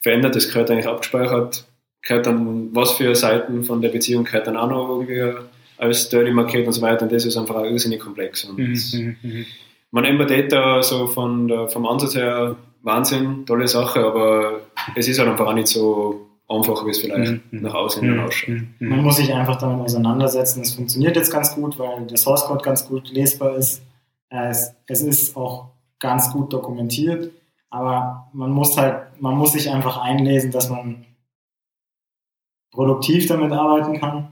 verändert, 0.00 0.34
das 0.36 0.48
gehört 0.48 0.70
eigentlich 0.70 0.86
abgespeichert, 0.86 1.64
gehört 2.02 2.26
dann, 2.26 2.68
was 2.74 2.92
für 2.92 3.14
Seiten 3.14 3.64
von 3.64 3.80
der 3.82 3.90
Beziehung 3.90 4.24
gehört 4.24 4.46
dann 4.46 4.56
auch 4.56 4.68
noch 4.68 4.88
irgendwie 4.88 5.32
als 5.78 6.08
Dirty 6.08 6.30
markiert 6.30 6.66
und 6.66 6.72
so 6.72 6.82
weiter 6.82 7.02
und 7.02 7.12
das 7.12 7.24
ist 7.24 7.36
einfach 7.36 7.56
auch 7.56 7.64
irrsinnig 7.64 8.00
komplex. 8.00 8.44
Und 8.44 8.58
Mhm. 8.58 9.16
Mhm. 9.22 9.46
man 9.90 10.04
Ember 10.04 10.24
Data 10.26 10.82
so 10.82 11.06
von 11.08 11.48
der, 11.48 11.68
vom 11.68 11.86
Ansatz 11.86 12.14
her 12.14 12.56
Wahnsinn, 12.82 13.44
tolle 13.46 13.68
Sache, 13.68 14.00
aber 14.04 14.60
es 14.96 15.06
ist 15.08 15.18
halt 15.18 15.28
einfach 15.28 15.46
auch 15.46 15.54
nicht 15.54 15.68
so 15.68 16.26
einfach, 16.48 16.84
wie 16.84 16.90
es 16.90 16.98
vielleicht 16.98 17.32
Mhm. 17.52 17.62
nach 17.62 17.74
außen 17.74 18.02
hin 18.02 18.18
ausschaut. 18.20 18.56
Man 18.80 19.02
muss 19.02 19.16
sich 19.16 19.32
einfach 19.32 19.56
damit 19.56 19.84
auseinandersetzen. 19.84 20.60
Es 20.62 20.74
funktioniert 20.74 21.16
jetzt 21.16 21.32
ganz 21.32 21.54
gut, 21.54 21.78
weil 21.78 22.06
der 22.06 22.16
Source 22.16 22.44
Code 22.44 22.62
ganz 22.64 22.86
gut 22.88 23.08
lesbar 23.10 23.56
ist. 23.56 23.82
Äh, 24.32 24.48
Es, 24.48 24.74
es 24.86 25.02
ist 25.02 25.36
auch 25.36 25.70
ganz 26.00 26.32
gut 26.32 26.52
dokumentiert, 26.52 27.30
aber 27.70 28.28
man 28.32 28.50
muss 28.50 28.76
halt, 28.76 29.20
man 29.20 29.36
muss 29.36 29.52
sich 29.52 29.70
einfach 29.70 29.98
einlesen, 29.98 30.50
dass 30.50 30.68
man 30.68 31.04
produktiv 32.72 33.26
damit 33.26 33.52
arbeiten 33.52 34.00
kann. 34.00 34.28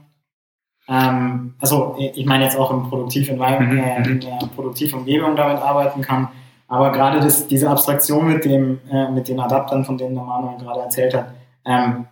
Ähm, 0.87 1.53
also 1.59 1.95
ich 1.97 2.25
meine 2.25 2.43
jetzt 2.43 2.57
auch 2.57 2.71
im 2.71 2.89
Produktiv-Environment, 2.89 3.79
äh, 3.79 4.09
in 4.09 4.19
der 4.19 4.39
Produktivumgebung 4.55 5.35
damit 5.35 5.61
arbeiten 5.61 6.01
kann. 6.01 6.29
Aber 6.67 6.91
gerade 6.91 7.19
das, 7.19 7.47
diese 7.47 7.69
Abstraktion 7.69 8.27
mit 8.27 8.45
dem, 8.45 8.79
äh, 8.89 9.09
mit 9.11 9.27
den 9.27 9.39
Adaptern, 9.39 9.85
von 9.85 9.97
denen 9.97 10.15
der 10.15 10.23
Manuel 10.23 10.57
gerade 10.57 10.81
erzählt 10.81 11.13
hat, 11.13 11.33
ähm, 11.65 12.07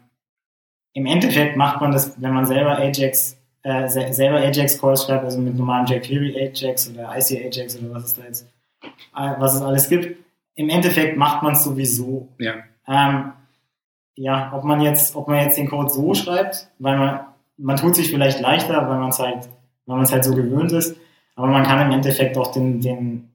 im 0.94 1.06
Endeffekt 1.06 1.56
macht 1.56 1.82
man 1.82 1.92
das, 1.92 2.22
wenn 2.22 2.34
man 2.34 2.46
selber 2.46 2.78
Ajax, 2.78 3.39
äh, 3.70 3.88
se 3.88 4.12
selber 4.14 4.38
Ajax-Calls 4.38 5.06
schreibt, 5.06 5.24
also 5.24 5.40
mit 5.40 5.56
normalem 5.56 5.86
jQuery 5.86 6.36
Ajax 6.36 6.90
oder 6.90 7.16
IC 7.16 7.46
Ajax 7.46 7.78
oder 7.78 7.94
was 7.94 8.06
es 8.06 8.16
da 8.16 8.24
jetzt, 8.24 8.48
äh, 8.84 9.34
was 9.40 9.56
es 9.56 9.62
alles 9.62 9.90
gibt. 9.90 10.18
Im 10.56 10.70
Endeffekt 10.70 11.18
macht 11.18 11.44
man 11.44 11.54
es 11.54 11.64
sowieso. 11.64 12.28
Ja. 12.38 12.56
Ähm, 12.88 13.34
ja, 14.16 14.52
ob 14.54 14.66
man 14.66 14.82
jetzt, 14.82 15.16
ob 15.16 15.28
man 15.28 15.44
jetzt 15.44 15.58
den 15.58 15.70
Code 15.70 15.90
so 15.90 16.14
schreibt, 16.14 16.70
weil 16.80 16.98
man, 16.98 17.20
man 17.58 17.78
tut 17.78 17.96
sich 17.96 18.10
vielleicht 18.10 18.42
leichter, 18.42 18.90
weil 18.90 19.00
man 19.00 19.10
es 19.10 19.20
halt, 19.20 19.48
weil 19.86 19.96
man 19.96 20.06
es 20.06 20.12
halt 20.12 20.26
so 20.26 20.36
gewöhnt 20.36 20.72
ist, 20.74 20.98
aber 21.36 21.48
man 21.48 21.64
kann 21.64 21.86
im 21.86 21.92
Endeffekt 21.92 22.38
auch 22.38 22.52
den, 22.52 22.82
den, 22.82 23.30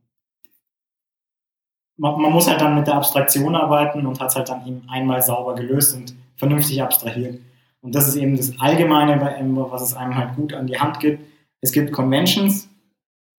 man, 1.97 2.21
man 2.21 2.33
muss 2.33 2.49
halt 2.49 2.61
dann 2.61 2.75
mit 2.75 2.87
der 2.87 2.97
Abstraktion 2.97 3.55
arbeiten 3.55 4.05
und 4.05 4.21
hat 4.21 4.29
es 4.29 4.37
halt 4.37 4.49
dann 4.51 4.67
eben 4.67 4.83
einmal 4.91 5.23
sauber 5.23 5.55
gelöst 5.55 5.95
und 5.95 6.15
vernünftig 6.37 6.83
abstrahiert. 6.83 7.39
Und 7.85 7.95
das 7.95 8.09
ist 8.09 8.17
eben 8.17 8.35
das 8.35 8.59
Allgemeine 8.59 9.19
bei 9.19 9.29
Ember, 9.33 9.71
was 9.71 9.83
es 9.83 9.95
einem 9.95 10.17
halt 10.17 10.37
gut 10.37 10.55
an 10.55 10.67
die 10.67 10.81
Hand 10.81 11.01
gibt. 11.01 11.23
Es 11.61 11.71
gibt 11.71 11.93
Conventions, 11.93 12.71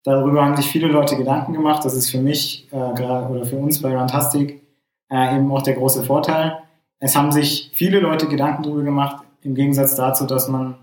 darüber 0.03 0.45
haben 0.45 0.55
sich 0.55 0.67
viele 0.67 0.87
Leute 0.87 1.17
Gedanken 1.17 1.53
gemacht. 1.53 1.83
Das 1.83 1.95
ist 1.95 2.11
für 2.11 2.19
mich 2.19 2.67
äh, 2.71 2.75
oder 2.75 3.43
für 3.43 3.55
uns 3.55 3.81
bei 3.81 3.97
Runtastic 3.97 4.61
äh, 5.09 5.35
eben 5.35 5.51
auch 5.51 5.63
der 5.63 5.73
große 5.73 6.03
Vorteil. 6.03 6.59
Es 6.99 7.15
haben 7.15 7.31
sich 7.31 7.71
viele 7.73 7.99
Leute 7.99 8.27
Gedanken 8.27 8.61
darüber 8.61 8.83
gemacht, 8.83 9.25
im 9.41 9.55
Gegensatz 9.55 9.95
dazu, 9.95 10.27
dass 10.27 10.47
man 10.47 10.75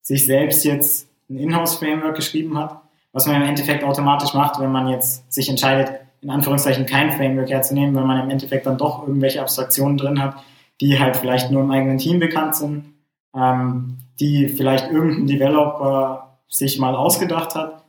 sich 0.00 0.24
selbst 0.24 0.64
jetzt 0.64 1.10
ein 1.28 1.36
Inhouse-Framework 1.36 2.16
geschrieben 2.16 2.56
hat, 2.56 2.80
was 3.12 3.26
man 3.26 3.36
im 3.36 3.48
Endeffekt 3.48 3.84
automatisch 3.84 4.32
macht, 4.32 4.58
wenn 4.60 4.72
man 4.72 4.88
jetzt 4.88 5.30
sich 5.30 5.50
entscheidet, 5.50 6.00
in 6.22 6.30
Anführungszeichen 6.30 6.86
kein 6.86 7.12
Framework 7.12 7.50
herzunehmen, 7.50 7.94
weil 7.94 8.06
man 8.06 8.22
im 8.22 8.30
Endeffekt 8.30 8.64
dann 8.64 8.78
doch 8.78 9.06
irgendwelche 9.06 9.42
Abstraktionen 9.42 9.98
drin 9.98 10.22
hat, 10.22 10.36
die 10.82 10.98
halt 10.98 11.16
vielleicht 11.16 11.50
nur 11.52 11.62
im 11.62 11.70
eigenen 11.70 11.98
Team 11.98 12.18
bekannt 12.18 12.56
sind, 12.56 12.86
ähm, 13.34 13.98
die 14.18 14.48
vielleicht 14.48 14.90
irgendein 14.90 15.28
Developer 15.28 16.40
sich 16.48 16.76
mal 16.78 16.96
ausgedacht 16.96 17.54
hat. 17.54 17.84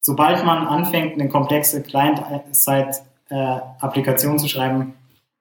Sobald 0.00 0.46
man 0.46 0.66
anfängt, 0.66 1.12
eine 1.12 1.28
komplexe 1.28 1.82
Client-Side-Applikation 1.82 4.38
zu 4.38 4.48
schreiben, 4.48 4.94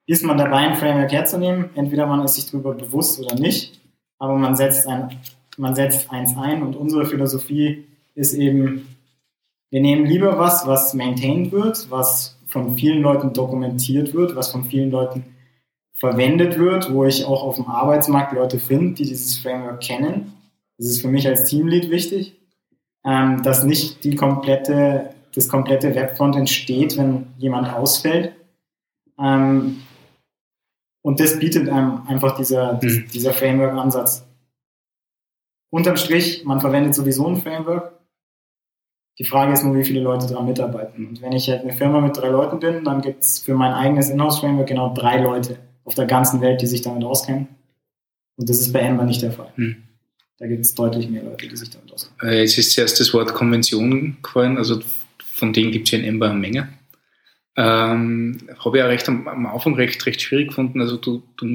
ist 0.06 0.26
man 0.26 0.38
dabei, 0.38 0.58
ein 0.58 0.76
Framework 0.76 1.14
herzunehmen. 1.14 1.70
Entweder 1.76 2.06
man 2.06 2.26
ist 2.26 2.36
sich 2.36 2.52
darüber 2.52 2.74
bewusst 2.74 3.22
oder 3.22 3.36
nicht, 3.36 3.80
aber 4.20 4.36
man 4.36 4.58
setzt, 4.58 4.86
ein, 4.86 5.18
man 5.58 5.76
setzt 5.76 6.12
eins 6.12 6.36
ein 6.38 6.62
und 6.62 6.76
unsere 6.76 7.06
Philosophie 7.06 7.86
ist 8.16 8.34
eben, 8.34 8.86
Wir 9.70 9.80
nehmen 9.82 10.06
lieber 10.06 10.38
was, 10.38 10.68
was 10.68 10.94
maintained 10.94 11.54
wird, 11.54 11.90
was 11.90 12.38
von 12.48 12.76
vielen 12.78 13.02
Leuten 13.02 13.32
dokumentiert 13.34 14.14
wird, 14.14 14.36
was 14.36 14.52
von 14.52 14.66
vielen 14.66 14.92
Leuten 14.92 15.24
verwendet 15.98 16.58
wird, 16.60 16.94
wo 16.94 17.06
ich 17.06 17.26
auch 17.26 17.44
auf 17.44 17.56
dem 17.56 17.68
Arbeitsmarkt 17.68 18.34
Leute 18.34 18.60
finde, 18.60 18.94
die 18.94 19.06
dieses 19.06 19.38
Framework 19.40 19.82
kennen. 19.82 20.34
Das 20.78 20.88
ist 20.88 21.02
für 21.02 21.08
mich 21.08 21.28
als 21.28 21.44
Teamlead 21.46 21.90
wichtig, 21.90 22.40
ähm, 23.04 23.42
dass 23.42 23.64
nicht 23.64 24.04
die 24.04 24.16
komplette, 24.16 25.16
das 25.34 25.50
komplette 25.50 25.96
Webfront 25.96 26.36
entsteht, 26.36 26.98
wenn 26.98 27.28
jemand 27.38 27.74
ausfällt. 27.74 28.34
Ähm, 29.20 29.82
und 31.02 31.20
das 31.20 31.40
bietet 31.40 31.68
einem 31.68 32.04
einfach 32.08 32.36
dieser, 32.36 32.74
mhm. 32.74 33.08
dieser 33.12 33.34
Framework-Ansatz. 33.34 34.24
Unterm 35.72 35.98
Strich, 35.98 36.46
man 36.46 36.62
verwendet 36.62 36.94
sowieso 36.94 37.28
ein 37.28 37.38
Framework. 37.38 37.94
Die 39.18 39.26
Frage 39.26 39.52
ist 39.52 39.64
nur, 39.64 39.76
wie 39.76 39.84
viele 39.84 40.02
Leute 40.02 40.28
daran 40.28 40.46
mitarbeiten. 40.46 41.08
Und 41.08 41.22
wenn 41.24 41.32
ich 41.32 41.50
halt 41.50 41.64
eine 41.64 41.74
Firma 41.74 42.02
mit 42.02 42.16
drei 42.16 42.30
Leuten 42.30 42.60
bin, 42.60 42.84
dann 42.84 43.02
gibt 43.02 43.24
es 43.24 43.40
für 43.40 43.56
mein 43.56 43.74
eigenes 43.74 44.12
Inhouse-Framework 44.12 44.68
genau 44.68 44.94
drei 44.94 45.20
Leute 45.20 45.58
auf 45.88 45.96
der 45.96 46.06
ganzen 46.06 46.42
Welt, 46.42 46.62
die 46.62 46.68
sich 46.68 46.82
damit 46.82 47.04
auskennen. 47.04 47.48
Und 48.36 48.50
das 48.50 48.60
ist 48.60 48.74
bei 48.74 48.80
Ember 48.80 49.06
nicht 49.06 49.22
der 49.22 49.32
Fall. 49.32 49.52
Hm. 49.56 49.78
Da 50.38 50.46
gibt 50.46 50.62
es 50.62 50.76
deutlich 50.76 51.10
mehr 51.10 51.24
Leute, 51.24 51.48
die 51.48 51.56
sich 51.56 51.70
damit 51.70 51.92
auskennen. 51.92 52.30
Äh, 52.30 52.42
jetzt 52.42 52.58
ist 52.58 52.74
zuerst 52.74 53.00
das 53.00 53.14
Wort 53.14 53.34
Konvention 53.34 54.18
gefallen, 54.22 54.58
also 54.58 54.82
von 55.34 55.54
denen 55.54 55.72
gibt 55.72 55.88
es 55.88 55.94
ja 55.94 56.00
in 56.00 56.06
Ember 56.06 56.30
eine 56.30 56.40
Menge. 56.40 56.70
Ähm, 57.56 58.38
habe 58.60 58.78
ich 58.78 58.84
auch 58.84 58.88
recht 58.88 59.08
am, 59.08 59.28
am, 59.28 59.46
Anfang 59.48 59.74
recht, 59.76 60.06
recht 60.06 60.22
schwierig 60.22 60.50
gefunden. 60.50 60.80
Also 60.82 60.98
du, 60.98 61.24
du 61.38 61.48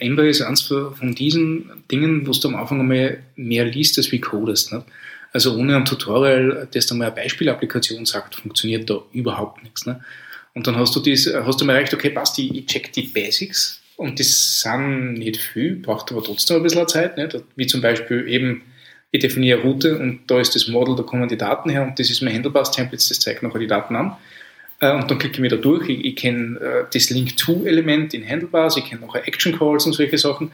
Ember 0.00 0.24
ist 0.24 0.42
eins 0.42 0.62
von 0.62 1.14
diesen 1.14 1.70
Dingen, 1.90 2.26
wo 2.26 2.32
du 2.32 2.48
am 2.48 2.56
Anfang 2.56 2.80
einmal 2.80 3.20
mehr 3.36 3.64
liest, 3.64 3.96
als 3.96 4.12
wie 4.12 4.20
codest. 4.20 4.72
Nicht? 4.72 4.84
Also 5.32 5.56
ohne 5.56 5.76
ein 5.76 5.84
Tutorial, 5.86 6.68
das 6.74 6.86
dann 6.86 6.98
mal 6.98 7.06
eine 7.06 7.14
Beispielapplikation 7.14 8.04
sagt, 8.04 8.34
funktioniert 8.34 8.90
da 8.90 9.00
überhaupt 9.12 9.62
nichts. 9.62 9.86
Ne? 9.86 10.04
Und 10.54 10.66
dann 10.66 10.76
hast 10.76 10.94
du 10.96 11.00
das, 11.00 11.28
hast 11.32 11.60
du 11.60 11.64
mal 11.64 11.76
recht, 11.76 11.94
okay, 11.94 12.10
passt, 12.10 12.38
ich, 12.38 12.54
ich 12.54 12.66
check 12.66 12.92
die 12.92 13.02
Basics 13.02 13.80
und 13.96 14.18
das 14.18 14.60
sind 14.60 15.14
nicht 15.14 15.36
viel, 15.36 15.76
braucht 15.76 16.10
aber 16.10 16.24
trotzdem 16.24 16.56
ein 16.56 16.62
bisschen 16.62 16.88
Zeit, 16.88 17.16
nicht? 17.16 17.36
wie 17.56 17.66
zum 17.66 17.80
Beispiel 17.80 18.26
eben, 18.28 18.62
ich 19.12 19.20
definiere 19.20 19.60
Route 19.60 19.98
und 19.98 20.20
da 20.26 20.40
ist 20.40 20.54
das 20.54 20.68
Model, 20.68 20.96
da 20.96 21.02
kommen 21.02 21.28
die 21.28 21.36
Daten 21.36 21.68
her 21.70 21.82
und 21.82 21.98
das 21.98 22.10
ist 22.10 22.22
mein 22.22 22.34
Handlebars-Template, 22.34 23.08
das 23.08 23.20
zeigt 23.20 23.42
nachher 23.42 23.58
die 23.58 23.66
Daten 23.66 23.96
an. 23.96 24.16
Äh, 24.80 24.94
und 24.94 25.10
dann 25.10 25.18
klicke 25.18 25.34
ich 25.34 25.40
mir 25.40 25.50
da 25.50 25.56
durch, 25.56 25.88
ich, 25.88 26.04
ich 26.04 26.16
kenne 26.16 26.58
äh, 26.58 26.84
das 26.92 27.10
Link-to-Element 27.10 28.14
in 28.14 28.26
Handlebars, 28.28 28.76
ich 28.76 28.86
kenne 28.86 29.02
nachher 29.06 29.26
Action-Calls 29.26 29.86
und 29.86 29.92
solche 29.92 30.18
Sachen. 30.18 30.52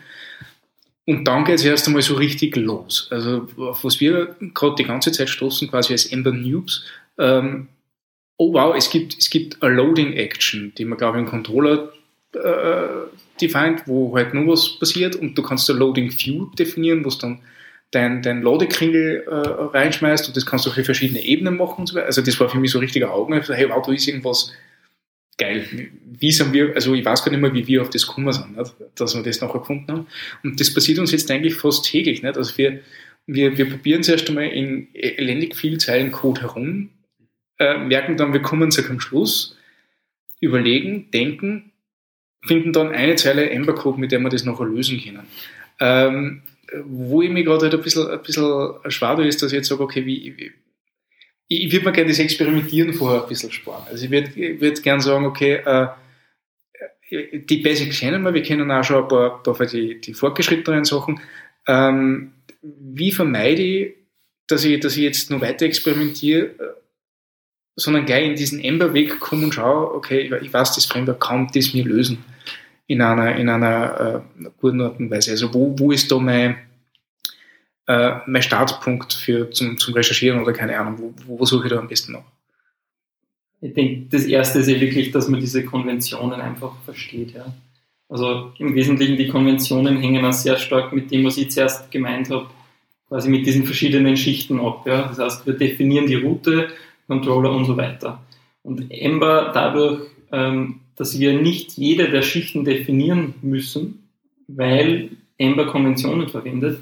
Und 1.06 1.24
dann 1.24 1.44
geht 1.44 1.56
es 1.56 1.64
erst 1.64 1.86
einmal 1.86 2.02
so 2.02 2.14
richtig 2.14 2.56
los. 2.56 3.06
Also, 3.12 3.48
auf 3.58 3.84
was 3.84 4.00
wir 4.00 4.34
gerade 4.54 4.74
die 4.74 4.84
ganze 4.84 5.12
Zeit 5.12 5.30
stoßen, 5.30 5.70
quasi 5.70 5.92
als 5.92 6.06
Ember 6.06 6.32
Noobs, 6.32 6.84
ähm, 7.18 7.68
oh 8.38 8.52
wow, 8.52 8.74
es 8.76 8.90
gibt, 8.90 9.16
es 9.18 9.30
gibt 9.30 9.62
eine 9.62 9.74
Loading 9.74 10.12
Action, 10.12 10.72
die 10.76 10.84
man, 10.84 10.98
glaube 10.98 11.18
ich, 11.18 11.24
im 11.24 11.30
Controller 11.30 11.92
äh, 12.34 13.40
defined, 13.40 13.82
wo 13.86 14.14
halt 14.16 14.34
nur 14.34 14.52
was 14.52 14.78
passiert 14.78 15.16
und 15.16 15.36
du 15.36 15.42
kannst 15.42 15.68
eine 15.70 15.78
Loading 15.78 16.10
View 16.10 16.46
definieren, 16.58 17.04
wo 17.04 17.08
es 17.08 17.18
dann 17.18 17.40
dein, 17.90 18.22
dein 18.22 18.42
Ladekringel 18.42 19.24
äh, 19.26 19.30
reinschmeißt 19.30 20.28
und 20.28 20.36
das 20.36 20.46
kannst 20.46 20.66
du 20.66 20.70
auf 20.70 20.76
verschiedene 20.76 21.24
Ebenen 21.24 21.56
machen 21.56 21.80
und 21.80 21.86
so 21.86 21.94
weiter. 21.94 22.06
Also 22.06 22.22
das 22.22 22.38
war 22.40 22.48
für 22.48 22.58
mich 22.58 22.70
so 22.70 22.78
richtiger 22.78 23.12
Augen. 23.12 23.40
Hey, 23.40 23.68
wow, 23.68 23.84
da 23.84 23.92
ist 23.92 24.08
irgendwas 24.08 24.52
geil. 25.38 25.66
Wie 26.18 26.32
sind 26.32 26.52
wir, 26.52 26.74
also 26.74 26.94
ich 26.94 27.04
weiß 27.04 27.24
gar 27.24 27.30
nicht 27.30 27.40
mehr, 27.40 27.54
wie 27.54 27.66
wir 27.66 27.82
auf 27.82 27.90
das 27.90 28.06
gekommen 28.06 28.32
sind, 28.32 28.56
nicht? 28.56 28.72
dass 28.96 29.14
wir 29.14 29.22
das 29.22 29.40
nachher 29.40 29.60
gefunden 29.60 29.92
haben. 29.92 30.06
Und 30.42 30.60
das 30.60 30.72
passiert 30.72 30.98
uns 30.98 31.12
jetzt 31.12 31.30
eigentlich 31.30 31.54
fast 31.54 31.84
täglich. 31.84 32.22
Nicht? 32.22 32.36
Also 32.36 32.56
wir, 32.58 32.80
wir, 33.26 33.56
wir 33.56 33.68
probieren 33.68 34.02
zuerst 34.02 34.28
einmal 34.28 34.48
in 34.48 34.88
elendig 34.94 35.56
viel 35.56 35.78
Zeilen 35.78 36.10
Code 36.10 36.42
herum, 36.42 36.90
äh, 37.58 37.78
merken 37.78 38.16
dann, 38.16 38.32
wir 38.32 38.42
kommen 38.42 38.70
zu 38.70 38.82
keinem 38.82 39.00
Schluss, 39.00 39.56
überlegen, 40.40 41.10
denken, 41.10 41.72
finden 42.42 42.72
dann 42.72 42.92
eine 42.92 43.16
Zeile 43.16 43.50
Ember-Code, 43.50 43.98
mit 43.98 44.12
der 44.12 44.20
wir 44.20 44.28
das 44.28 44.44
noch 44.44 44.60
lösen 44.60 45.00
können. 45.02 45.26
Ähm, 45.80 46.42
wo 46.84 47.22
ich 47.22 47.30
mir 47.30 47.44
gerade 47.44 47.62
halt 47.62 47.74
ein 47.74 47.80
bisschen, 47.80 48.08
ein 48.08 48.22
bisschen 48.22 48.74
schwer 48.88 49.18
ist, 49.20 49.42
dass 49.42 49.52
ich 49.52 49.56
jetzt 49.56 49.68
sage, 49.68 49.82
okay, 49.82 50.04
wie, 50.04 50.36
wie 50.36 50.52
ich, 51.48 51.72
würde 51.72 51.86
mir 51.86 51.92
gerne 51.92 52.10
das 52.10 52.18
Experimentieren 52.18 52.92
vorher 52.92 53.22
ein 53.22 53.28
bisschen 53.28 53.52
sparen. 53.52 53.86
Also 53.88 54.04
ich 54.04 54.10
würde 54.10 54.30
ich 54.34 54.60
würd 54.60 54.82
gerne 54.82 55.00
sagen, 55.00 55.26
okay, 55.26 55.60
äh, 55.64 55.88
die 57.10 57.58
Basics 57.58 58.00
kennen 58.00 58.22
wir, 58.22 58.34
wir 58.34 58.42
kennen 58.42 58.70
auch 58.70 58.82
schon 58.82 59.04
ein 59.04 59.08
paar, 59.08 59.42
paar 59.42 59.66
die, 59.66 60.00
die 60.00 60.12
fortgeschrittenen 60.12 60.84
Sachen. 60.84 61.20
Ähm, 61.68 62.32
wie 62.62 63.12
vermeide 63.12 63.62
ich, 63.62 63.94
dass 64.48 64.64
ich, 64.64 64.80
dass 64.80 64.96
ich 64.96 65.04
jetzt 65.04 65.30
noch 65.30 65.40
weiter 65.40 65.66
experimentiere, 65.66 66.76
sondern 67.76 68.06
gleich 68.06 68.26
in 68.26 68.34
diesen 68.34 68.58
Ember-Weg 68.58 69.20
komme 69.20 69.44
und 69.44 69.54
schaue, 69.54 69.94
okay, 69.94 70.32
ich 70.42 70.52
weiß, 70.52 70.74
das 70.74 70.86
Framework 70.86 71.20
kann 71.20 71.48
das 71.54 71.74
mir 71.74 71.84
lösen 71.84 72.24
in 72.86 73.02
einer, 73.02 73.36
in 73.36 73.48
einer 73.48 74.24
äh, 74.40 74.48
guten 74.60 74.80
Art 74.80 74.98
und 74.98 75.10
Weise. 75.10 75.32
Also 75.32 75.52
wo, 75.52 75.78
wo 75.78 75.92
ist 75.92 76.10
da 76.10 76.18
mein, 76.18 76.56
äh, 77.86 78.16
mein 78.26 78.42
Startpunkt 78.42 79.12
für, 79.12 79.50
zum, 79.50 79.76
zum 79.76 79.94
Recherchieren 79.94 80.40
oder 80.40 80.52
keine 80.52 80.78
Ahnung, 80.78 81.14
wo, 81.26 81.38
wo 81.38 81.44
suche 81.44 81.66
ich 81.66 81.72
da 81.72 81.78
am 81.78 81.88
besten 81.88 82.12
noch? 82.12 82.24
Ich 83.60 83.74
denke, 83.74 84.06
das 84.10 84.24
Erste 84.24 84.60
ist 84.60 84.68
ja 84.68 84.80
wirklich, 84.80 85.10
dass 85.10 85.28
man 85.28 85.40
diese 85.40 85.64
Konventionen 85.64 86.40
einfach 86.40 86.74
versteht. 86.84 87.34
Ja. 87.34 87.54
Also 88.08 88.52
im 88.58 88.74
Wesentlichen 88.74 89.16
die 89.16 89.28
Konventionen 89.28 89.98
hängen 89.98 90.24
auch 90.24 90.32
sehr 90.32 90.56
stark 90.56 90.92
mit 90.92 91.10
dem, 91.10 91.24
was 91.24 91.36
ich 91.36 91.50
zuerst 91.50 91.90
gemeint 91.90 92.30
habe, 92.30 92.48
quasi 93.08 93.28
mit 93.28 93.46
diesen 93.46 93.64
verschiedenen 93.64 94.16
Schichten 94.16 94.60
ab. 94.60 94.86
Ja. 94.86 95.08
Das 95.08 95.18
heißt, 95.18 95.46
wir 95.46 95.54
definieren 95.54 96.06
die 96.06 96.14
Route, 96.14 96.68
Controller 97.06 97.52
und 97.52 97.64
so 97.64 97.76
weiter. 97.76 98.22
Und 98.62 98.90
Ember 98.90 99.50
dadurch, 99.54 100.02
ähm, 100.32 100.80
dass 100.96 101.18
wir 101.18 101.40
nicht 101.40 101.72
jede 101.72 102.10
der 102.10 102.22
Schichten 102.22 102.64
definieren 102.64 103.34
müssen, 103.42 104.08
weil 104.48 105.10
Ember 105.38 105.66
Konventionen 105.66 106.28
verwendet, 106.28 106.80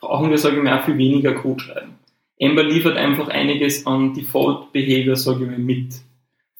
brauchen 0.00 0.30
wir, 0.30 0.38
sage 0.38 0.56
ich 0.56 0.62
mal, 0.62 0.78
auch 0.78 0.84
viel 0.84 0.98
weniger 0.98 1.34
Code 1.34 1.62
schreiben. 1.62 1.94
Ember 2.38 2.62
liefert 2.62 2.96
einfach 2.96 3.28
einiges 3.28 3.86
an 3.86 4.14
Default 4.14 4.72
Behavior, 4.72 5.16
sage 5.16 5.44
ich 5.44 5.50
mal, 5.50 5.58
mit. 5.58 5.94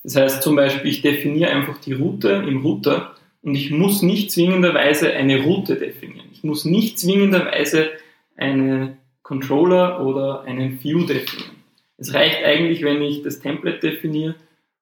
Das 0.03 0.17
heißt 0.17 0.43
zum 0.43 0.57
Beispiel, 0.57 0.91
ich 0.91 1.03
definiere 1.03 1.51
einfach 1.51 1.79
die 1.79 1.95
Route 1.95 2.45
im 2.47 2.63
Router 2.63 3.15
und 3.43 3.55
ich 3.55 3.71
muss 3.71 4.03
nicht 4.03 4.31
zwingenderweise 4.31 5.13
eine 5.13 5.43
Route 5.43 5.77
definieren. 5.77 6.27
Ich 6.33 6.45
muss 6.45 6.65
nicht 6.65 6.99
zwingenderweise 6.99 7.91
eine 8.37 8.99
Controller 9.23 10.05
oder 10.05 10.43
einen 10.43 10.83
View 10.83 11.05
definieren. 11.05 11.60
Es 12.01 12.15
reicht 12.15 12.43
eigentlich, 12.43 12.83
wenn 12.83 13.03
ich 13.03 13.23
das 13.23 13.41
Template 13.41 13.79
definiere 13.79 14.35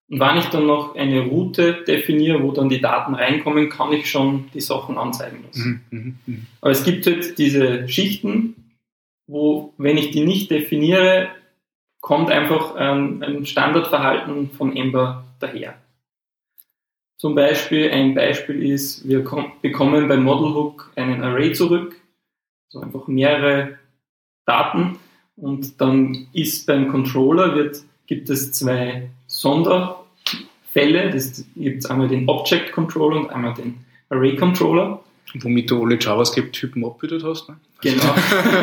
und 0.08 0.20
wenn 0.20 0.38
ich 0.38 0.46
dann 0.46 0.66
noch 0.66 0.94
eine 0.94 1.20
Route 1.20 1.84
definiere, 1.86 2.42
wo 2.42 2.52
dann 2.52 2.68
die 2.68 2.80
Daten 2.80 3.14
reinkommen, 3.14 3.68
kann 3.68 3.92
ich 3.92 4.10
schon 4.10 4.48
die 4.54 4.60
Sachen 4.60 4.96
anzeigen 4.96 5.44
lassen. 5.44 5.84
Mhm, 5.90 5.98
mh, 5.98 6.14
mh. 6.26 6.36
Aber 6.62 6.70
es 6.70 6.84
gibt 6.84 7.06
halt 7.06 7.36
diese 7.36 7.88
Schichten, 7.88 8.54
wo, 9.26 9.74
wenn 9.76 9.98
ich 9.98 10.12
die 10.12 10.24
nicht 10.24 10.50
definiere, 10.50 11.28
kommt 12.00 12.30
einfach 12.30 12.76
ein, 12.76 13.22
ein 13.22 13.44
Standardverhalten 13.44 14.50
von 14.52 14.74
Ember 14.74 15.24
daher. 15.40 15.76
Zum 17.18 17.34
Beispiel, 17.34 17.90
ein 17.90 18.14
Beispiel 18.14 18.62
ist, 18.62 19.06
wir 19.06 19.24
bekommen 19.60 20.08
beim 20.08 20.22
Model 20.22 20.54
Hook 20.54 20.92
einen 20.94 21.20
Array 21.20 21.52
zurück, 21.52 22.00
also 22.68 22.80
einfach 22.80 23.08
mehrere 23.08 23.76
Daten 24.46 25.00
und 25.40 25.80
dann 25.80 26.26
ist 26.32 26.66
beim 26.66 26.88
Controller 26.88 27.54
wird, 27.54 27.82
gibt 28.06 28.28
es 28.30 28.52
zwei 28.52 29.10
Sonderfälle. 29.26 31.10
Das 31.10 31.44
gibt 31.54 31.88
einmal 31.90 32.08
den 32.08 32.28
Object 32.28 32.72
Controller 32.72 33.20
und 33.20 33.30
einmal 33.30 33.54
den 33.54 33.78
Array 34.10 34.36
Controller. 34.36 35.00
Womit 35.34 35.70
du 35.70 35.84
alle 35.84 35.98
JavaScript-Typen 36.00 36.84
abgebildet 36.84 37.26
hast. 37.26 37.50
Ne? 37.50 37.56
Genau. 37.82 38.14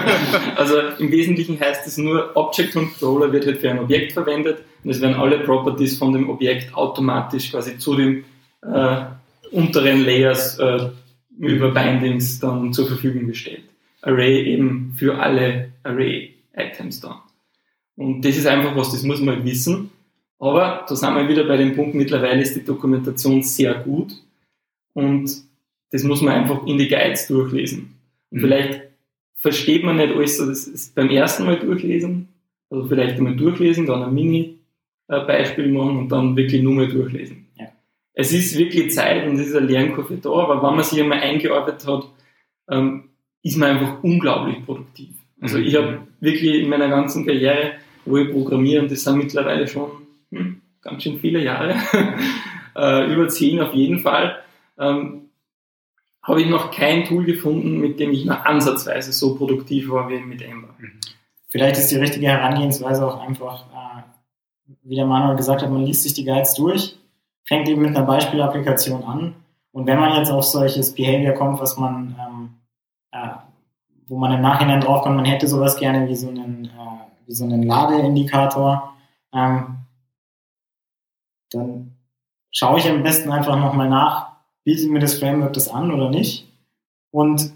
also 0.55 0.79
im 0.97 1.11
Wesentlichen 1.11 1.59
heißt 1.59 1.85
es 1.85 1.97
nur, 1.97 2.35
Object 2.35 2.73
Controller 2.73 3.31
wird 3.31 3.45
halt 3.45 3.59
für 3.59 3.69
ein 3.69 3.79
Objekt 3.79 4.13
verwendet 4.13 4.63
und 4.83 4.89
es 4.89 4.99
werden 4.99 5.15
alle 5.15 5.39
Properties 5.39 5.97
von 5.97 6.11
dem 6.11 6.29
Objekt 6.29 6.73
automatisch 6.73 7.51
quasi 7.51 7.77
zu 7.77 7.95
den 7.95 8.25
äh, 8.63 9.05
unteren 9.51 10.03
Layers 10.03 10.57
äh, 10.57 10.89
über 11.37 11.71
Bindings 11.71 12.39
dann 12.39 12.73
zur 12.73 12.87
Verfügung 12.87 13.27
gestellt. 13.27 13.63
Array 14.01 14.53
eben 14.53 14.95
für 14.97 15.17
alle 15.19 15.71
Array 15.83 16.34
Items 16.55 17.01
da. 17.01 17.23
Und 17.95 18.23
das 18.23 18.37
ist 18.37 18.47
einfach 18.47 18.75
was, 18.75 18.91
das 18.91 19.03
muss 19.03 19.21
man 19.21 19.35
halt 19.35 19.45
wissen. 19.45 19.91
Aber 20.39 20.85
da 20.87 20.95
sind 20.95 21.15
wir 21.15 21.29
wieder 21.29 21.45
bei 21.45 21.57
dem 21.57 21.75
Punkt, 21.75 21.95
mittlerweile 21.95 22.41
ist 22.41 22.55
die 22.55 22.63
Dokumentation 22.63 23.41
sehr 23.41 23.75
gut 23.75 24.13
und 24.93 25.31
das 25.91 26.03
muss 26.03 26.21
man 26.21 26.33
einfach 26.33 26.65
in 26.67 26.77
die 26.77 26.89
Guides 26.89 27.27
durchlesen. 27.27 27.95
Und 28.31 28.39
mhm. 28.39 28.41
vielleicht 28.41 28.81
versteht 29.35 29.83
man 29.83 29.95
nicht 29.95 30.13
alles 30.13 30.37
so, 30.37 30.45
das 30.45 30.67
ist 30.67 30.93
beim 30.93 31.09
ersten 31.09 31.45
Mal 31.45 31.57
durchlesen, 31.57 32.27
also 32.69 32.85
vielleicht 32.87 33.17
einmal 33.17 33.35
durchlesen, 33.35 33.85
dann 33.85 34.03
ein 34.03 34.13
Mini-Beispiel 34.13 35.71
machen 35.71 35.97
und 35.97 36.09
dann 36.09 36.35
wirklich 36.35 36.61
nur 36.61 36.73
mal 36.73 36.89
durchlesen. 36.89 37.47
Ja. 37.57 37.67
Es 38.13 38.33
ist 38.33 38.57
wirklich 38.57 38.91
Zeit 38.91 39.25
und 39.27 39.39
es 39.39 39.47
ist 39.47 39.55
eine 39.55 39.67
Lernkurve 39.67 40.17
da, 40.17 40.31
aber 40.31 40.55
wenn 40.67 40.75
man 40.75 40.83
sich 40.83 40.99
einmal 40.99 41.19
eingearbeitet 41.19 41.87
hat, 41.87 42.09
ähm, 42.69 43.09
ist 43.41 43.57
man 43.57 43.77
einfach 43.77 44.03
unglaublich 44.03 44.65
produktiv. 44.65 45.09
Also 45.39 45.59
ich 45.59 45.75
habe 45.75 46.07
wirklich 46.25 46.63
in 46.63 46.69
meiner 46.69 46.89
ganzen 46.89 47.25
Karriere 47.25 47.73
wo 48.05 48.17
ich 48.17 48.31
programmiere, 48.31 48.83
und 48.83 48.91
das 48.91 49.03
sind 49.03 49.17
mittlerweile 49.17 49.67
schon 49.67 49.89
hm, 50.31 50.61
ganz 50.81 51.03
schön 51.03 51.19
viele 51.19 51.43
Jahre, 51.43 51.75
äh, 52.75 53.11
über 53.11 53.27
zehn 53.27 53.61
auf 53.61 53.73
jeden 53.73 53.99
Fall, 53.99 54.37
ähm, 54.77 55.29
habe 56.21 56.41
ich 56.41 56.47
noch 56.47 56.71
kein 56.71 57.03
Tool 57.05 57.23
gefunden, 57.23 57.79
mit 57.79 57.99
dem 57.99 58.11
ich 58.11 58.25
noch 58.25 58.45
ansatzweise 58.45 59.11
so 59.11 59.35
produktiv 59.35 59.89
war 59.89 60.09
wie 60.09 60.19
mit 60.19 60.41
Ember. 60.41 60.69
Vielleicht 61.49 61.77
ist 61.77 61.91
die 61.91 61.97
richtige 61.97 62.27
Herangehensweise 62.27 63.05
auch 63.05 63.19
einfach, 63.21 63.65
äh, 63.67 64.71
wie 64.83 64.95
der 64.95 65.05
Manuel 65.05 65.37
gesagt 65.37 65.61
hat, 65.61 65.71
man 65.71 65.85
liest 65.85 66.03
sich 66.03 66.13
die 66.13 66.25
Guides 66.25 66.55
durch, 66.55 66.97
fängt 67.45 67.67
eben 67.69 67.81
mit 67.81 67.95
einer 67.95 68.05
Beispielapplikation 68.05 69.03
an. 69.03 69.35
Und 69.71 69.87
wenn 69.87 69.99
man 69.99 70.17
jetzt 70.17 70.31
auf 70.31 70.45
solches 70.45 70.95
Behavior 70.95 71.33
kommt, 71.33 71.59
was 71.59 71.77
man, 71.77 72.15
ähm, 72.19 72.49
äh, 73.11 73.29
wo 74.07 74.17
man 74.17 74.31
im 74.31 74.41
Nachhinein 74.41 74.81
draufkommt, 74.81 75.15
man 75.15 75.25
hätte 75.25 75.47
sowas 75.47 75.77
gerne 75.77 76.07
wie 76.07 76.15
so 76.15 76.29
einen, 76.29 76.65
äh, 76.65 77.27
wie 77.27 77.33
so 77.33 77.43
einen 77.43 77.63
Ladeindikator, 77.63 78.93
ähm, 79.33 79.77
dann 81.51 81.95
schaue 82.51 82.79
ich 82.79 82.89
am 82.89 83.03
besten 83.03 83.31
einfach 83.31 83.57
nochmal 83.57 83.89
nach, 83.89 84.33
bietet 84.63 84.89
mir 84.89 84.99
das 84.99 85.19
Framework 85.19 85.53
das 85.53 85.67
an 85.67 85.91
oder 85.91 86.09
nicht. 86.09 86.47
Und 87.11 87.53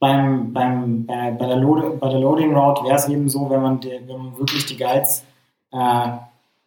beim, 0.00 0.52
beim, 0.52 1.06
bei, 1.06 1.30
bei, 1.32 1.46
der, 1.46 1.56
Load, 1.56 1.98
bei 1.98 2.08
der 2.08 2.20
Loading 2.20 2.54
Route 2.54 2.84
wäre 2.84 2.96
es 2.96 3.08
eben 3.08 3.28
so, 3.28 3.50
wenn 3.50 3.62
man, 3.62 3.80
die, 3.80 4.00
wenn 4.06 4.18
man 4.18 4.38
wirklich 4.38 4.66
die 4.66 4.76
Guides 4.76 5.24
äh, 5.72 6.08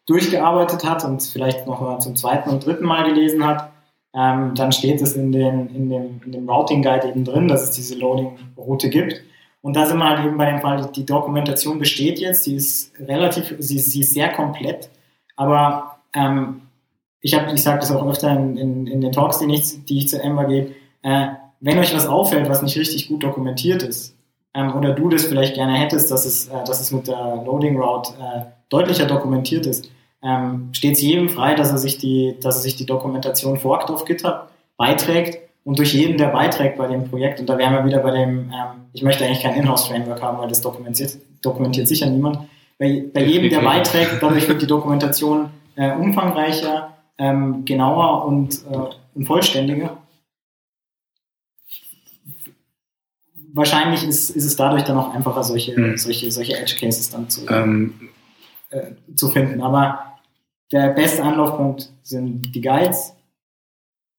durchgearbeitet 0.05 0.83
hat 0.83 1.05
und 1.05 1.23
vielleicht 1.23 1.65
noch 1.67 1.79
mal 1.79 1.99
zum 1.99 2.15
zweiten 2.15 2.49
und 2.49 2.65
dritten 2.65 2.85
Mal 2.85 3.05
gelesen 3.05 3.45
hat, 3.45 3.70
ähm, 4.13 4.53
dann 4.55 4.71
steht 4.71 5.01
es 5.01 5.15
in, 5.15 5.31
den, 5.31 5.69
in, 5.69 5.89
dem, 5.89 6.21
in 6.25 6.31
dem 6.31 6.49
Routing 6.49 6.81
Guide 6.81 7.07
eben 7.07 7.23
drin, 7.23 7.47
dass 7.47 7.63
es 7.63 7.71
diese 7.71 7.95
Loading-Route 7.95 8.89
gibt. 8.89 9.21
Und 9.61 9.75
da 9.75 9.85
sind 9.85 9.99
wir 9.99 10.09
halt 10.09 10.25
eben 10.25 10.37
bei 10.37 10.49
dem 10.49 10.59
Fall, 10.59 10.89
die 10.95 11.05
Dokumentation 11.05 11.79
besteht 11.79 12.19
jetzt, 12.19 12.45
die 12.45 12.55
ist 12.55 12.93
relativ, 12.99 13.55
sie, 13.59 13.79
sie 13.79 14.01
ist 14.01 14.13
sehr 14.13 14.29
komplett, 14.29 14.89
aber 15.35 15.97
ähm, 16.13 16.61
ich 17.21 17.35
habe, 17.35 17.53
ich 17.53 17.61
sage 17.61 17.79
das 17.79 17.91
auch 17.91 18.05
öfter 18.07 18.31
in, 18.31 18.57
in, 18.57 18.87
in 18.87 19.01
den 19.01 19.11
Talks, 19.11 19.37
die 19.37 19.53
ich, 19.53 19.85
die 19.85 19.99
ich 19.99 20.09
zu 20.09 20.21
Ember 20.21 20.45
gebe, 20.45 20.71
äh, 21.03 21.27
wenn 21.59 21.77
euch 21.77 21.95
was 21.95 22.07
auffällt, 22.07 22.49
was 22.49 22.63
nicht 22.63 22.77
richtig 22.77 23.07
gut 23.07 23.23
dokumentiert 23.23 23.83
ist, 23.83 24.15
ähm, 24.53 24.75
oder 24.75 24.93
du 24.93 25.09
das 25.09 25.25
vielleicht 25.25 25.53
gerne 25.53 25.73
hättest, 25.73 26.09
dass 26.09 26.25
es, 26.25 26.47
äh, 26.47 26.63
dass 26.65 26.81
es 26.81 26.91
mit 26.91 27.07
der 27.07 27.43
Loading 27.45 27.79
Route 27.79 28.13
äh, 28.19 28.41
deutlicher 28.69 29.05
dokumentiert 29.05 29.67
ist, 29.67 29.91
ähm, 30.23 30.69
steht 30.73 30.93
es 30.93 31.01
jedem 31.01 31.29
frei, 31.29 31.55
dass 31.55 31.71
er 31.71 31.77
sich 31.77 31.97
die, 31.97 32.35
dass 32.41 32.57
er 32.57 32.61
sich 32.61 32.75
die 32.75 32.85
Dokumentation 32.85 33.57
forkt 33.57 33.89
auf 33.89 34.05
GitHub, 34.05 34.49
beiträgt 34.77 35.39
und 35.63 35.77
durch 35.77 35.93
jeden, 35.93 36.17
der 36.17 36.27
beiträgt 36.27 36.77
bei 36.77 36.87
dem 36.87 37.09
Projekt, 37.09 37.39
und 37.39 37.47
da 37.47 37.57
wären 37.57 37.73
wir 37.73 37.85
wieder 37.85 37.99
bei 37.99 38.11
dem, 38.11 38.51
ähm, 38.51 38.85
ich 38.93 39.03
möchte 39.03 39.25
eigentlich 39.25 39.41
kein 39.41 39.55
Inhouse-Framework 39.55 40.21
haben, 40.21 40.37
weil 40.39 40.47
das 40.47 40.61
dokumentiert, 40.61 41.17
dokumentiert 41.41 41.87
sicher 41.87 42.07
niemand. 42.07 42.39
Bei, 42.79 43.03
bei 43.13 43.23
jedem, 43.23 43.49
der 43.49 43.59
beiträgt, 43.59 44.17
dadurch 44.21 44.47
wird 44.47 44.61
die 44.61 44.67
Dokumentation 44.67 45.49
äh, 45.75 45.91
umfangreicher, 45.91 46.97
ähm, 47.17 47.63
genauer 47.65 48.25
und, 48.25 48.63
äh, 48.71 48.77
und 49.13 49.25
vollständiger. 49.25 49.97
Wahrscheinlich 53.53 54.03
ist, 54.03 54.31
ist 54.31 54.45
es 54.45 54.55
dadurch 54.55 54.83
dann 54.83 54.97
auch 54.97 55.13
einfacher, 55.13 55.43
solche, 55.43 55.79
mhm. 55.79 55.97
solche, 55.97 56.31
solche 56.31 56.57
Edge 56.57 56.75
Cases 56.79 57.09
dann 57.09 57.29
zu, 57.29 57.47
ähm. 57.49 58.09
äh, 58.69 58.91
zu 59.13 59.29
finden. 59.29 59.61
Aber 59.61 60.10
der 60.71 60.89
beste 60.89 61.23
Anlaufpunkt 61.23 61.91
sind 62.03 62.53
die 62.53 62.61
Guides. 62.61 63.13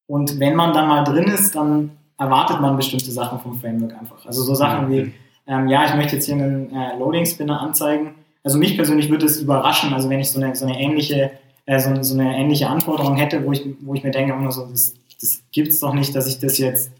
Und 0.06 0.38
wenn 0.38 0.54
man 0.54 0.72
dann 0.72 0.88
mal 0.88 1.04
drin 1.04 1.24
ist, 1.24 1.54
dann 1.54 1.96
erwartet 2.18 2.60
man 2.60 2.76
bestimmte 2.76 3.10
Sachen 3.10 3.40
vom 3.40 3.58
Framework 3.58 3.98
einfach. 3.98 4.26
Also 4.26 4.42
so 4.42 4.54
Sachen 4.54 4.90
wie, 4.90 5.12
ähm, 5.46 5.68
ja, 5.68 5.86
ich 5.86 5.94
möchte 5.94 6.16
jetzt 6.16 6.26
hier 6.26 6.34
einen 6.34 6.74
äh, 6.74 6.98
Loading 6.98 7.26
Spinner 7.26 7.60
anzeigen. 7.60 8.14
Also 8.44 8.58
mich 8.58 8.76
persönlich 8.76 9.08
würde 9.08 9.26
es 9.26 9.40
überraschen, 9.40 9.94
also 9.94 10.10
wenn 10.10 10.20
ich 10.20 10.30
so 10.30 10.40
eine, 10.40 10.54
so 10.54 10.66
eine 10.66 10.78
ähnliche, 10.78 11.32
äh, 11.66 11.78
so, 11.78 12.02
so, 12.02 12.18
eine 12.18 12.36
ähnliche 12.36 12.68
Anforderung 12.68 13.16
hätte, 13.16 13.44
wo 13.44 13.52
ich, 13.52 13.64
wo 13.80 13.94
ich 13.94 14.02
mir 14.02 14.10
denke, 14.10 14.32
immer 14.32 14.52
so, 14.52 14.66
das, 14.66 14.94
das 15.20 15.42
gibt's 15.52 15.80
doch 15.80 15.94
nicht, 15.94 16.14
dass 16.14 16.26
ich 16.26 16.38
das 16.40 16.58
jetzt, 16.58 16.92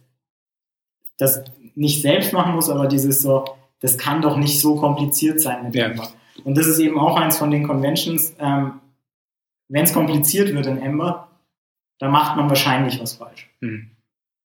das 1.19 1.43
nicht 1.75 2.03
selbst 2.03 2.33
machen 2.33 2.55
muss, 2.55 2.71
aber 2.71 2.87
dieses 2.87 3.23
so, 3.23 3.45
das 3.81 3.99
kann 3.99 4.23
doch 4.23 4.37
nicht 4.37 4.61
so 4.61 4.77
kompliziert 4.77 5.41
sein 5.41 5.65
mit 5.65 5.75
ja. 5.75 5.91
Und 6.45 6.57
das 6.57 6.67
ist 6.67 6.79
eben 6.79 6.99
auch 6.99 7.17
eins 7.17 7.39
von 7.39 7.51
den 7.51 7.67
Conventions, 7.67 8.35
ähm, 8.39 8.81
wenn 9.73 9.85
es 9.85 9.95
kompliziert 9.95 10.53
wird 10.55 10.67
in 10.67 10.83
Ember, 10.83 11.29
dann 11.99 12.11
macht 12.11 12.37
man 12.37 12.49
wahrscheinlich 12.49 13.01
was 13.01 13.15
falsch. 13.15 13.49
Mhm. 13.61 13.91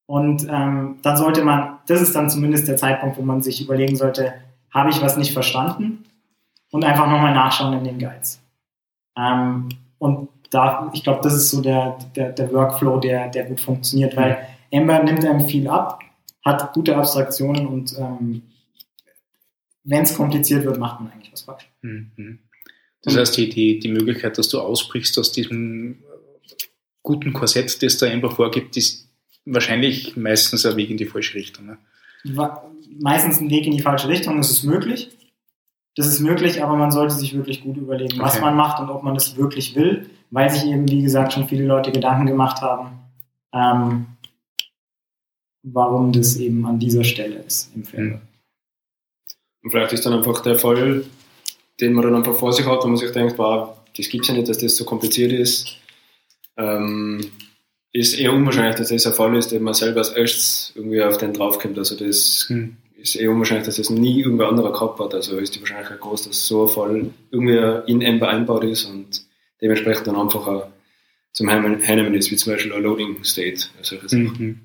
Und 0.05 0.47
ähm, 0.49 0.99
dann 1.01 1.17
sollte 1.17 1.43
man, 1.43 1.79
das 1.85 2.01
ist 2.01 2.15
dann 2.15 2.29
zumindest 2.29 2.69
der 2.69 2.77
Zeitpunkt, 2.77 3.17
wo 3.17 3.21
man 3.23 3.41
sich 3.41 3.61
überlegen 3.61 3.97
sollte, 3.97 4.33
habe 4.73 4.89
ich 4.89 5.01
was 5.01 5.17
nicht 5.17 5.33
verstanden? 5.33 6.05
Und 6.71 6.85
einfach 6.85 7.07
nochmal 7.07 7.33
nachschauen 7.33 7.77
in 7.77 7.83
den 7.83 7.99
Guides. 7.99 8.41
Ähm, 9.17 9.67
und 9.99 10.29
da, 10.49 10.89
ich 10.93 11.03
glaube, 11.03 11.19
das 11.23 11.33
ist 11.33 11.49
so 11.49 11.61
der, 11.61 11.97
der, 12.15 12.31
der 12.31 12.51
Workflow, 12.53 12.99
der, 12.99 13.27
der 13.27 13.45
gut 13.45 13.59
funktioniert, 13.59 14.15
weil 14.15 14.47
Ember 14.71 15.03
nimmt 15.03 15.25
einem 15.25 15.41
viel 15.41 15.67
ab, 15.67 15.99
hat 16.45 16.73
gute 16.73 16.95
Abstraktionen 16.95 17.67
und 17.67 17.97
ähm, 17.97 18.43
wenn 19.83 20.03
es 20.03 20.15
kompliziert 20.15 20.63
wird, 20.63 20.77
macht 20.77 21.01
man 21.01 21.11
eigentlich 21.11 21.33
was 21.33 21.41
falsch. 21.41 21.69
Mhm. 21.81 22.39
Das 23.03 23.15
heißt, 23.15 23.37
die, 23.37 23.49
die, 23.49 23.79
die 23.79 23.89
Möglichkeit, 23.89 24.37
dass 24.37 24.49
du 24.49 24.59
ausbrichst 24.59 25.17
aus 25.19 25.31
diesem 25.31 26.03
guten 27.03 27.33
Korsett, 27.33 27.81
das 27.81 27.97
der 27.97 28.11
Ember 28.11 28.31
vorgibt, 28.31 28.75
ist 28.75 29.07
wahrscheinlich 29.45 30.17
meistens 30.17 30.65
ein 30.65 30.75
Weg 30.75 30.89
in 30.89 30.97
die 30.97 31.05
falsche 31.05 31.35
Richtung. 31.35 31.67
Ne? 31.67 31.77
Meistens 32.99 33.39
ein 33.39 33.49
Weg 33.49 33.65
in 33.65 33.71
die 33.71 33.81
falsche 33.81 34.09
Richtung, 34.09 34.37
das 34.37 34.51
ist 34.51 34.63
möglich. 34.63 35.09
Das 35.95 36.07
ist 36.07 36.19
möglich, 36.19 36.63
aber 36.63 36.75
man 36.75 36.91
sollte 36.91 37.15
sich 37.15 37.33
wirklich 37.33 37.61
gut 37.61 37.77
überlegen, 37.77 38.19
was 38.19 38.39
man 38.39 38.55
macht 38.55 38.79
und 38.79 38.89
ob 38.89 39.01
man 39.03 39.15
das 39.15 39.35
wirklich 39.35 39.75
will, 39.75 40.07
weil 40.29 40.49
sich 40.49 40.65
eben, 40.65 40.87
wie 40.89 41.01
gesagt, 41.01 41.33
schon 41.33 41.47
viele 41.47 41.65
Leute 41.65 41.91
Gedanken 41.91 42.27
gemacht 42.27 42.61
haben, 42.61 42.99
ähm, 43.51 44.05
warum 45.63 46.11
das 46.11 46.37
eben 46.37 46.65
an 46.65 46.77
dieser 46.77 47.03
Stelle 47.03 47.37
ist 47.37 47.71
im 47.73 47.83
Film. 47.83 48.21
Und 49.63 49.71
vielleicht 49.71 49.93
ist 49.93 50.05
dann 50.05 50.13
einfach 50.13 50.41
der 50.41 50.59
Fall, 50.59 51.03
den 51.79 51.93
man 51.93 52.03
dann 52.03 52.15
einfach 52.15 52.35
vor 52.35 52.53
sich 52.53 52.65
hat, 52.65 52.83
wo 52.83 52.87
man 52.87 52.97
sich 52.97 53.11
denkt, 53.11 53.37
wow, 53.37 53.77
das 53.95 54.09
gibt 54.09 54.23
es 54.23 54.29
ja 54.29 54.35
nicht, 54.35 54.49
dass 54.49 54.57
das 54.57 54.75
so 54.75 54.85
kompliziert 54.85 55.31
ist, 55.31 55.77
ähm, 56.57 57.31
ist 57.93 58.19
eher 58.19 58.33
unwahrscheinlich, 58.33 58.75
dass 58.75 58.89
das 58.89 59.07
ein 59.07 59.13
Fall 59.13 59.35
ist, 59.35 59.51
den 59.51 59.63
man 59.63 59.73
selber 59.73 59.99
als 59.99 60.09
erstes 60.09 60.71
irgendwie 60.75 61.01
auf 61.01 61.17
den 61.17 61.33
draufkommt. 61.33 61.77
Also 61.77 61.95
das 61.95 62.45
hm. 62.47 62.77
ist 62.97 63.15
eher 63.15 63.31
unwahrscheinlich, 63.31 63.65
dass 63.65 63.77
das 63.77 63.89
nie 63.89 64.19
irgendwer 64.19 64.49
anderer 64.49 64.71
gehabt 64.71 64.99
hat. 64.99 65.13
Also 65.13 65.37
ist 65.37 65.55
die 65.55 65.61
Wahrscheinlichkeit 65.61 65.99
groß, 65.99 66.27
dass 66.27 66.47
so 66.47 66.63
ein 66.63 66.69
Fall 66.69 67.09
irgendwie 67.31 67.91
in 67.91 68.01
Ember 68.01 68.29
einbaut 68.29 68.63
ist 68.63 68.85
und 68.85 69.23
dementsprechend 69.61 70.07
dann 70.07 70.15
einfach 70.15 70.47
ein 70.47 70.61
zum 71.37 71.51
Heinemann 71.51 72.15
ist, 72.15 72.31
wie 72.31 72.35
zum 72.35 72.53
Beispiel 72.53 72.73
ein 72.73 72.81
Loading 72.81 73.23
State. 73.23 73.67
Mhm. 74.11 74.61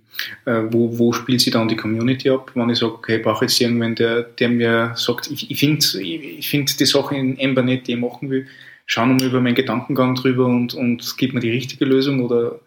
Äh, 0.47 0.63
wo, 0.71 0.99
wo 0.99 1.13
spielt 1.13 1.43
sich 1.43 1.53
dann 1.53 1.69
die 1.69 1.77
Community 1.77 2.31
ab, 2.31 2.51
wenn 2.55 2.71
ich 2.71 2.79
sage, 2.79 2.95
okay, 2.95 3.17
ich 3.17 3.23
brauche 3.23 3.45
jetzt 3.45 3.61
irgendwen, 3.61 3.95
der, 3.95 4.23
der 4.23 4.49
mir 4.49 4.93
sagt, 4.95 5.31
ich, 5.31 5.51
ich 5.51 5.61
finde 5.61 5.85
ich 6.01 6.49
find 6.49 6.81
die 6.81 6.87
Sache 6.87 7.15
in 7.15 7.39
Ember 7.39 7.63
nicht, 7.63 7.89
die 7.89 7.93
ich 7.93 7.99
machen 7.99 8.31
will, 8.31 8.47
schau 8.87 9.05
nochmal 9.05 9.27
über 9.27 9.43
meinen 9.43 9.55
Gedankengang 9.55 10.15
drüber 10.15 10.47
und, 10.47 10.73
und 10.73 11.19
gibt 11.19 11.35
mir 11.35 11.41
die 11.41 11.51
richtige 11.51 11.85
Lösung 11.85 12.25
oder 12.25 12.59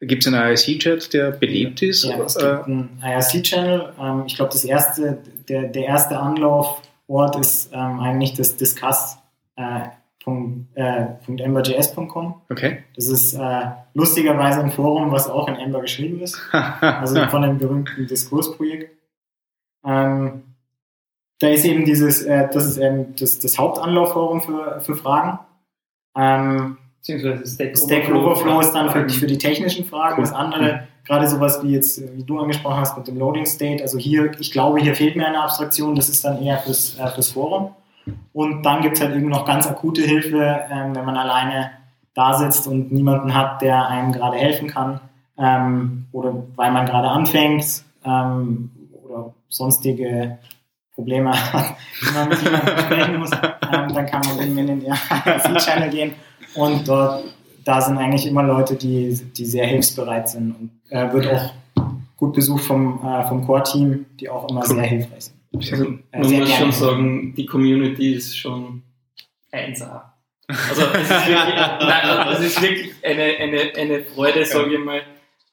gibt 0.00 0.26
es 0.26 0.32
einen 0.32 0.42
IRC-Chat, 0.42 1.12
der 1.12 1.32
belebt 1.32 1.82
ist? 1.82 2.04
Ja, 2.04 2.24
es 2.24 2.36
gibt 2.36 2.46
einen 2.46 2.98
IRC-Channel. 3.02 3.92
Ähm, 4.00 4.22
ich 4.26 4.36
glaube, 4.36 4.52
das 4.52 4.64
erste, 4.64 5.18
der, 5.50 5.64
der 5.64 5.84
erste 5.84 6.18
Anlaufort 6.18 7.36
ist 7.38 7.70
ähm, 7.74 8.00
eigentlich 8.00 8.32
das 8.32 8.56
Discuss 8.56 9.18
äh, 10.74 11.06
ember.js.com. 11.26 12.34
Äh, 12.48 12.52
okay. 12.52 12.84
Das 12.96 13.08
ist 13.08 13.34
äh, 13.34 13.66
lustigerweise 13.94 14.60
ein 14.60 14.70
Forum, 14.70 15.10
was 15.12 15.28
auch 15.28 15.48
in 15.48 15.56
Ember 15.56 15.80
geschrieben 15.80 16.20
ist. 16.20 16.38
also 16.52 17.26
von 17.26 17.42
dem 17.42 17.58
berühmten 17.58 18.06
Diskursprojekt. 18.06 18.90
Ähm, 19.84 20.42
da 21.40 21.48
ist 21.48 21.64
eben 21.64 21.84
dieses, 21.84 22.22
äh, 22.22 22.48
das 22.52 22.64
ist 22.66 22.78
eben 22.78 23.14
das, 23.16 23.38
das 23.38 23.58
Hauptanlaufforum 23.58 24.40
für, 24.40 24.80
für 24.80 24.94
Fragen. 24.94 25.38
Ähm, 26.16 26.78
Beziehungsweise 26.98 27.46
Stack, 27.46 27.76
Stack 27.76 28.14
Overflow 28.14 28.60
ist 28.60 28.72
dann 28.72 28.88
für, 28.88 29.06
für 29.10 29.26
die 29.26 29.36
technischen 29.36 29.84
Fragen. 29.84 30.22
Das 30.22 30.32
andere, 30.32 30.88
gerade 31.04 31.28
sowas 31.28 31.62
wie 31.62 31.72
jetzt, 31.72 32.00
wie 32.16 32.22
du 32.22 32.38
angesprochen 32.38 32.78
hast 32.78 32.96
mit 32.96 33.06
dem 33.06 33.18
Loading 33.18 33.44
State, 33.44 33.82
also 33.82 33.98
hier, 33.98 34.30
ich 34.40 34.50
glaube, 34.50 34.80
hier 34.80 34.94
fehlt 34.94 35.14
mir 35.14 35.26
eine 35.26 35.42
Abstraktion, 35.42 35.94
das 35.94 36.08
ist 36.08 36.24
dann 36.24 36.42
eher 36.42 36.56
fürs, 36.60 36.98
äh, 36.98 37.06
fürs 37.08 37.32
Forum. 37.32 37.74
Und 38.32 38.62
dann 38.62 38.82
gibt 38.82 38.96
es 38.96 39.02
halt 39.02 39.14
eben 39.14 39.28
noch 39.28 39.44
ganz 39.44 39.66
akute 39.66 40.02
Hilfe, 40.02 40.60
ähm, 40.70 40.94
wenn 40.94 41.04
man 41.04 41.16
alleine 41.16 41.70
da 42.14 42.34
sitzt 42.34 42.66
und 42.66 42.92
niemanden 42.92 43.34
hat, 43.34 43.60
der 43.62 43.88
einem 43.88 44.12
gerade 44.12 44.36
helfen 44.36 44.68
kann 44.68 45.00
ähm, 45.38 46.06
oder 46.12 46.34
weil 46.56 46.70
man 46.70 46.86
gerade 46.86 47.08
anfängt 47.08 47.84
ähm, 48.04 48.70
oder 49.04 49.34
sonstige 49.48 50.38
Probleme 50.94 51.32
hat, 51.32 51.76
die 52.00 52.14
man 52.14 52.28
mit 52.28 52.42
jemandem 52.42 52.78
sprechen 52.78 53.18
muss, 53.18 53.30
ähm, 53.32 53.94
dann 53.94 54.06
kann 54.06 54.22
man 54.26 54.46
eben 54.46 54.58
in 54.58 54.66
den 54.66 54.92
RC-Channel 54.92 55.90
gehen 55.90 56.12
und 56.54 56.86
dort, 56.86 57.24
da 57.64 57.80
sind 57.80 57.98
eigentlich 57.98 58.26
immer 58.26 58.42
Leute, 58.42 58.76
die, 58.76 59.14
die 59.36 59.44
sehr 59.44 59.66
hilfsbereit 59.66 60.28
sind 60.28 60.52
und 60.52 60.70
äh, 60.90 61.12
wird 61.12 61.26
auch 61.32 61.50
gut 62.16 62.34
besucht 62.34 62.64
vom, 62.64 63.04
äh, 63.04 63.24
vom 63.24 63.44
Core-Team, 63.44 64.06
die 64.20 64.28
auch 64.28 64.48
immer 64.48 64.60
cool. 64.60 64.76
sehr 64.76 64.82
hilfreich 64.82 65.24
sind. 65.24 65.33
Also, 65.54 65.98
man 66.12 66.32
muss 66.32 66.52
schon 66.52 66.72
sagen, 66.72 67.34
die 67.34 67.46
Community 67.46 68.14
ist 68.14 68.36
schon 68.36 68.82
1A. 69.52 70.02
Also 70.46 70.82
es 70.92 71.10
ist 71.10 71.28
wirklich, 71.28 71.54
nein, 71.56 72.04
also 72.04 72.42
es 72.42 72.50
ist 72.50 72.62
wirklich 72.62 72.92
eine, 73.02 73.22
eine, 73.22 73.72
eine 73.76 74.04
Freude, 74.04 74.44
sage 74.44 74.74
ich 74.74 74.80
mal. 74.80 75.02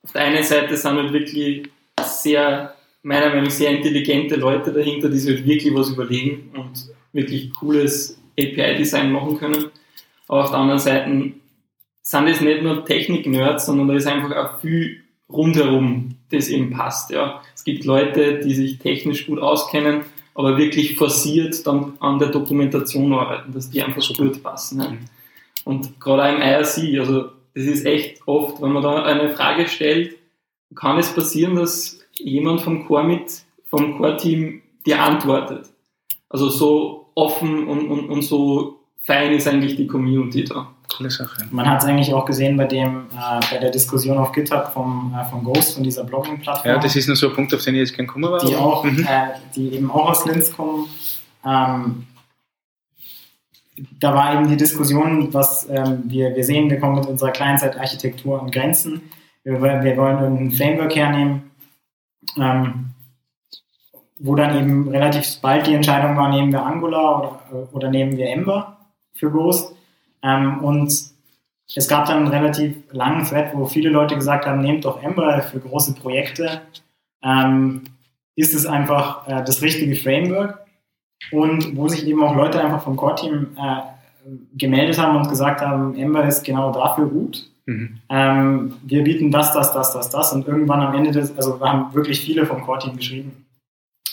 Auf 0.04 0.12
der 0.12 0.24
einen 0.24 0.44
Seite 0.44 0.76
sind 0.76 0.98
halt 0.98 1.14
wirklich 1.14 1.70
sehr, 2.04 2.76
meiner 3.04 3.30
Meinung 3.30 3.46
nach, 3.46 3.52
sehr 3.52 3.72
intelligente 3.72 4.36
Leute 4.36 4.74
dahinter, 4.74 5.10
die 5.10 5.18
sich 5.18 5.36
halt 5.36 5.46
wirklich 5.48 5.74
was 5.74 5.92
überlegen 5.92 6.52
und 6.56 6.90
wirklich 7.14 7.54
cooles 7.54 8.20
API-Design 8.38 9.12
machen 9.12 9.38
können. 9.38 9.68
Aber 10.28 10.44
auf 10.44 10.50
der 10.50 10.60
anderen 10.60 10.80
Seite 10.80 11.32
sind 12.02 12.28
es 12.28 12.42
nicht 12.42 12.64
nur 12.64 12.86
Technik-Nerds, 12.86 13.66
sondern 13.66 13.88
da 13.90 13.94
ist 13.96 14.08
einfach 14.08 14.36
auch 14.36 14.60
viel 14.60 15.04
rundherum, 15.30 16.16
das 16.32 16.48
eben 16.48 16.72
passt. 16.72 17.12
Ja. 17.12 17.42
Es 17.56 17.64
gibt 17.64 17.86
Leute, 17.86 18.40
die 18.40 18.54
sich 18.54 18.80
technisch 18.80 19.28
gut 19.28 19.40
auskennen, 19.40 20.02
aber 20.34 20.58
wirklich 20.58 20.96
forciert 20.96 21.66
dann 21.68 21.94
an 22.00 22.20
der 22.20 22.30
Dokumentation 22.30 23.14
arbeiten, 23.14 23.54
dass 23.54 23.70
die 23.70 23.84
einfach 23.84 24.02
so 24.02 24.14
gut 24.14 24.42
passen. 24.42 24.82
Ja. 24.82 24.94
Und 25.66 26.00
gerade 26.00 26.24
auch 26.24 26.36
im 26.36 26.42
IRC, 26.42 27.00
also 27.00 27.30
das 27.54 27.66
ist 27.66 27.86
echt 27.86 28.26
oft, 28.26 28.62
wenn 28.62 28.72
man 28.72 28.84
da 28.84 29.04
eine 29.04 29.30
Frage 29.30 29.68
stellt, 29.68 30.18
kann 30.76 30.98
es 30.98 31.14
passieren, 31.14 31.56
dass 31.56 32.00
jemand 32.18 32.62
vom 32.62 32.88
Core 32.88 33.04
mit, 33.04 33.42
vom 33.66 33.98
Core-Team 33.98 34.62
dir 34.86 35.02
antwortet. 35.02 35.66
Also 36.30 36.50
so 36.50 37.10
offen 37.16 37.68
und, 37.68 37.88
und, 37.90 38.10
und 38.10 38.22
so 38.22 38.80
fein 39.04 39.34
ist 39.34 39.48
eigentlich 39.48 39.76
die 39.76 39.88
Community 39.88 40.46
da. 40.46 40.74
Coole 40.98 41.10
Sache. 41.12 41.46
Man 41.52 41.70
hat 41.70 41.82
es 41.82 41.86
eigentlich 41.88 42.14
auch 42.14 42.26
gesehen 42.26 42.58
bei 42.58 42.66
dem, 42.66 43.06
äh, 43.12 43.40
bei 43.52 43.58
der 43.60 43.70
Diskussion 43.72 44.18
auf 44.18 44.32
GitHub 44.32 44.72
vom, 44.74 45.14
äh, 45.18 45.24
vom 45.30 45.44
Ghost, 45.44 45.76
von 45.76 45.84
dieser 45.84 46.04
Blogging-Plattform. 46.04 46.68
Ja, 46.76 46.78
das 46.80 46.96
ist 46.96 47.08
nur 47.08 47.16
so 47.16 47.30
ein 47.30 47.36
Punkt, 47.36 47.54
auf 47.54 47.62
den 47.64 47.76
ich 47.76 47.80
jetzt 47.82 47.96
gerne 47.96 48.08
kommen 48.08 48.32
war. 48.32 48.40
die 48.46 48.56
auch, 48.56 48.84
Mhm. 48.84 49.00
äh, 49.08 49.28
die 49.56 49.74
eben 49.76 49.90
auch 49.92 50.10
aus 50.10 50.26
Linz 50.26 50.52
kommen. 50.56 50.88
Ähm, 51.46 52.08
da 54.00 54.14
war 54.14 54.34
eben 54.36 54.48
die 54.48 54.58
Diskussion, 54.58 55.34
was 55.34 55.68
ähm, 55.70 56.04
wir, 56.06 56.36
wir 56.36 56.44
sehen, 56.44 56.70
wir 56.70 56.80
kommen 56.80 56.96
mit 56.96 57.06
unserer 57.08 57.32
Client-Side-Architektur 57.32 58.42
an 58.42 58.52
Grenzen. 58.52 59.02
Wir, 59.44 59.60
wollen- 59.60 59.84
wir 59.84 59.98
wollen 59.98 60.20
irgendein 60.20 60.52
Framework 60.52 60.96
hernehmen, 60.96 61.52
ähm, 62.38 62.92
wo 64.20 64.36
dann 64.36 64.56
eben 64.56 64.88
relativ 64.90 65.40
bald 65.42 65.66
die 65.66 65.74
Entscheidung 65.74 66.16
war, 66.16 66.30
nehmen 66.30 66.52
wir 66.52 66.64
Angular 66.64 67.42
oder, 67.50 67.68
oder 67.74 67.90
nehmen 67.90 68.18
wir 68.18 68.30
Ember 68.30 68.78
für 69.16 69.32
Ghost. 69.32 69.74
Ähm, 70.24 70.64
und 70.64 70.92
es 71.74 71.88
gab 71.88 72.06
dann 72.06 72.18
einen 72.18 72.28
relativ 72.28 72.76
langen 72.92 73.26
Thread, 73.26 73.54
wo 73.54 73.66
viele 73.66 73.90
Leute 73.90 74.16
gesagt 74.16 74.46
haben, 74.46 74.62
nehmt 74.62 74.86
doch 74.86 75.02
Ember 75.02 75.42
für 75.42 75.60
große 75.60 75.94
Projekte. 75.96 76.62
Ähm, 77.24 77.84
ist 78.36 78.54
es 78.54 78.66
einfach 78.66 79.28
äh, 79.28 79.44
das 79.44 79.62
richtige 79.62 79.96
Framework? 79.96 80.60
Und 81.32 81.78
wo 81.78 81.88
sich 81.88 82.06
eben 82.08 82.24
auch 82.24 82.36
Leute 82.36 82.62
einfach 82.62 82.84
vom 82.84 82.96
Core-Team 82.96 83.56
äh, 83.56 83.82
gemeldet 84.58 84.98
haben 84.98 85.18
und 85.18 85.30
gesagt 85.30 85.62
haben, 85.62 85.96
Ember 85.96 86.26
ist 86.26 86.44
genau 86.44 86.72
dafür 86.72 87.08
gut. 87.08 87.50
Mhm. 87.68 88.00
Ähm, 88.10 88.74
wir 88.84 89.04
bieten 89.04 89.32
das, 89.32 89.54
das, 89.54 89.72
das, 89.72 89.94
das, 89.94 90.10
das. 90.10 90.34
Und 90.34 90.48
irgendwann 90.48 90.82
am 90.82 90.96
Ende 90.96 91.12
des, 91.12 91.36
also 91.38 91.60
wir 91.60 91.72
haben 91.72 91.94
wirklich 91.94 92.22
viele 92.22 92.46
vom 92.46 92.64
Core-Team 92.64 92.98
geschrieben. 92.98 93.46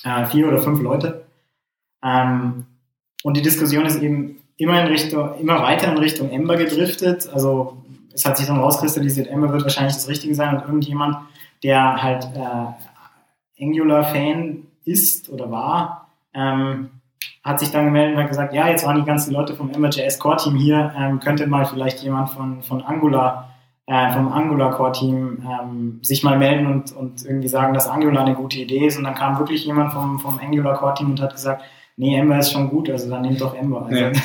Äh, 0.04 0.26
vier 0.26 0.48
oder 0.48 0.59
fünf 0.59 0.80
Leute. 0.80 1.24
Ähm, 2.04 2.66
und 3.24 3.36
die 3.36 3.42
Diskussion 3.42 3.86
ist 3.86 4.00
eben 4.00 4.38
immer 4.59 4.80
in 4.82 4.88
Richtung, 4.88 5.34
immer 5.38 5.62
weiter 5.62 5.90
in 5.90 5.98
Richtung 5.98 6.30
Ember 6.30 6.56
gedriftet. 6.56 7.28
Also 7.32 7.78
es 8.12 8.24
hat 8.26 8.36
sich 8.36 8.46
dann 8.46 8.59
rauskristallisiert, 8.59 9.28
Ember 9.28 9.52
wird 9.52 9.62
wahrscheinlich 9.62 9.94
das 9.94 10.09
Richtige 10.09 10.34
sein 10.34 10.56
und 10.56 10.64
irgendjemand, 10.66 11.16
der 11.62 12.02
halt 12.02 12.28
äh, 12.34 13.64
Angular-Fan 13.64 14.64
ist 14.84 15.28
oder 15.30 15.50
war, 15.50 16.09
ähm, 16.34 16.90
hat 17.44 17.61
sich 17.61 17.70
dann 17.70 17.86
gemeldet 17.86 18.16
und 18.16 18.22
hat 18.22 18.28
gesagt, 18.28 18.54
ja, 18.54 18.68
jetzt 18.68 18.84
waren 18.84 18.96
die 18.96 19.04
ganzen 19.04 19.32
Leute 19.32 19.54
vom 19.54 19.70
Ember.js 19.70 20.18
Core-Team 20.18 20.56
hier, 20.56 20.92
ähm, 20.98 21.20
könnte 21.20 21.46
mal 21.46 21.64
vielleicht 21.64 22.02
jemand 22.02 22.30
von, 22.30 22.62
von 22.62 22.82
Angular, 22.82 23.54
äh, 23.86 24.12
vom 24.12 24.32
Angular 24.32 24.72
Core-Team 24.72 25.42
ähm, 25.48 26.00
sich 26.02 26.22
mal 26.22 26.36
melden 26.36 26.66
und, 26.66 26.92
und 26.92 27.24
irgendwie 27.24 27.48
sagen, 27.48 27.72
dass 27.72 27.88
Angular 27.88 28.24
eine 28.24 28.34
gute 28.34 28.59
Idee 28.59 28.86
ist. 28.86 28.98
Und 28.98 29.04
dann 29.04 29.14
kam 29.14 29.38
wirklich 29.38 29.64
jemand 29.64 29.92
vom, 29.92 30.18
vom 30.18 30.38
Angular 30.38 30.76
Core-Team 30.76 31.11
und 31.11 31.20
hat 31.20 31.32
gesagt, 31.32 31.62
nee, 31.99 32.16
Ember 32.16 32.38
ist 32.38 32.53
schon 32.53 32.70
gut, 32.70 32.88
also 32.88 33.11
dann 33.11 33.22
nehmt 33.22 33.40
doch 33.40 33.55
Ember. 33.55 33.84
Also, 33.84 33.96
Ja, 33.96 34.11
ja. 34.11 34.20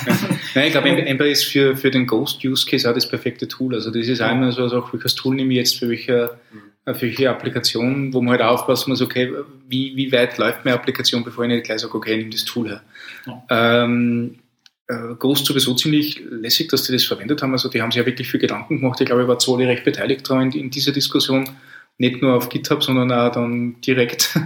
Nein, 0.55 0.65
ich 0.67 0.71
glaube, 0.71 0.89
Ember 0.89 1.27
ist 1.27 1.43
für, 1.43 1.75
für 1.75 1.91
den 1.91 2.07
Ghost-Use-Case 2.07 2.89
auch 2.89 2.93
das 2.93 3.07
perfekte 3.07 3.47
Tool. 3.47 3.73
Also 3.73 3.91
das 3.91 4.07
ist 4.07 4.21
auch 4.21 4.31
immer 4.31 4.51
so, 4.51 4.63
also 4.63 4.79
auch 4.79 4.93
welches 4.93 5.15
Tool 5.15 5.35
nehme 5.35 5.51
ich 5.53 5.57
jetzt 5.57 5.79
für 5.79 5.89
welche, 5.89 6.37
für 6.85 7.01
welche 7.01 7.29
Applikation, 7.29 8.13
wo 8.13 8.21
man 8.21 8.31
halt 8.31 8.41
aufpassen 8.41 8.91
muss, 8.91 9.01
okay, 9.01 9.33
wie, 9.67 9.95
wie 9.95 10.11
weit 10.11 10.37
läuft 10.37 10.63
meine 10.63 10.77
Applikation, 10.77 11.23
bevor 11.23 11.43
ich 11.43 11.49
nicht 11.49 11.65
gleich 11.65 11.79
sage, 11.79 11.95
okay, 11.95 12.13
ich 12.13 12.17
nehme 12.19 12.29
das 12.29 12.45
Tool 12.45 12.69
her. 12.69 12.81
Ähm, 13.49 14.39
äh, 14.87 15.15
Ghost 15.17 15.45
sowieso 15.45 15.73
ziemlich 15.73 16.21
lässig, 16.29 16.69
dass 16.69 16.83
die 16.83 16.91
das 16.91 17.03
verwendet 17.03 17.41
haben. 17.41 17.53
Also 17.53 17.69
die 17.69 17.81
haben 17.81 17.91
sich 17.91 17.99
ja 17.99 18.05
wirklich 18.05 18.29
viel 18.29 18.39
Gedanken 18.39 18.79
gemacht. 18.79 18.99
Ich 19.01 19.07
glaube, 19.07 19.23
ich 19.23 19.27
war 19.27 19.39
zwar 19.39 19.57
recht 19.57 19.83
beteiligt 19.83 20.29
daran 20.29 20.51
in, 20.51 20.59
in 20.59 20.69
dieser 20.69 20.91
Diskussion, 20.91 21.49
nicht 21.97 22.21
nur 22.21 22.35
auf 22.35 22.49
GitHub, 22.49 22.83
sondern 22.83 23.11
auch 23.11 23.31
dann 23.31 23.79
direkt 23.81 24.37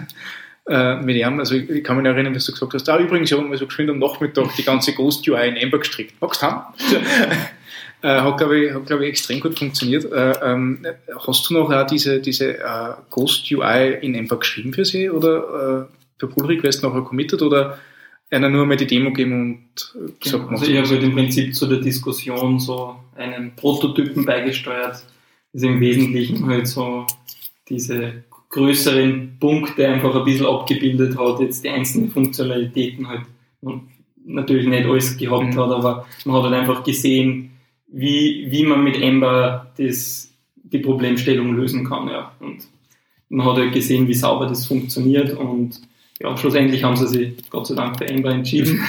äh, 0.68 0.96
mit 1.02 1.16
ihm. 1.16 1.40
Also 1.40 1.56
ich, 1.56 1.70
ich 1.70 1.84
kann 1.84 1.98
mich 1.98 2.06
erinnern, 2.06 2.34
dass 2.34 2.46
du 2.46 2.52
gesagt 2.52 2.74
hast, 2.74 2.90
ah, 2.90 3.00
übrigens, 3.00 3.32
ich 3.32 3.38
habe 3.38 3.48
mal 3.48 3.58
so 3.58 3.66
geschwind 3.66 3.90
am 3.90 4.00
Nachmittag 4.00 4.56
die 4.58 4.64
ganze 4.64 4.94
Ghost 4.94 5.28
UI 5.28 5.48
in 5.48 5.56
Ember 5.56 5.80
gestrickt. 5.80 6.16
Magst 6.20 6.42
du 6.42 6.48
haben? 6.48 6.74
äh, 8.02 8.08
hat, 8.08 8.38
glaube 8.38 8.60
ich, 8.60 8.74
hat, 8.74 8.86
glaube 8.86 9.04
ich, 9.04 9.10
extrem 9.10 9.40
gut 9.40 9.58
funktioniert. 9.58 10.12
Äh, 10.12 10.34
ähm, 10.44 10.86
hast 11.26 11.50
du 11.50 11.54
noch 11.54 11.72
auch 11.72 11.88
diese, 11.88 12.20
diese 12.20 12.58
äh, 12.58 12.94
Ghost 13.10 13.50
UI 13.52 13.98
in 14.02 14.16
Ember 14.16 14.40
geschrieben 14.40 14.74
für 14.74 14.86
sie 14.86 15.10
oder 15.10 15.88
äh, 15.88 16.20
per 16.20 16.30
Pull 16.30 16.46
Request 16.46 16.84
nachher 16.84 17.02
committed 17.02 17.42
oder 17.42 17.80
einer 18.30 18.50
nur 18.50 18.66
mal 18.66 18.76
die 18.76 18.88
Demo 18.88 19.12
geben 19.12 19.34
und 19.94 20.20
gesagt, 20.20 20.44
Genau. 20.44 20.60
Also 20.60 20.72
ich 20.72 20.78
habe 20.78 20.90
halt 20.90 21.04
im 21.04 21.14
Prinzip 21.14 21.56
zu 21.56 21.66
der 21.66 21.80
Diskussion 21.80 22.60
so 22.60 22.98
einen 23.16 23.56
Prototypen 23.56 24.26
beigesteuert, 24.26 25.04
das 25.54 25.64
im 25.64 25.80
Wesentlichen 25.80 26.46
halt 26.46 26.68
so 26.68 27.06
diese 27.70 28.24
größeren 28.50 29.38
Punkte 29.40 29.88
einfach 29.88 30.16
ein 30.16 30.24
bisschen 30.24 30.46
abgebildet 30.46 31.18
hat, 31.18 31.40
jetzt 31.40 31.64
die 31.64 31.70
einzelnen 31.70 32.10
Funktionalitäten 32.10 33.08
halt 33.08 33.22
und 33.62 33.84
natürlich 34.26 34.68
nicht 34.68 34.86
alles 34.86 35.18
gehabt 35.18 35.54
Mhm. 35.54 35.60
hat, 35.60 35.72
aber 35.72 36.06
man 36.26 36.36
hat 36.38 36.44
halt 36.44 36.54
einfach 36.54 36.84
gesehen, 36.84 37.52
wie, 37.88 38.48
wie 38.50 38.64
man 38.66 38.84
mit 38.84 39.02
Ember 39.02 39.72
das, 39.78 40.34
die 40.56 40.80
Problemstellung 40.80 41.56
lösen 41.56 41.86
kann. 41.88 42.08
Ja. 42.10 42.32
Und 42.40 42.68
man 43.30 43.46
hat 43.48 43.58
halt 43.58 43.74
gesehen, 43.74 44.08
wie 44.08 44.14
sauber 44.14 44.48
das 44.48 44.66
funktioniert 44.66 45.34
und 45.38 45.82
ja, 46.20 46.36
schlussendlich 46.36 46.84
haben 46.84 46.96
sie 46.96 47.08
sich 47.08 47.50
Gott 47.50 47.68
sei 47.68 47.76
Dank 47.76 47.98
für 47.98 48.08
Ember 48.08 48.32
entschieden. 48.32 48.80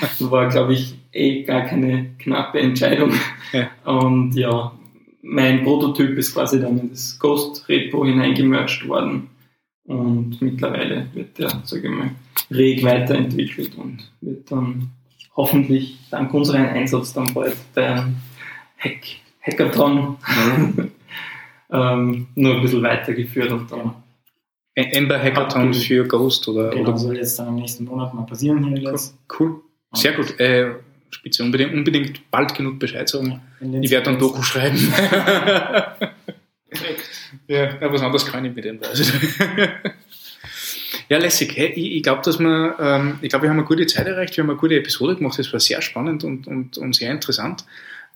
das 0.00 0.30
war, 0.30 0.48
glaube 0.48 0.72
ich, 0.72 0.94
eh 1.12 1.42
gar 1.42 1.62
keine 1.62 2.10
knappe 2.18 2.60
Entscheidung. 2.60 3.12
Ja. 3.52 3.68
Und 3.84 4.34
ja, 4.34 4.72
mein 5.22 5.62
Prototyp 5.62 6.18
ist 6.18 6.34
quasi 6.34 6.60
dann 6.60 6.78
in 6.78 6.90
das 6.90 7.18
Ghost 7.18 7.68
Repo 7.68 8.04
hineingemerged 8.04 8.86
worden. 8.88 9.28
Und 9.84 10.40
mittlerweile 10.40 11.06
wird 11.14 11.38
der, 11.38 11.62
sage 11.64 11.88
ich 11.88 11.94
mal, 11.94 12.10
reg 12.50 12.82
weiterentwickelt 12.84 13.76
und 13.76 14.10
wird 14.20 14.50
dann 14.50 14.90
hoffentlich 15.36 15.98
dank 16.10 16.32
unserem 16.34 16.66
Einsatz 16.66 17.12
dann 17.12 17.32
bald 17.32 17.56
bei 17.74 17.88
einem 17.88 18.16
Hack 18.78 19.00
Hackathon 19.40 20.18
ähm, 21.70 22.26
nur 22.36 22.54
ein 22.56 22.62
bisschen 22.62 22.82
weitergeführt 22.82 23.50
und 23.50 23.72
dann 23.72 23.94
Ember 24.74 25.18
Hackathon 25.18 25.68
Abgeben. 25.68 25.74
für 25.84 26.06
Ghost 26.06 26.46
oder, 26.48 26.70
Genau, 26.70 26.90
oder 26.90 26.98
soll 26.98 27.16
jetzt 27.16 27.38
dann 27.38 27.48
im 27.48 27.56
nächsten 27.56 27.84
Monat 27.84 28.14
mal 28.14 28.22
passieren 28.22 28.64
hier 28.64 28.76
in 28.76 28.82
Linz. 28.84 29.14
cool. 29.38 29.60
Sehr 29.94 30.12
gut. 30.12 30.38
Äh, 30.40 30.76
Spitze, 31.12 31.42
unbedingt, 31.44 31.72
unbedingt 31.74 32.30
bald 32.30 32.54
genug 32.54 32.78
Bescheid 32.78 33.08
sagen. 33.08 33.40
Ich 33.80 33.90
werde 33.90 34.06
dann. 34.06 34.18
Doku 34.18 34.42
schreiben. 34.42 34.76
ja, 37.48 37.80
was 37.80 38.02
anderes 38.02 38.26
kann 38.26 38.44
ich 38.44 38.54
mit 38.54 38.64
dem 38.64 38.80
also. 38.82 39.04
Ja, 41.08 41.18
lässig. 41.18 41.56
Hey, 41.56 41.72
ich 41.74 41.96
ich 41.96 42.02
glaube, 42.02 42.22
dass 42.24 42.38
wir, 42.38 42.76
ähm, 42.80 43.18
ich 43.20 43.28
glaube, 43.28 43.42
wir 43.42 43.50
haben 43.50 43.58
eine 43.58 43.66
gute 43.66 43.86
Zeit 43.86 44.06
erreicht, 44.06 44.34
wir 44.36 44.44
haben 44.44 44.50
eine 44.50 44.58
gute 44.58 44.76
Episode 44.76 45.16
gemacht, 45.16 45.38
das 45.38 45.52
war 45.52 45.60
sehr 45.60 45.82
spannend 45.82 46.24
und, 46.24 46.46
und, 46.46 46.78
und 46.78 46.94
sehr 46.94 47.10
interessant. 47.10 47.64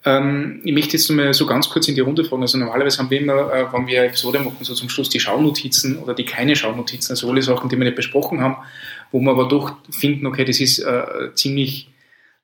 Ähm, 0.06 0.60
ich 0.64 0.72
möchte 0.72 0.96
jetzt 0.96 1.10
mal 1.10 1.34
so 1.34 1.46
ganz 1.46 1.68
kurz 1.68 1.88
in 1.88 1.94
die 1.94 2.00
Runde 2.00 2.24
fragen. 2.24 2.42
Also 2.42 2.56
normalerweise 2.58 2.98
haben 2.98 3.10
wir 3.10 3.20
immer, 3.20 3.52
äh, 3.52 3.72
wenn 3.72 3.86
wir 3.86 3.98
eine 3.98 4.08
Episode 4.08 4.38
machen, 4.38 4.56
so 4.60 4.72
zum 4.72 4.88
Schluss 4.88 5.08
die 5.08 5.20
Schaunotizen 5.20 5.98
oder 5.98 6.14
die 6.14 6.24
keine 6.24 6.54
Schaunotizen, 6.54 7.12
also 7.12 7.28
alle 7.28 7.42
Sachen, 7.42 7.68
die 7.68 7.76
wir 7.76 7.84
nicht 7.84 7.96
besprochen 7.96 8.40
haben, 8.40 8.56
wo 9.10 9.20
wir 9.20 9.30
aber 9.30 9.48
doch 9.48 9.76
finden, 9.90 10.26
okay, 10.26 10.44
das 10.44 10.60
ist 10.60 10.78
äh, 10.78 11.34
ziemlich, 11.34 11.88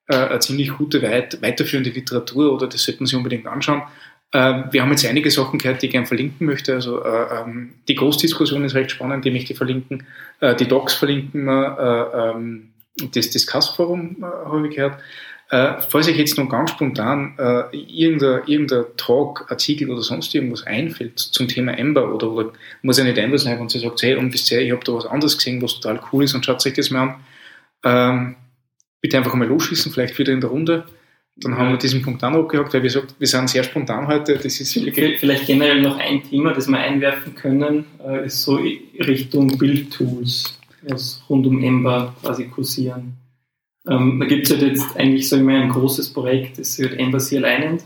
äh, 0.08 0.16
eine 0.16 0.38
ziemlich 0.40 0.70
gute, 0.76 1.02
weit, 1.02 1.40
weiterführende 1.42 1.90
Literatur 1.90 2.52
oder 2.52 2.66
das 2.66 2.84
sollte 2.84 3.00
man 3.00 3.06
sich 3.06 3.16
unbedingt 3.16 3.46
anschauen. 3.46 3.82
Ähm, 4.32 4.64
wir 4.70 4.82
haben 4.82 4.90
jetzt 4.90 5.04
einige 5.06 5.30
Sachen 5.30 5.58
gehört, 5.58 5.82
die 5.82 5.86
ich 5.86 5.92
gerne 5.92 6.06
verlinken 6.06 6.46
möchte. 6.46 6.74
Also 6.74 7.04
äh, 7.04 7.40
ähm, 7.40 7.74
die 7.86 7.94
Ghost-Diskussion 7.94 8.64
ist 8.64 8.74
recht 8.74 8.90
spannend, 8.90 9.24
die 9.24 9.30
möchte 9.30 9.52
ich 9.52 9.58
verlinken. 9.58 10.06
Äh, 10.40 10.56
die 10.56 10.66
Docs 10.66 10.94
verlinken 10.94 11.44
wir. 11.44 12.10
Äh, 12.14 12.36
ähm, 12.36 12.72
das 13.14 13.30
Discuss-Forum 13.30 14.16
äh, 14.20 14.24
habe 14.24 14.68
ich 14.68 14.76
gehört. 14.76 14.98
Äh, 15.50 15.82
falls 15.86 16.08
euch 16.08 16.16
jetzt 16.16 16.38
noch 16.38 16.48
ganz 16.48 16.70
spontan 16.70 17.34
äh, 17.38 17.76
irgendein, 17.76 18.40
irgendein 18.46 18.84
Talk, 18.96 19.50
Artikel 19.50 19.90
oder 19.90 20.00
sonst 20.00 20.34
irgendwas 20.34 20.66
einfällt 20.66 21.18
zum 21.18 21.46
Thema 21.46 21.76
Ember 21.76 22.14
oder, 22.14 22.30
oder 22.30 22.52
muss 22.80 22.96
ja 22.96 23.04
nicht 23.04 23.18
Ember 23.18 23.36
sein, 23.36 23.60
wenn 23.60 23.68
sie 23.68 23.78
sagt, 23.78 24.02
hey, 24.02 24.14
und 24.14 24.34
ihr, 24.50 24.60
ich 24.62 24.72
habe 24.72 24.82
da 24.82 24.94
was 24.94 25.04
anderes 25.04 25.36
gesehen, 25.36 25.60
was 25.60 25.78
total 25.78 26.00
cool 26.10 26.24
ist 26.24 26.34
und 26.34 26.46
schaut 26.46 26.64
euch 26.64 26.72
das 26.72 26.90
mal 26.90 27.02
an. 27.02 27.14
Ähm, 27.84 28.36
bitte 29.02 29.18
einfach 29.18 29.34
mal 29.34 29.46
losschießen, 29.46 29.92
vielleicht 29.92 30.18
wieder 30.18 30.32
in 30.32 30.40
der 30.40 30.50
Runde. 30.50 30.86
Dann 31.36 31.56
haben 31.56 31.70
wir 31.70 31.78
diesen 31.78 32.02
Punkt 32.02 32.22
auch 32.24 32.30
noch 32.30 32.40
abgehakt, 32.40 32.72
weil 32.72 32.82
wir 32.82 32.88
gesagt, 32.88 33.14
wir 33.18 33.26
sind 33.26 33.50
sehr 33.50 33.64
spontan 33.64 34.06
heute. 34.06 34.36
Das 34.36 34.60
ist 34.60 34.72
Vielleicht 34.72 35.46
generell 35.46 35.80
noch 35.80 35.98
ein 35.98 36.22
Thema, 36.22 36.52
das 36.52 36.68
wir 36.68 36.78
einwerfen 36.78 37.34
können, 37.34 37.84
äh, 38.04 38.26
ist 38.26 38.42
so 38.42 38.56
Richtung 38.56 39.58
Bildtools, 39.58 40.58
was 40.82 41.22
rund 41.28 41.46
um 41.46 41.62
Ember 41.62 42.14
quasi 42.22 42.44
kursieren. 42.48 43.14
Ähm, 43.88 44.20
da 44.20 44.26
gibt 44.26 44.46
es 44.46 44.52
halt 44.52 44.62
jetzt 44.62 44.96
eigentlich 44.96 45.28
so 45.28 45.36
immer 45.36 45.54
ein 45.54 45.70
großes 45.70 46.12
Projekt, 46.12 46.58
das 46.58 46.78
wird 46.78 46.98
Ember 46.98 47.18
CLI 47.18 47.58
nennt, 47.58 47.82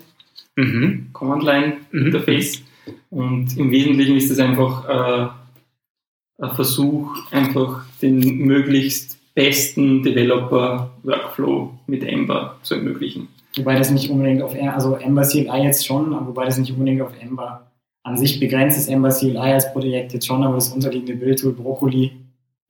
mhm. 0.56 1.08
Command 1.12 1.42
Line 1.42 1.76
Mhm. 1.92 2.06
Interface. 2.06 2.62
Und 3.10 3.56
im 3.56 3.70
Wesentlichen 3.70 4.16
ist 4.16 4.30
es 4.30 4.38
einfach 4.38 4.84
äh, 4.88 6.42
ein 6.42 6.54
Versuch, 6.54 7.14
einfach 7.30 7.86
den 8.02 8.38
möglichst 8.38 9.18
besten 9.36 10.02
Developer-Workflow 10.02 11.70
mit 11.86 12.02
Ember 12.02 12.56
zu 12.62 12.74
ermöglichen. 12.74 13.28
Wobei 13.56 13.76
das 13.78 13.90
nicht 13.90 14.10
unbedingt 14.10 14.42
auf, 14.42 14.54
also 14.54 14.96
Ember 14.96 15.22
CLI 15.22 15.62
jetzt 15.62 15.86
schon, 15.86 16.12
aber 16.12 16.26
wobei 16.28 16.46
das 16.46 16.58
nicht 16.58 16.72
unbedingt 16.72 17.02
auf 17.02 17.12
Ember 17.20 17.70
an 18.02 18.16
sich 18.16 18.40
begrenzt 18.40 18.78
ist. 18.78 18.88
Ember 18.88 19.10
CLI 19.10 19.36
als 19.36 19.72
Projekt 19.72 20.12
jetzt 20.14 20.26
schon, 20.26 20.42
aber 20.42 20.54
das 20.56 20.70
unterliegende 20.72 21.14
Bildtool 21.14 21.52
Broccoli 21.52 22.12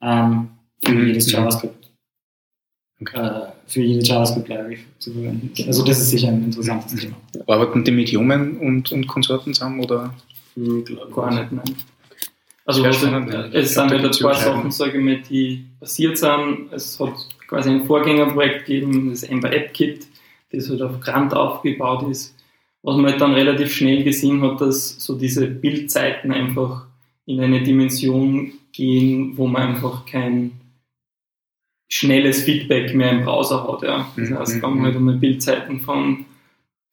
ähm, 0.03 0.49
für 0.83 0.93
Mhm. 0.93 1.07
jedes 1.07 1.27
Mhm. 1.29 1.33
JavaScript, 1.33 1.91
Okay. 3.01 3.17
äh, 3.21 3.41
für 3.67 3.83
jede 3.83 4.05
JavaScript-Library 4.05 4.79
zu 4.99 5.13
verwenden. 5.13 5.51
Also 5.67 5.85
das 5.85 5.99
ist 6.01 6.11
sicher 6.11 6.29
ein 6.29 6.45
interessantes 6.45 7.01
Thema. 7.01 7.17
Arbeiten 7.47 7.85
die 7.85 7.91
mit 7.93 8.09
Human 8.11 8.57
und, 8.59 8.91
und 8.93 9.07
Konsorten 9.07 9.55
zusammen 9.55 9.81
oder? 9.85 10.13
Gar 11.15 11.35
nicht, 11.35 11.53
nein. 11.53 11.77
Also 12.67 12.93
spannend, 12.93 13.33
ja. 13.33 13.47
es 13.53 13.75
sind 13.75 13.89
glaub, 13.89 14.03
da 14.03 14.29
halt. 14.29 14.39
Sachen, 14.39 14.71
sage 14.73 14.99
ich 14.99 15.05
mal, 15.05 15.23
die 15.31 15.65
passiert 15.79 16.19
sind. 16.19 16.69
Es 16.73 16.99
hat 16.99 17.15
quasi 17.47 17.71
ein 17.71 17.85
Vorgängerprojekt 17.85 18.67
gegeben, 18.67 19.11
das 19.11 19.23
Ember 19.23 19.53
App 19.53 19.73
Kit, 19.73 20.07
das 20.51 20.69
halt 20.69 20.83
auf 20.83 21.01
Grant 21.01 21.33
aufgebaut 21.33 22.09
ist. 22.11 22.35
Was 22.83 22.97
man 22.97 23.07
halt 23.07 23.21
dann 23.21 23.35
relativ 23.35 23.73
schnell 23.73 24.03
gesehen 24.05 24.43
hat, 24.43 24.61
dass 24.61 24.97
so 24.99 25.17
diese 25.17 25.47
Bildzeiten 25.47 26.33
einfach 26.33 26.87
in 27.25 27.41
eine 27.41 27.63
Dimension 27.63 28.53
gehen, 28.73 29.37
wo 29.37 29.47
man 29.47 29.75
einfach 29.75 30.05
kein 30.07 30.53
schnelles 31.89 32.43
Feedback 32.43 32.95
mehr 32.95 33.13
im 33.13 33.25
Browser 33.25 33.67
hat. 33.71 33.83
Ja. 33.83 34.09
Das 34.17 34.31
Mhm, 34.31 34.39
heißt, 34.39 34.57
mhm, 34.57 34.63
wenn 34.63 34.75
man 34.75 34.83
halt 34.87 34.97
einmal 34.97 35.17
Bildzeiten 35.17 35.81
von 35.81 36.25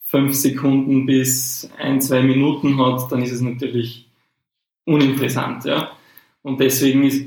fünf 0.01 0.36
Sekunden 0.36 1.05
bis 1.07 1.69
ein, 1.80 1.99
zwei 1.99 2.21
Minuten 2.21 2.78
hat, 2.78 3.11
dann 3.11 3.24
ist 3.24 3.32
es 3.32 3.41
natürlich 3.41 4.07
uninteressant. 4.86 5.65
Ja. 5.65 5.91
Und 6.41 6.59
deswegen 6.59 7.03
ist, 7.03 7.25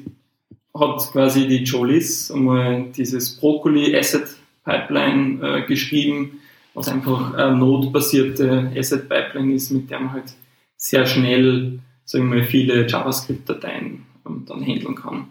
hat 0.75 0.99
quasi 1.13 1.47
die 1.49 1.65
Jolis 1.65 2.31
einmal 2.31 2.87
dieses 2.97 3.37
Broccoli 3.37 3.97
Asset 3.97 4.27
Pipeline 4.65 5.41
äh, 5.43 5.67
geschrieben, 5.67 6.41
was 6.75 6.89
einfach 6.89 7.35
eine 7.35 7.57
notbasierte 7.57 8.73
Asset 8.77 9.09
Pipeline 9.09 9.55
ist, 9.55 9.71
mit 9.71 9.91
der 9.91 10.01
man 10.01 10.13
halt 10.13 10.35
sehr 10.77 11.07
schnell, 11.07 11.79
sagen 12.05 12.31
wir 12.31 12.41
mal, 12.41 12.45
viele 12.45 12.87
JavaScript-Dateien 12.87 14.05
ähm, 14.27 14.45
dann 14.47 14.63
handeln 14.63 14.95
kann. 14.95 15.29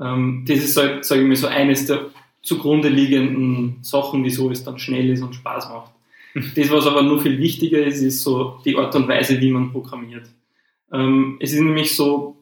Ähm, 0.00 0.44
das 0.48 0.58
ist, 0.58 0.76
halt, 0.76 1.04
sage 1.04 1.22
ich 1.22 1.28
mal, 1.28 1.36
so 1.36 1.46
eines 1.46 1.86
der 1.86 2.06
zugrunde 2.42 2.88
liegenden 2.88 3.78
Sachen, 3.82 4.24
wieso 4.24 4.50
es 4.50 4.64
dann 4.64 4.78
schnell 4.78 5.10
ist 5.10 5.22
und 5.22 5.34
Spaß 5.34 5.68
macht. 5.68 5.92
Das, 6.56 6.70
was 6.70 6.86
aber 6.86 7.02
nur 7.02 7.20
viel 7.20 7.38
wichtiger 7.38 7.84
ist, 7.84 8.00
ist 8.00 8.22
so 8.22 8.58
die 8.64 8.74
Art 8.76 8.94
und 8.94 9.06
Weise, 9.06 9.38
wie 9.38 9.50
man 9.50 9.70
programmiert. 9.70 10.24
Ähm, 10.92 11.38
es 11.40 11.52
ist 11.52 11.60
nämlich 11.60 11.96
so, 11.96 12.36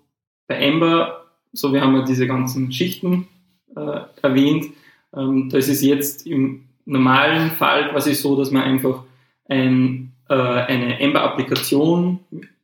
bei 0.46 0.56
Ember, 0.56 1.26
so 1.52 1.72
wir 1.72 1.80
haben 1.80 1.94
ja 1.96 2.02
diese 2.02 2.26
ganzen 2.26 2.72
Schichten 2.72 3.28
äh, 3.76 4.00
erwähnt, 4.22 4.66
ähm, 5.14 5.48
da 5.48 5.58
ist 5.58 5.68
es 5.68 5.82
jetzt 5.82 6.26
im 6.26 6.64
normalen 6.84 7.50
Fall 7.52 7.90
quasi 7.90 8.14
so, 8.14 8.36
dass 8.36 8.50
man 8.50 8.62
einfach 8.62 9.04
ein, 9.48 10.12
äh, 10.28 10.34
eine 10.34 11.00
Ember-Applikation 11.00 12.20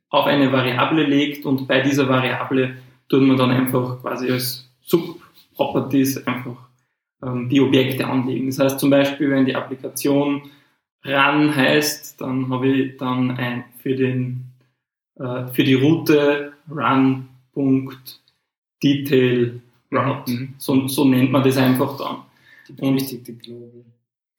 auf 0.09 0.27
eine 0.27 0.53
Variable 0.53 1.05
legt 1.05 1.45
und 1.47 1.69
bei 1.69 1.81
dieser 1.81 2.09
Variable 2.09 2.77
tut 3.09 3.23
man 3.23 3.37
dann 3.37 3.51
einfach 3.51 4.01
quasi 4.01 4.31
als 4.31 4.69
Subproperties 4.83 6.27
einfach 6.27 6.57
ähm, 7.23 7.49
die 7.49 7.61
Objekte 7.61 8.07
anlegen. 8.07 8.47
Das 8.47 8.59
heißt 8.59 8.81
zum 8.81 8.91
Beispiel, 8.91 9.31
wenn 9.31 9.47
die 9.47 9.55
Applikation 9.55 10.43
run 11.05 11.55
heißt, 11.55 12.21
dann 12.21 12.49
habe 12.51 12.69
ich 12.69 12.97
dann 12.97 13.31
ein, 13.33 13.65
für, 13.79 13.95
den, 13.95 14.53
äh, 15.19 15.47
für 15.49 15.65
die 15.65 15.75
Route 15.75 16.53
route. 19.93 20.31
Mhm. 20.31 20.55
So, 20.59 20.87
so 20.89 21.05
nennt 21.05 21.33
man 21.33 21.43
das 21.43 21.57
einfach 21.57 21.97
dann. 21.97 22.23
Die 22.69 22.73
berüchtigte 22.73 23.33
Global. 23.35 23.85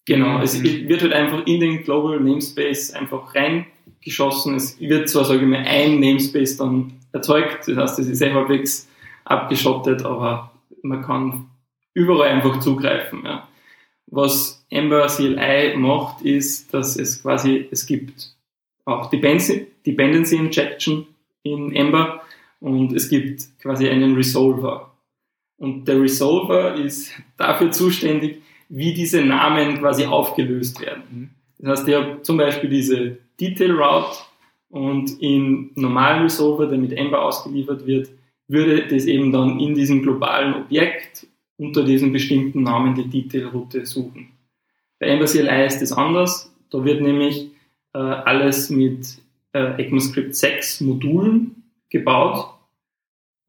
Genau, 0.05 0.41
es 0.41 0.57
Mhm. 0.59 0.87
wird 0.87 1.01
halt 1.01 1.13
einfach 1.13 1.45
in 1.45 1.59
den 1.59 1.83
Global 1.83 2.19
Namespace 2.19 2.93
einfach 2.93 3.33
reingeschossen. 3.35 4.55
Es 4.55 4.79
wird 4.79 5.09
zwar, 5.09 5.25
sage 5.25 5.41
ich 5.41 5.47
mal, 5.47 5.63
ein 5.65 5.99
Namespace 5.99 6.57
dann 6.57 6.93
erzeugt, 7.11 7.67
das 7.67 7.77
heißt, 7.77 7.99
es 7.99 8.07
ist 8.07 8.21
eh 8.21 8.33
halbwegs 8.33 8.87
abgeschottet, 9.25 10.05
aber 10.05 10.51
man 10.81 11.01
kann 11.01 11.49
überall 11.93 12.29
einfach 12.29 12.59
zugreifen. 12.59 13.23
Ja. 13.25 13.47
Was 14.07 14.65
Ember 14.69 15.07
CLI 15.07 15.75
macht, 15.77 16.21
ist, 16.21 16.73
dass 16.73 16.95
es 16.97 17.21
quasi, 17.21 17.67
es 17.71 17.85
gibt 17.85 18.36
auch 18.87 19.09
Dependency, 19.09 20.35
Injection 20.35 21.07
in 21.43 21.75
Ember 21.75 22.21
und 22.59 22.93
es 22.93 23.09
gibt 23.09 23.43
quasi 23.61 23.87
einen 23.89 24.15
Resolver. 24.15 24.93
Und 25.57 25.87
der 25.87 26.01
Resolver 26.01 26.75
ist 26.75 27.11
dafür 27.37 27.71
zuständig, 27.71 28.41
wie 28.69 28.93
diese 28.93 29.21
Namen 29.21 29.79
quasi 29.79 30.05
aufgelöst 30.05 30.81
werden. 30.81 31.35
Das 31.59 31.79
heißt, 31.79 31.89
ich 31.89 31.95
habe 31.95 32.21
zum 32.21 32.37
Beispiel 32.37 32.69
diese 32.69 33.17
Detail 33.39 33.71
Route 33.71 34.17
und 34.69 35.21
im 35.21 35.71
normalen 35.75 36.23
Resolver, 36.23 36.67
der 36.67 36.77
mit 36.77 36.93
Ember 36.93 37.23
ausgeliefert 37.23 37.85
wird, 37.85 38.09
würde 38.47 38.87
das 38.87 39.05
eben 39.05 39.31
dann 39.31 39.59
in 39.59 39.73
diesem 39.73 40.01
globalen 40.01 40.53
Objekt 40.53 41.27
unter 41.57 41.83
diesem 41.83 42.13
bestimmten 42.13 42.63
Namen 42.63 42.95
die 42.95 43.09
Detailroute 43.09 43.85
suchen. 43.85 44.29
Bei 44.99 45.07
Ember 45.07 45.25
CLI 45.25 45.65
ist 45.65 45.81
das 45.81 45.91
anders. 45.91 46.53
Da 46.69 46.83
wird 46.85 47.01
nämlich 47.01 47.49
äh, 47.97 48.21
alles 48.25 48.69
mit 48.69 49.17
äh, 49.53 49.81
ECMAScript 49.83 50.35
6 50.35 50.81
Modulen 50.81 51.63
gebaut. 51.89 52.53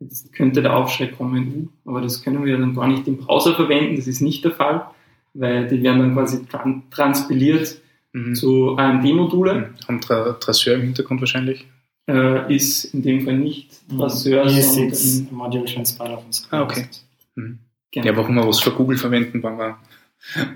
Jetzt 0.01 0.33
könnte 0.33 0.63
der 0.63 0.77
Aufschrei 0.77 1.09
kommen, 1.09 1.71
aber 1.85 2.01
das 2.01 2.23
können 2.23 2.45
wir 2.45 2.57
dann 2.57 2.75
gar 2.75 2.87
nicht 2.87 3.07
im 3.09 3.19
Browser 3.19 3.55
verwenden. 3.55 3.97
Das 3.97 4.07
ist 4.07 4.21
nicht 4.21 4.45
der 4.45 4.53
Fall, 4.53 4.87
weil 5.35 5.67
die 5.67 5.83
werden 5.83 5.99
dann 6.01 6.15
quasi 6.15 6.45
tran 6.47 6.85
transpiliert 6.91 7.81
Mhm. 8.15 8.35
zu 8.35 8.77
AMD-Module. 8.79 9.75
Haben 9.87 10.01
Tra 10.01 10.33
Trasseur 10.33 10.77
im 10.77 10.81
Hintergrund 10.83 11.21
wahrscheinlich. 11.21 11.67
Äh, 12.09 12.55
ist 12.55 12.85
in 12.95 13.03
dem 13.03 13.21
Fall 13.21 13.37
nicht 13.37 13.71
Trasseur, 13.91 14.49
sondern 14.49 14.93
ES6 14.93 15.31
Module 15.31 15.65
Transpiler 15.67 16.19
von. 16.19 16.31
Ah, 16.51 16.63
okay. 16.63 16.87
Mhm. 17.35 17.59
genau. 17.93 18.07
Ja, 18.07 18.17
warum 18.17 18.37
wir 18.37 18.47
was 18.47 18.61
für 18.61 18.71
Google 18.71 18.97
verwenden, 18.97 19.43
wenn 19.43 19.59
wir, 19.59 19.77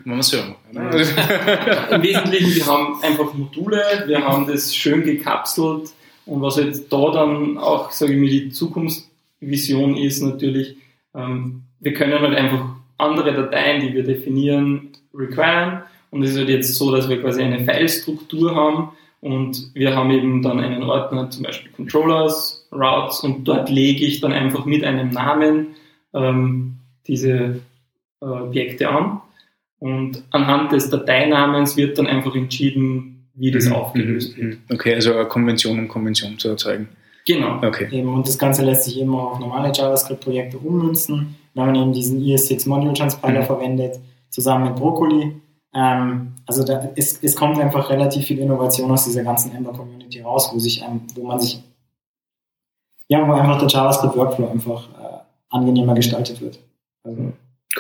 wir 0.05 0.23
Server 0.23 0.57
machen. 0.73 0.93
Im 1.91 2.03
Wesentlichen, 2.03 2.55
wir 2.55 2.67
haben 2.67 3.03
einfach 3.03 3.33
Module, 3.35 3.83
wir 4.07 4.25
haben 4.25 4.47
das 4.47 4.75
schön 4.75 5.03
gekapselt 5.03 5.91
und 6.27 6.43
was 6.43 6.57
jetzt 6.57 6.93
da 6.93 7.11
dann 7.11 7.59
auch, 7.59 7.91
sage 7.91 8.13
ich 8.13 8.21
mal, 8.21 8.29
die 8.29 8.51
Zukunftsvision 8.51 9.97
ist 9.97 10.21
natürlich, 10.23 10.77
ähm, 11.15 11.63
wir 11.81 11.95
können 11.95 12.21
halt 12.21 12.37
einfach 12.37 12.67
andere 12.99 13.33
Dateien, 13.33 13.81
die 13.81 13.95
wir 13.95 14.05
definieren, 14.05 14.91
requiren 15.15 15.83
und 16.11 16.23
es 16.23 16.33
ist 16.33 16.39
halt 16.39 16.49
jetzt 16.49 16.75
so, 16.75 16.95
dass 16.95 17.09
wir 17.09 17.21
quasi 17.21 17.43
eine 17.43 17.65
File-Struktur 17.65 18.55
haben 18.55 18.91
und 19.21 19.71
wir 19.75 19.97
haben 19.97 20.11
eben 20.11 20.43
dann 20.43 20.61
einen 20.61 20.83
Ordner, 20.83 21.31
zum 21.31 21.45
Beispiel 21.45 21.73
Controllers, 21.73 22.67
Routes 22.73 23.21
und 23.21 23.45
dort 23.45 23.71
lege 23.71 24.05
ich 24.05 24.21
dann 24.21 24.33
einfach 24.33 24.65
mit 24.65 24.85
einem 24.85 25.11
Namen 25.11 25.77
ähm, 26.13 26.77
diese 27.07 27.61
äh, 28.21 28.25
Objekte 28.25 28.89
an 28.89 29.21
und 29.83 30.23
anhand 30.31 30.71
des 30.73 30.89
Dateinamens 30.91 31.77
wird 31.77 31.99
dann 31.99 32.07
einfach 32.07 32.35
entschieden, 32.37 33.27
wie 33.35 33.51
das 33.51 33.67
Mhm, 33.67 33.73
aufgelöst 33.73 34.37
mhm, 34.39 34.43
wird. 34.43 34.71
mhm. 34.71 34.75
Okay, 34.77 34.95
also 34.95 35.13
eine 35.15 35.27
Konvention 35.27 35.79
um 35.79 35.89
Konvention 35.89 36.39
zu 36.39 36.49
erzeugen. 36.51 36.89
Genau. 37.27 37.57
Okay. 37.67 37.89
Eben, 37.91 38.15
und 38.15 38.27
das 38.29 38.39
Ganze 38.39 38.65
lässt 38.65 38.85
sich 38.85 39.01
eben 39.01 39.15
auch 39.15 39.33
auf 39.33 39.41
normale 39.41 39.73
JavaScript-Projekte 39.75 40.59
ummünzen, 40.59 41.35
wenn 41.55 41.67
man 41.67 41.75
eben 41.75 41.93
diesen 41.93 42.21
ES6 42.21 42.69
Module 42.69 42.93
Transpiler 42.95 43.41
Mhm. 43.41 43.45
verwendet, 43.47 43.99
zusammen 44.31 44.65
mit 44.67 44.77
Broccoli. 44.77 45.33
Ähm, 45.75 46.35
also 46.47 46.65
da, 46.65 46.91
es, 46.97 47.19
es 47.23 47.35
kommt 47.35 47.59
einfach 47.59 47.91
relativ 47.91 48.27
viel 48.27 48.39
Innovation 48.39 48.91
aus 48.91 49.05
dieser 49.05 49.25
ganzen 49.25 49.53
Ember-Community 49.55 50.21
raus, 50.21 50.51
wo, 50.53 50.59
sich, 50.59 50.83
ähm, 50.83 51.01
wo 51.15 51.27
man 51.27 51.41
sich, 51.41 51.61
ja, 53.09 53.27
wo 53.27 53.33
einfach 53.33 53.59
der 53.59 53.69
JavaScript-Workflow 53.69 54.49
einfach 54.51 54.89
äh, 54.91 55.19
angenehmer 55.51 55.95
gestaltet 55.95 56.41
wird. 56.41 56.59
Also, 57.05 57.33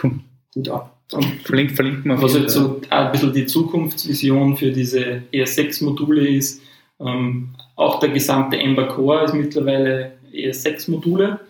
Cool. 0.02 0.12
gut 0.54 0.68
ab. 0.68 0.98
Verlinkt, 1.44 1.72
verlinkt 1.72 2.06
man. 2.06 2.20
Was 2.22 2.34
jetzt 2.34 2.54
Fall. 2.56 2.64
so 2.64 2.80
ein 2.90 3.12
bisschen 3.12 3.32
die 3.32 3.46
Zukunftsvision 3.46 4.56
für 4.56 4.70
diese 4.72 5.22
ES6-Module 5.32 6.26
ist, 6.28 6.62
ähm, 7.00 7.48
auch 7.76 7.98
der 8.00 8.10
gesamte 8.10 8.56
Ember 8.58 8.88
Core 8.88 9.24
ist 9.24 9.34
mittlerweile 9.34 10.12
ES6-Module, 10.32 11.40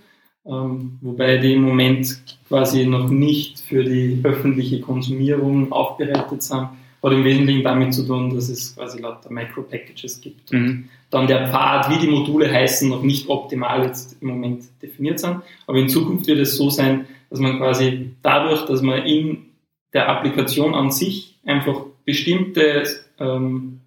ähm, 0.47 0.99
wobei 1.01 1.37
die 1.39 1.55
im 1.55 1.63
Moment 1.63 2.21
quasi 2.49 2.87
noch 2.87 3.09
nicht 3.09 3.61
für 3.61 3.85
die 3.85 4.21
öffentliche 4.23 4.81
Konsumierung 4.81 5.71
aufbereitet 5.73 6.43
sind. 6.43 6.69
hat 7.05 7.13
im 7.13 7.25
Wesentlichen 7.25 7.65
damit 7.65 7.93
zu 7.93 8.07
tun, 8.07 8.33
dass 8.33 8.49
es 8.49 8.77
quasi 8.77 9.01
lauter 9.01 9.29
Micro-Packages 9.33 10.21
gibt. 10.21 10.53
Und 10.53 10.61
Mhm. 10.63 10.85
dann 11.11 11.27
der 11.27 11.49
Pfad, 11.49 11.91
wie 11.91 11.99
die 11.99 12.07
Module 12.07 12.49
heißen, 12.49 12.89
noch 12.89 13.03
nicht 13.03 13.29
optimal 13.29 13.83
jetzt 13.85 14.17
im 14.23 14.29
Moment 14.29 14.63
definiert 14.81 15.19
sind. 15.19 15.39
Aber 15.67 15.79
in 15.79 15.89
Zukunft 15.89 16.29
wird 16.29 16.39
es 16.39 16.57
so 16.57 16.71
sein, 16.71 17.07
dass 17.29 17.41
man 17.41 17.59
quasi 17.59 18.11
dadurch, 18.23 18.67
dass 18.67 18.83
man 18.83 19.03
in 19.05 19.39
der 19.93 20.09
Applikation 20.09 20.75
an 20.75 20.91
sich 20.91 21.39
einfach 21.45 21.85
bestimmte 22.05 22.85
ähm, 23.19 23.81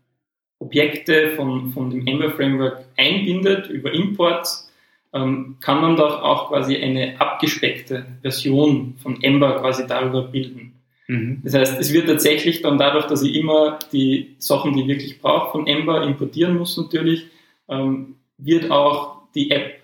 Objekte 0.60 1.32
von, 1.32 1.72
von 1.72 1.90
dem 1.90 2.08
Ember 2.08 2.32
Framework 2.32 2.86
einbindet 2.98 3.70
über 3.70 3.92
Imports, 3.92 4.72
ähm, 5.14 5.58
kann 5.62 5.82
man 5.82 5.96
doch 5.96 6.22
auch 6.22 6.50
quasi 6.50 6.78
eine 6.78 7.20
abgespeckte 7.20 8.06
Version 8.22 8.96
von 9.02 9.22
Ember 9.22 9.60
quasi 9.60 9.86
darüber 9.88 10.24
bilden. 10.24 10.74
Mhm. 11.08 11.42
Das 11.44 11.54
heißt, 11.54 11.80
es 11.80 11.94
wird 11.94 12.08
tatsächlich 12.08 12.62
dann 12.62 12.78
dadurch, 12.78 13.06
dass 13.06 13.22
ich 13.22 13.36
immer 13.36 13.80
die 13.92 14.36
Sachen, 14.40 14.74
die 14.74 14.82
ich 14.82 14.88
wirklich 14.88 15.22
brauche, 15.22 15.52
von 15.52 15.68
Ember 15.68 16.04
importieren 16.04 16.58
muss 16.58 16.78
natürlich, 16.78 17.28
ähm, 17.70 18.16
wird 18.38 18.72
auch 18.72 19.18
die 19.36 19.52
App 19.52 19.82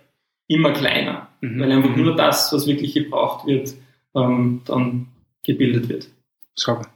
immer 0.47 0.71
kleiner, 0.71 1.29
Mhm. 1.41 1.59
weil 1.59 1.71
einfach 1.71 1.95
nur 1.95 2.15
das, 2.15 2.51
was 2.53 2.67
wirklich 2.67 2.93
gebraucht 2.93 3.47
wird, 3.47 3.73
ähm, 4.15 4.61
dann 4.65 5.07
gebildet 5.43 5.89
wird. 5.89 6.07
Sauber. 6.55 6.87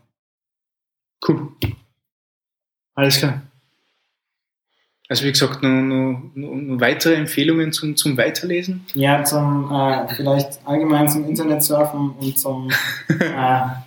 Cool. 1.28 1.52
Alles 2.94 3.18
klar. 3.18 3.42
Also 5.08 5.26
wie 5.26 5.32
gesagt, 5.32 5.62
noch, 5.62 5.70
noch, 5.70 6.32
noch, 6.34 6.56
noch 6.56 6.82
weitere 6.82 7.14
Empfehlungen 7.14 7.72
zum, 7.72 7.96
zum 7.96 8.18
Weiterlesen? 8.18 8.86
Ja, 8.96 9.24
zum, 9.24 9.72
äh, 9.72 10.08
vielleicht 10.16 10.60
allgemein 10.66 11.08
zum 11.08 11.28
Internet 11.28 11.64
surfen 11.64 12.12
und 12.12 12.40
zum, 12.40 12.72
äh, 13.10 13.24
ja, 13.28 13.80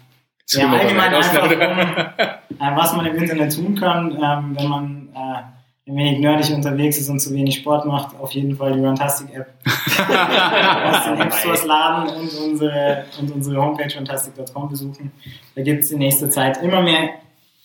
allgemein 0.72 1.14
einfach, 1.14 1.44
um, 1.44 1.50
äh, 1.50 2.76
was 2.76 2.94
man 2.94 3.06
im 3.06 3.16
Internet 3.16 3.54
tun 3.54 3.74
kann, 3.74 4.12
ähm, 4.12 4.56
wenn 4.56 4.68
man 4.68 5.08
äh, 5.14 5.57
ein 5.88 5.96
wenig 5.96 6.20
nerdig 6.20 6.54
unterwegs 6.54 6.98
ist 6.98 7.08
und 7.08 7.18
zu 7.18 7.32
wenig 7.32 7.56
Sport 7.56 7.86
macht, 7.86 8.18
auf 8.20 8.32
jeden 8.32 8.54
Fall 8.56 8.74
die 8.74 8.84
Runtastic-App 8.84 9.46
aus 9.64 11.04
den 11.04 11.20
App 11.20 11.32
Stores 11.32 11.64
laden 11.64 12.14
und 12.14 12.34
unsere, 12.44 13.04
und 13.18 13.30
unsere 13.30 13.62
Homepage 13.62 13.96
runtastic.com 13.96 14.68
besuchen. 14.68 15.10
Da 15.54 15.62
gibt 15.62 15.84
es 15.84 15.90
in 15.90 15.98
nächster 15.98 16.28
Zeit 16.28 16.62
immer 16.62 16.82
mehr 16.82 17.10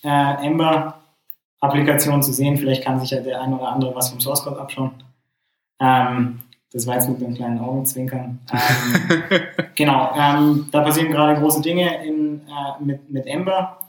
äh, 0.02 0.46
Ember-Applikationen 0.46 2.22
zu 2.22 2.32
sehen. 2.32 2.56
Vielleicht 2.56 2.84
kann 2.84 2.98
sich 2.98 3.10
ja 3.10 3.20
der 3.20 3.42
ein 3.42 3.52
oder 3.52 3.68
andere 3.68 3.94
was 3.94 4.08
vom 4.08 4.20
Source 4.20 4.42
Code 4.42 4.58
abschauen. 4.58 4.92
Ähm, 5.80 6.40
das 6.72 6.86
war 6.86 6.94
jetzt 6.94 7.08
mit 7.08 7.22
einem 7.22 7.34
kleinen 7.34 7.60
Augenzwinkern. 7.60 8.40
Ähm, 8.52 9.40
genau, 9.74 10.12
ähm, 10.16 10.66
da 10.72 10.80
passieren 10.80 11.12
gerade 11.12 11.38
große 11.38 11.60
Dinge 11.60 12.04
in, 12.04 12.40
äh, 12.40 12.82
mit, 12.82 13.10
mit 13.10 13.26
Ember. 13.26 13.80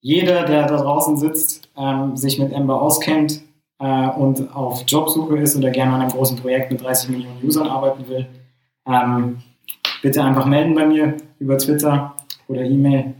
Jeder, 0.00 0.44
der 0.44 0.66
da 0.66 0.76
draußen 0.76 1.16
sitzt, 1.16 1.70
ähm, 1.76 2.16
sich 2.16 2.38
mit 2.38 2.52
Ember 2.52 2.82
auskennt 2.82 3.40
äh, 3.84 4.08
und 4.16 4.54
auf 4.56 4.82
Jobsuche 4.86 5.36
ist 5.36 5.56
oder 5.56 5.70
gerne 5.70 5.92
an 5.92 6.00
einem 6.00 6.10
großen 6.10 6.38
Projekt 6.38 6.72
mit 6.72 6.80
30 6.80 7.10
Millionen 7.10 7.44
Usern 7.44 7.66
arbeiten 7.66 8.08
will, 8.08 8.26
ähm, 8.86 9.42
bitte 10.00 10.24
einfach 10.24 10.46
melden 10.46 10.74
bei 10.74 10.86
mir 10.86 11.18
über 11.38 11.58
Twitter 11.58 12.16
oder 12.48 12.62
E-Mail. 12.62 13.14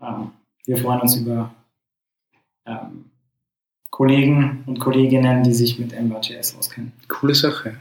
Ähm, 0.00 0.30
wir 0.64 0.76
freuen 0.76 1.00
uns 1.00 1.16
über 1.16 1.52
ähm, 2.66 3.10
Kollegen 3.90 4.62
und 4.66 4.78
Kolleginnen, 4.78 5.42
die 5.42 5.52
sich 5.52 5.76
mit 5.80 5.92
Ember.js 5.92 6.56
auskennen. 6.56 6.92
Coole 7.08 7.34
Sache. 7.34 7.80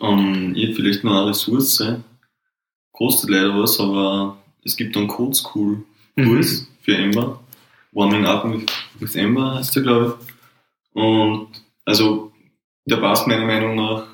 Ähm, 0.00 0.54
ich 0.56 0.74
vielleicht 0.74 1.04
noch 1.04 1.12
eine 1.12 1.30
Ressource. 1.30 1.84
Kostet 2.90 3.30
leider 3.30 3.56
was, 3.56 3.78
aber 3.78 4.36
es 4.64 4.76
gibt 4.76 4.96
einen 4.96 5.06
Code 5.06 5.34
School 5.34 5.84
Kurs 6.16 6.66
für 6.80 6.96
Ember. 6.96 7.40
Warming 7.92 8.26
Up 8.26 8.44
with, 8.44 8.66
with 8.98 9.14
Ember 9.14 9.54
heißt 9.54 9.76
der, 9.76 9.82
glaube 9.84 10.18
ich. 10.18 10.31
Und 10.92 11.48
also 11.84 12.32
der 12.84 12.96
passt 12.96 13.26
meiner 13.26 13.46
Meinung 13.46 13.76
nach 13.76 14.06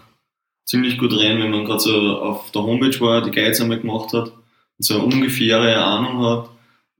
ziemlich 0.64 0.98
gut 0.98 1.18
rein, 1.18 1.40
wenn 1.40 1.50
man 1.50 1.64
gerade 1.64 1.80
so 1.80 2.18
auf 2.18 2.50
der 2.50 2.62
Homepage 2.62 3.00
war, 3.00 3.22
die 3.22 3.30
Guides 3.30 3.60
einmal 3.60 3.80
gemacht 3.80 4.12
hat 4.12 4.28
und 4.30 4.84
so 4.84 4.94
eine 4.94 5.04
ungefähre 5.04 5.76
Ahnung 5.82 6.24
hat 6.24 6.50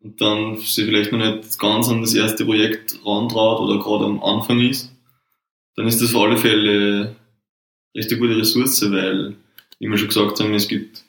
und 0.02 0.20
dann 0.20 0.56
sich 0.56 0.86
vielleicht 0.86 1.12
noch 1.12 1.18
nicht 1.18 1.58
ganz 1.58 1.88
an 1.88 2.00
das 2.00 2.14
erste 2.14 2.44
Projekt 2.44 2.98
rantraut 3.04 3.60
oder 3.60 3.78
gerade 3.78 4.06
am 4.06 4.22
Anfang 4.22 4.60
ist, 4.60 4.92
dann 5.76 5.86
ist 5.86 6.00
das 6.00 6.14
auf 6.14 6.22
alle 6.22 6.36
Fälle 6.36 7.14
eine 7.94 8.18
gute 8.18 8.36
Ressource, 8.36 8.90
weil, 8.90 9.36
wie 9.78 9.88
wir 9.88 9.98
schon 9.98 10.08
gesagt 10.08 10.40
haben, 10.40 10.54
es 10.54 10.68
gibt 10.68 11.04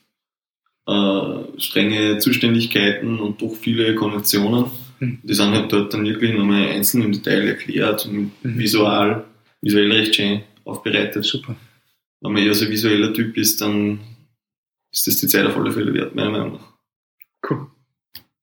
äh, 0.88 1.60
strenge 1.60 2.18
Zuständigkeiten 2.18 3.20
und 3.20 3.42
doch 3.42 3.56
viele 3.56 3.96
Konventionen. 3.96 4.66
Mhm. 5.00 5.20
Die 5.24 5.34
sind 5.34 5.52
halt 5.54 5.72
dort 5.72 5.94
dann 5.94 6.06
wirklich 6.06 6.34
nochmal 6.34 6.68
einzeln 6.70 7.04
im 7.04 7.12
Detail 7.12 7.48
erklärt 7.48 8.06
und 8.06 8.32
Mhm. 8.44 8.58
visual, 8.60 9.26
visuell 9.62 9.92
recht 9.92 10.16
schön 10.16 10.42
aufbereitet. 10.66 11.24
Super. 11.26 11.56
Wenn 12.22 12.34
man 12.34 12.44
eher 12.44 12.54
so 12.54 12.66
ein 12.66 12.72
visueller 12.72 13.14
Typ 13.14 13.36
ist, 13.38 13.62
dann 13.62 14.00
ist 14.92 15.08
das 15.08 15.18
die 15.18 15.28
Zeit 15.28 15.46
auf 15.46 15.56
alle 15.58 15.72
Fälle 15.72 15.94
wert, 15.94 16.16
meiner 16.16 16.32
Meinung 16.32 16.54
nach. 16.54 17.50
Cool. 17.50 17.68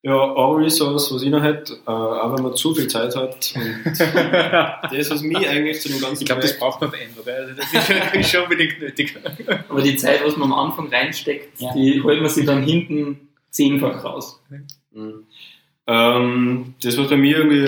Ja, 0.02 0.14
auch 0.14 0.54
Resource, 0.54 1.12
was 1.12 1.22
ich 1.22 1.30
noch 1.30 1.42
hätte, 1.42 1.74
äh, 1.84 1.90
auch 1.90 2.34
wenn 2.36 2.44
man 2.44 2.54
zu 2.54 2.72
viel 2.74 2.86
Zeit 2.86 3.16
hat. 3.16 3.52
Und 3.56 3.84
das, 4.92 5.10
was 5.10 5.22
mich 5.22 5.48
eigentlich 5.48 5.80
zu 5.80 5.88
dem 5.88 6.00
ganzen 6.00 6.22
Ich 6.22 6.26
glaube, 6.26 6.42
das 6.42 6.56
braucht 6.58 6.80
man 6.80 6.92
Ember, 6.92 7.22
gell? 7.24 7.34
Also 7.34 7.54
das 7.54 7.72
ist 7.72 7.86
schon- 7.86 7.96
ist 8.20 8.30
schon 8.30 8.42
unbedingt 8.44 8.78
nötig. 8.80 9.16
Aber 9.68 9.82
die 9.82 9.96
Zeit, 9.96 10.24
was 10.24 10.36
man 10.36 10.52
am 10.52 10.58
Anfang 10.70 10.88
reinsteckt, 10.88 11.60
Ja. 11.60 11.72
die 11.74 12.00
holt 12.02 12.20
man 12.20 12.30
sich 12.30 12.46
dann 12.46 12.62
hinten 12.62 13.28
zehnfach 13.50 14.04
raus. 14.04 14.40
Mhm. 14.92 15.24
Ähm, 15.86 16.74
das, 16.82 16.98
was 16.98 17.08
bei 17.08 17.16
mir 17.16 17.38
irgendwie 17.38 17.64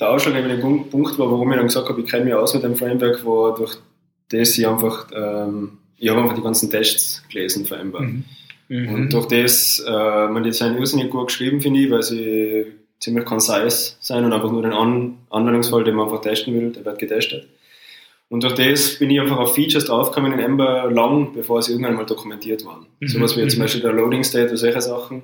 der 0.00 0.10
ausschlaggebende 0.10 0.58
Punkt 0.58 0.90
Punkt 0.90 1.18
war, 1.18 1.30
warum 1.30 1.50
ich 1.50 1.56
dann 1.56 1.66
gesagt 1.66 1.88
habe, 1.88 2.00
ich 2.00 2.10
kenne 2.10 2.24
mich 2.26 2.34
aus 2.34 2.54
mit 2.54 2.62
dem 2.62 2.76
Framework, 2.76 3.24
war 3.24 3.54
durch 3.54 3.76
das 4.30 4.56
ich 4.58 4.66
einfach, 4.66 5.08
ähm, 5.14 5.78
ich 5.98 6.08
habe 6.10 6.20
einfach 6.20 6.34
die 6.36 6.42
ganzen 6.42 6.70
Tests 6.70 7.22
gelesen 7.30 7.66
für 7.66 7.76
Ember. 7.76 8.00
Mhm. 8.00 8.24
Und 8.94 9.12
durch 9.12 9.26
das, 9.28 9.84
äh, 9.86 9.90
man 10.28 10.42
die 10.42 10.52
sind 10.52 10.78
irrsinnig 10.78 11.10
gut 11.10 11.26
geschrieben, 11.28 11.60
finde 11.60 11.80
ich, 11.80 11.90
weil 11.90 12.02
sie 12.02 12.66
ziemlich 13.00 13.24
concise 13.24 13.96
sein 14.00 14.24
und 14.24 14.32
einfach 14.32 14.50
nur 14.50 14.62
den 14.62 14.72
An 14.72 15.18
Anwendungsfall, 15.30 15.84
den 15.84 15.94
man 15.96 16.06
einfach 16.06 16.22
testen 16.22 16.54
will, 16.54 16.70
der 16.72 16.84
wird 16.84 16.98
getestet. 16.98 17.48
Und 18.28 18.42
durch 18.44 18.54
das 18.54 18.98
bin 18.98 19.10
ich 19.10 19.20
einfach 19.20 19.36
auf 19.36 19.54
Features 19.54 19.84
draufgekommen 19.84 20.32
in 20.32 20.38
Ember 20.38 20.90
lang, 20.90 21.34
bevor 21.34 21.60
sie 21.60 21.72
irgendwann 21.72 21.96
mal 21.96 22.06
dokumentiert 22.06 22.64
waren. 22.64 22.86
Mhm. 23.00 23.08
Sowas 23.08 23.36
wie 23.36 23.46
zum 23.46 23.58
Mhm. 23.58 23.64
Beispiel 23.64 23.82
der 23.82 23.92
Loading 23.92 24.24
State 24.24 24.48
oder 24.48 24.56
solche 24.56 24.80
Sachen, 24.80 25.22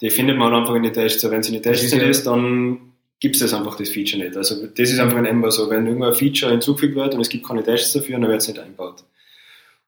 die 0.00 0.10
findet 0.10 0.36
man 0.38 0.54
einfach 0.54 0.74
in 0.74 0.82
den 0.82 0.92
Tests. 0.92 1.20
So, 1.22 1.30
wenn 1.30 1.42
sie 1.42 1.48
in 1.54 1.54
den 1.54 1.62
Tests 1.62 1.84
ist 1.84 1.92
ja- 1.94 2.02
ist, 2.02 2.26
dann 2.26 2.78
gibt 3.20 3.36
es 3.36 3.42
das 3.42 3.52
einfach, 3.52 3.76
das 3.76 3.90
Feature 3.90 4.22
nicht. 4.22 4.36
Also 4.36 4.66
das 4.66 4.90
ist 4.90 4.98
einfach 4.98 5.18
in 5.18 5.26
Ember 5.26 5.50
so, 5.50 5.68
wenn 5.68 5.86
irgendwo 5.86 6.06
ein 6.06 6.14
Feature 6.14 6.50
hinzugefügt 6.52 6.94
wird 6.94 7.14
und 7.14 7.20
es 7.20 7.28
gibt 7.28 7.46
keine 7.46 7.62
Tests 7.62 7.92
dafür, 7.92 8.18
dann 8.18 8.28
wird 8.30 8.40
es 8.40 8.48
nicht 8.48 8.58
eingebaut. 8.58 9.04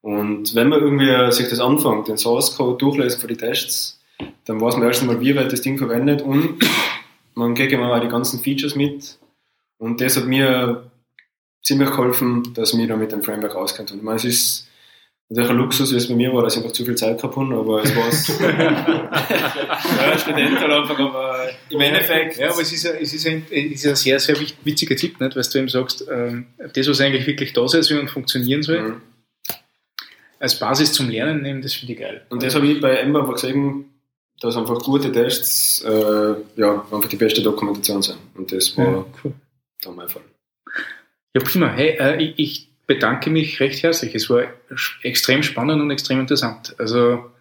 Und 0.02 0.54
wenn 0.54 0.68
man 0.68 0.80
irgendwie 0.80 1.32
sich 1.32 1.48
das 1.48 1.60
anfängt, 1.60 2.08
den 2.08 2.18
Source 2.18 2.56
Code 2.56 2.76
durchlesen 2.78 3.20
für 3.20 3.28
die 3.28 3.36
Tests, 3.36 4.00
dann 4.44 4.60
weiß 4.60 4.76
man 4.76 4.86
erst 4.88 5.00
einmal, 5.02 5.20
wie 5.20 5.34
wird 5.34 5.52
das 5.52 5.62
Ding 5.62 5.78
verwendet 5.78 6.22
und 6.22 6.58
man 7.34 7.54
kriegt 7.54 7.72
immer 7.72 7.94
auch 7.94 8.00
die 8.00 8.08
ganzen 8.08 8.40
Features 8.40 8.74
mit. 8.74 9.16
Und 9.78 10.00
das 10.00 10.16
hat 10.16 10.26
mir 10.26 10.90
ziemlich 11.62 11.90
geholfen, 11.90 12.52
dass 12.54 12.72
ich 12.72 12.78
mich 12.78 12.88
da 12.88 12.96
mit 12.96 13.12
dem 13.12 13.22
Framework 13.22 13.54
auskennt. 13.54 13.92
Und 13.92 13.98
ich 13.98 14.02
meine, 14.02 14.16
es 14.16 14.24
ist 14.24 14.68
natürlich 15.34 15.50
ein 15.50 15.56
Luxus, 15.56 15.92
wie 15.92 15.96
es 15.96 16.08
bei 16.08 16.14
mir 16.14 16.32
war, 16.32 16.42
dass 16.42 16.54
ich 16.56 16.62
einfach 16.62 16.72
zu 16.72 16.84
viel 16.84 16.94
Zeit 16.94 17.16
gehabt 17.18 17.36
habe, 17.36 17.54
aber 17.54 17.82
es 17.82 17.94
war 17.96 18.08
es. 18.08 18.28
ja, 18.40 20.18
Student 20.18 20.60
halt 20.60 20.70
einfach, 20.72 20.98
aber 20.98 21.48
im 21.70 21.80
Endeffekt. 21.80 22.38
Ja, 22.38 22.50
aber 22.50 22.60
es 22.62 22.72
ist, 22.72 22.84
ja, 22.84 22.92
es 22.92 23.12
ist, 23.12 23.26
ein, 23.26 23.46
es 23.50 23.84
ist 23.84 23.86
ein 23.86 23.96
sehr, 23.96 24.18
sehr 24.20 24.36
witziger 24.64 24.96
Tipp, 24.96 25.20
nicht? 25.20 25.36
weil 25.36 25.42
du 25.42 25.58
eben 25.58 25.68
sagst, 25.68 26.04
ähm, 26.10 26.46
das, 26.74 26.88
was 26.88 27.00
eigentlich 27.00 27.26
wirklich 27.26 27.52
da 27.52 27.66
sein 27.68 27.82
soll 27.82 27.98
und 28.00 28.08
funktionieren 28.10 28.62
soll, 28.62 28.80
Mhm. 28.82 29.02
als 30.38 30.58
Basis 30.58 30.92
zum 30.92 31.08
Lernen 31.08 31.42
nehmen, 31.42 31.62
das 31.62 31.74
finde 31.74 31.92
ich 31.94 31.98
geil. 32.00 32.26
Und 32.30 32.42
das 32.42 32.54
habe 32.54 32.66
ich 32.66 32.80
bei 32.80 32.96
Ember 32.96 33.20
einfach 33.20 33.34
gesehen, 33.34 33.84
dass 34.40 34.56
einfach 34.56 34.80
gute 34.80 35.12
Tests 35.12 35.82
äh, 35.82 36.34
ja, 36.56 36.84
einfach 36.90 37.08
die 37.08 37.16
beste 37.16 37.42
Dokumentation 37.42 38.02
sind. 38.02 38.18
Und 38.34 38.50
das 38.50 38.76
war 38.76 38.84
Ja, 38.86 39.04
cool. 39.22 39.32
da 39.82 39.90
mein 39.92 40.08
Fall. 40.08 40.22
Ja, 41.34 41.42
prima. 41.42 41.68
Hey, 41.72 41.96
äh, 41.98 42.32
ich 42.36 42.71
bedanke 42.86 43.30
mich 43.30 43.60
recht 43.60 43.82
herzlich. 43.82 44.14
Es 44.14 44.28
war 44.30 44.44
extrem 45.02 45.42
spannend 45.42 45.80
und 45.80 45.90
extrem 45.90 46.20
interessant. 46.20 46.74
Also, 46.78 47.32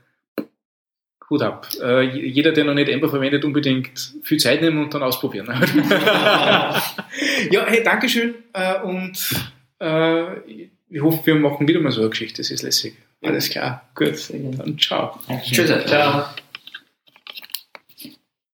Hut 1.30 1.42
ab. 1.42 1.68
Äh, 1.82 2.02
jeder, 2.02 2.52
der 2.52 2.66
noch 2.66 2.74
nicht 2.74 2.90
Ember 2.90 3.10
verwendet, 3.10 3.46
unbedingt 3.46 4.14
viel 4.22 4.38
Zeit 4.38 4.62
nehmen 4.62 4.84
und 4.84 4.94
dann 4.94 5.02
ausprobieren. 5.02 5.48
ja, 7.50 7.66
hey, 7.66 7.82
Dankeschön 7.84 8.36
äh, 8.54 8.82
und 8.82 9.18
äh, 9.80 10.38
ich 10.90 11.02
hoffe, 11.02 11.26
wir 11.26 11.36
machen 11.36 11.68
wieder 11.68 11.80
mal 11.80 11.92
so 11.92 12.02
eine 12.02 12.10
Geschichte. 12.10 12.42
Das 12.42 12.52
ist 12.52 12.64
lässig. 12.64 12.96
Alles 13.24 13.50
klar. 13.50 13.88
Gut. 13.96 14.30
Dann 14.30 14.78
ciao. 14.78 15.20
Dankeschön. 15.28 15.88
Ciao. 15.88 16.26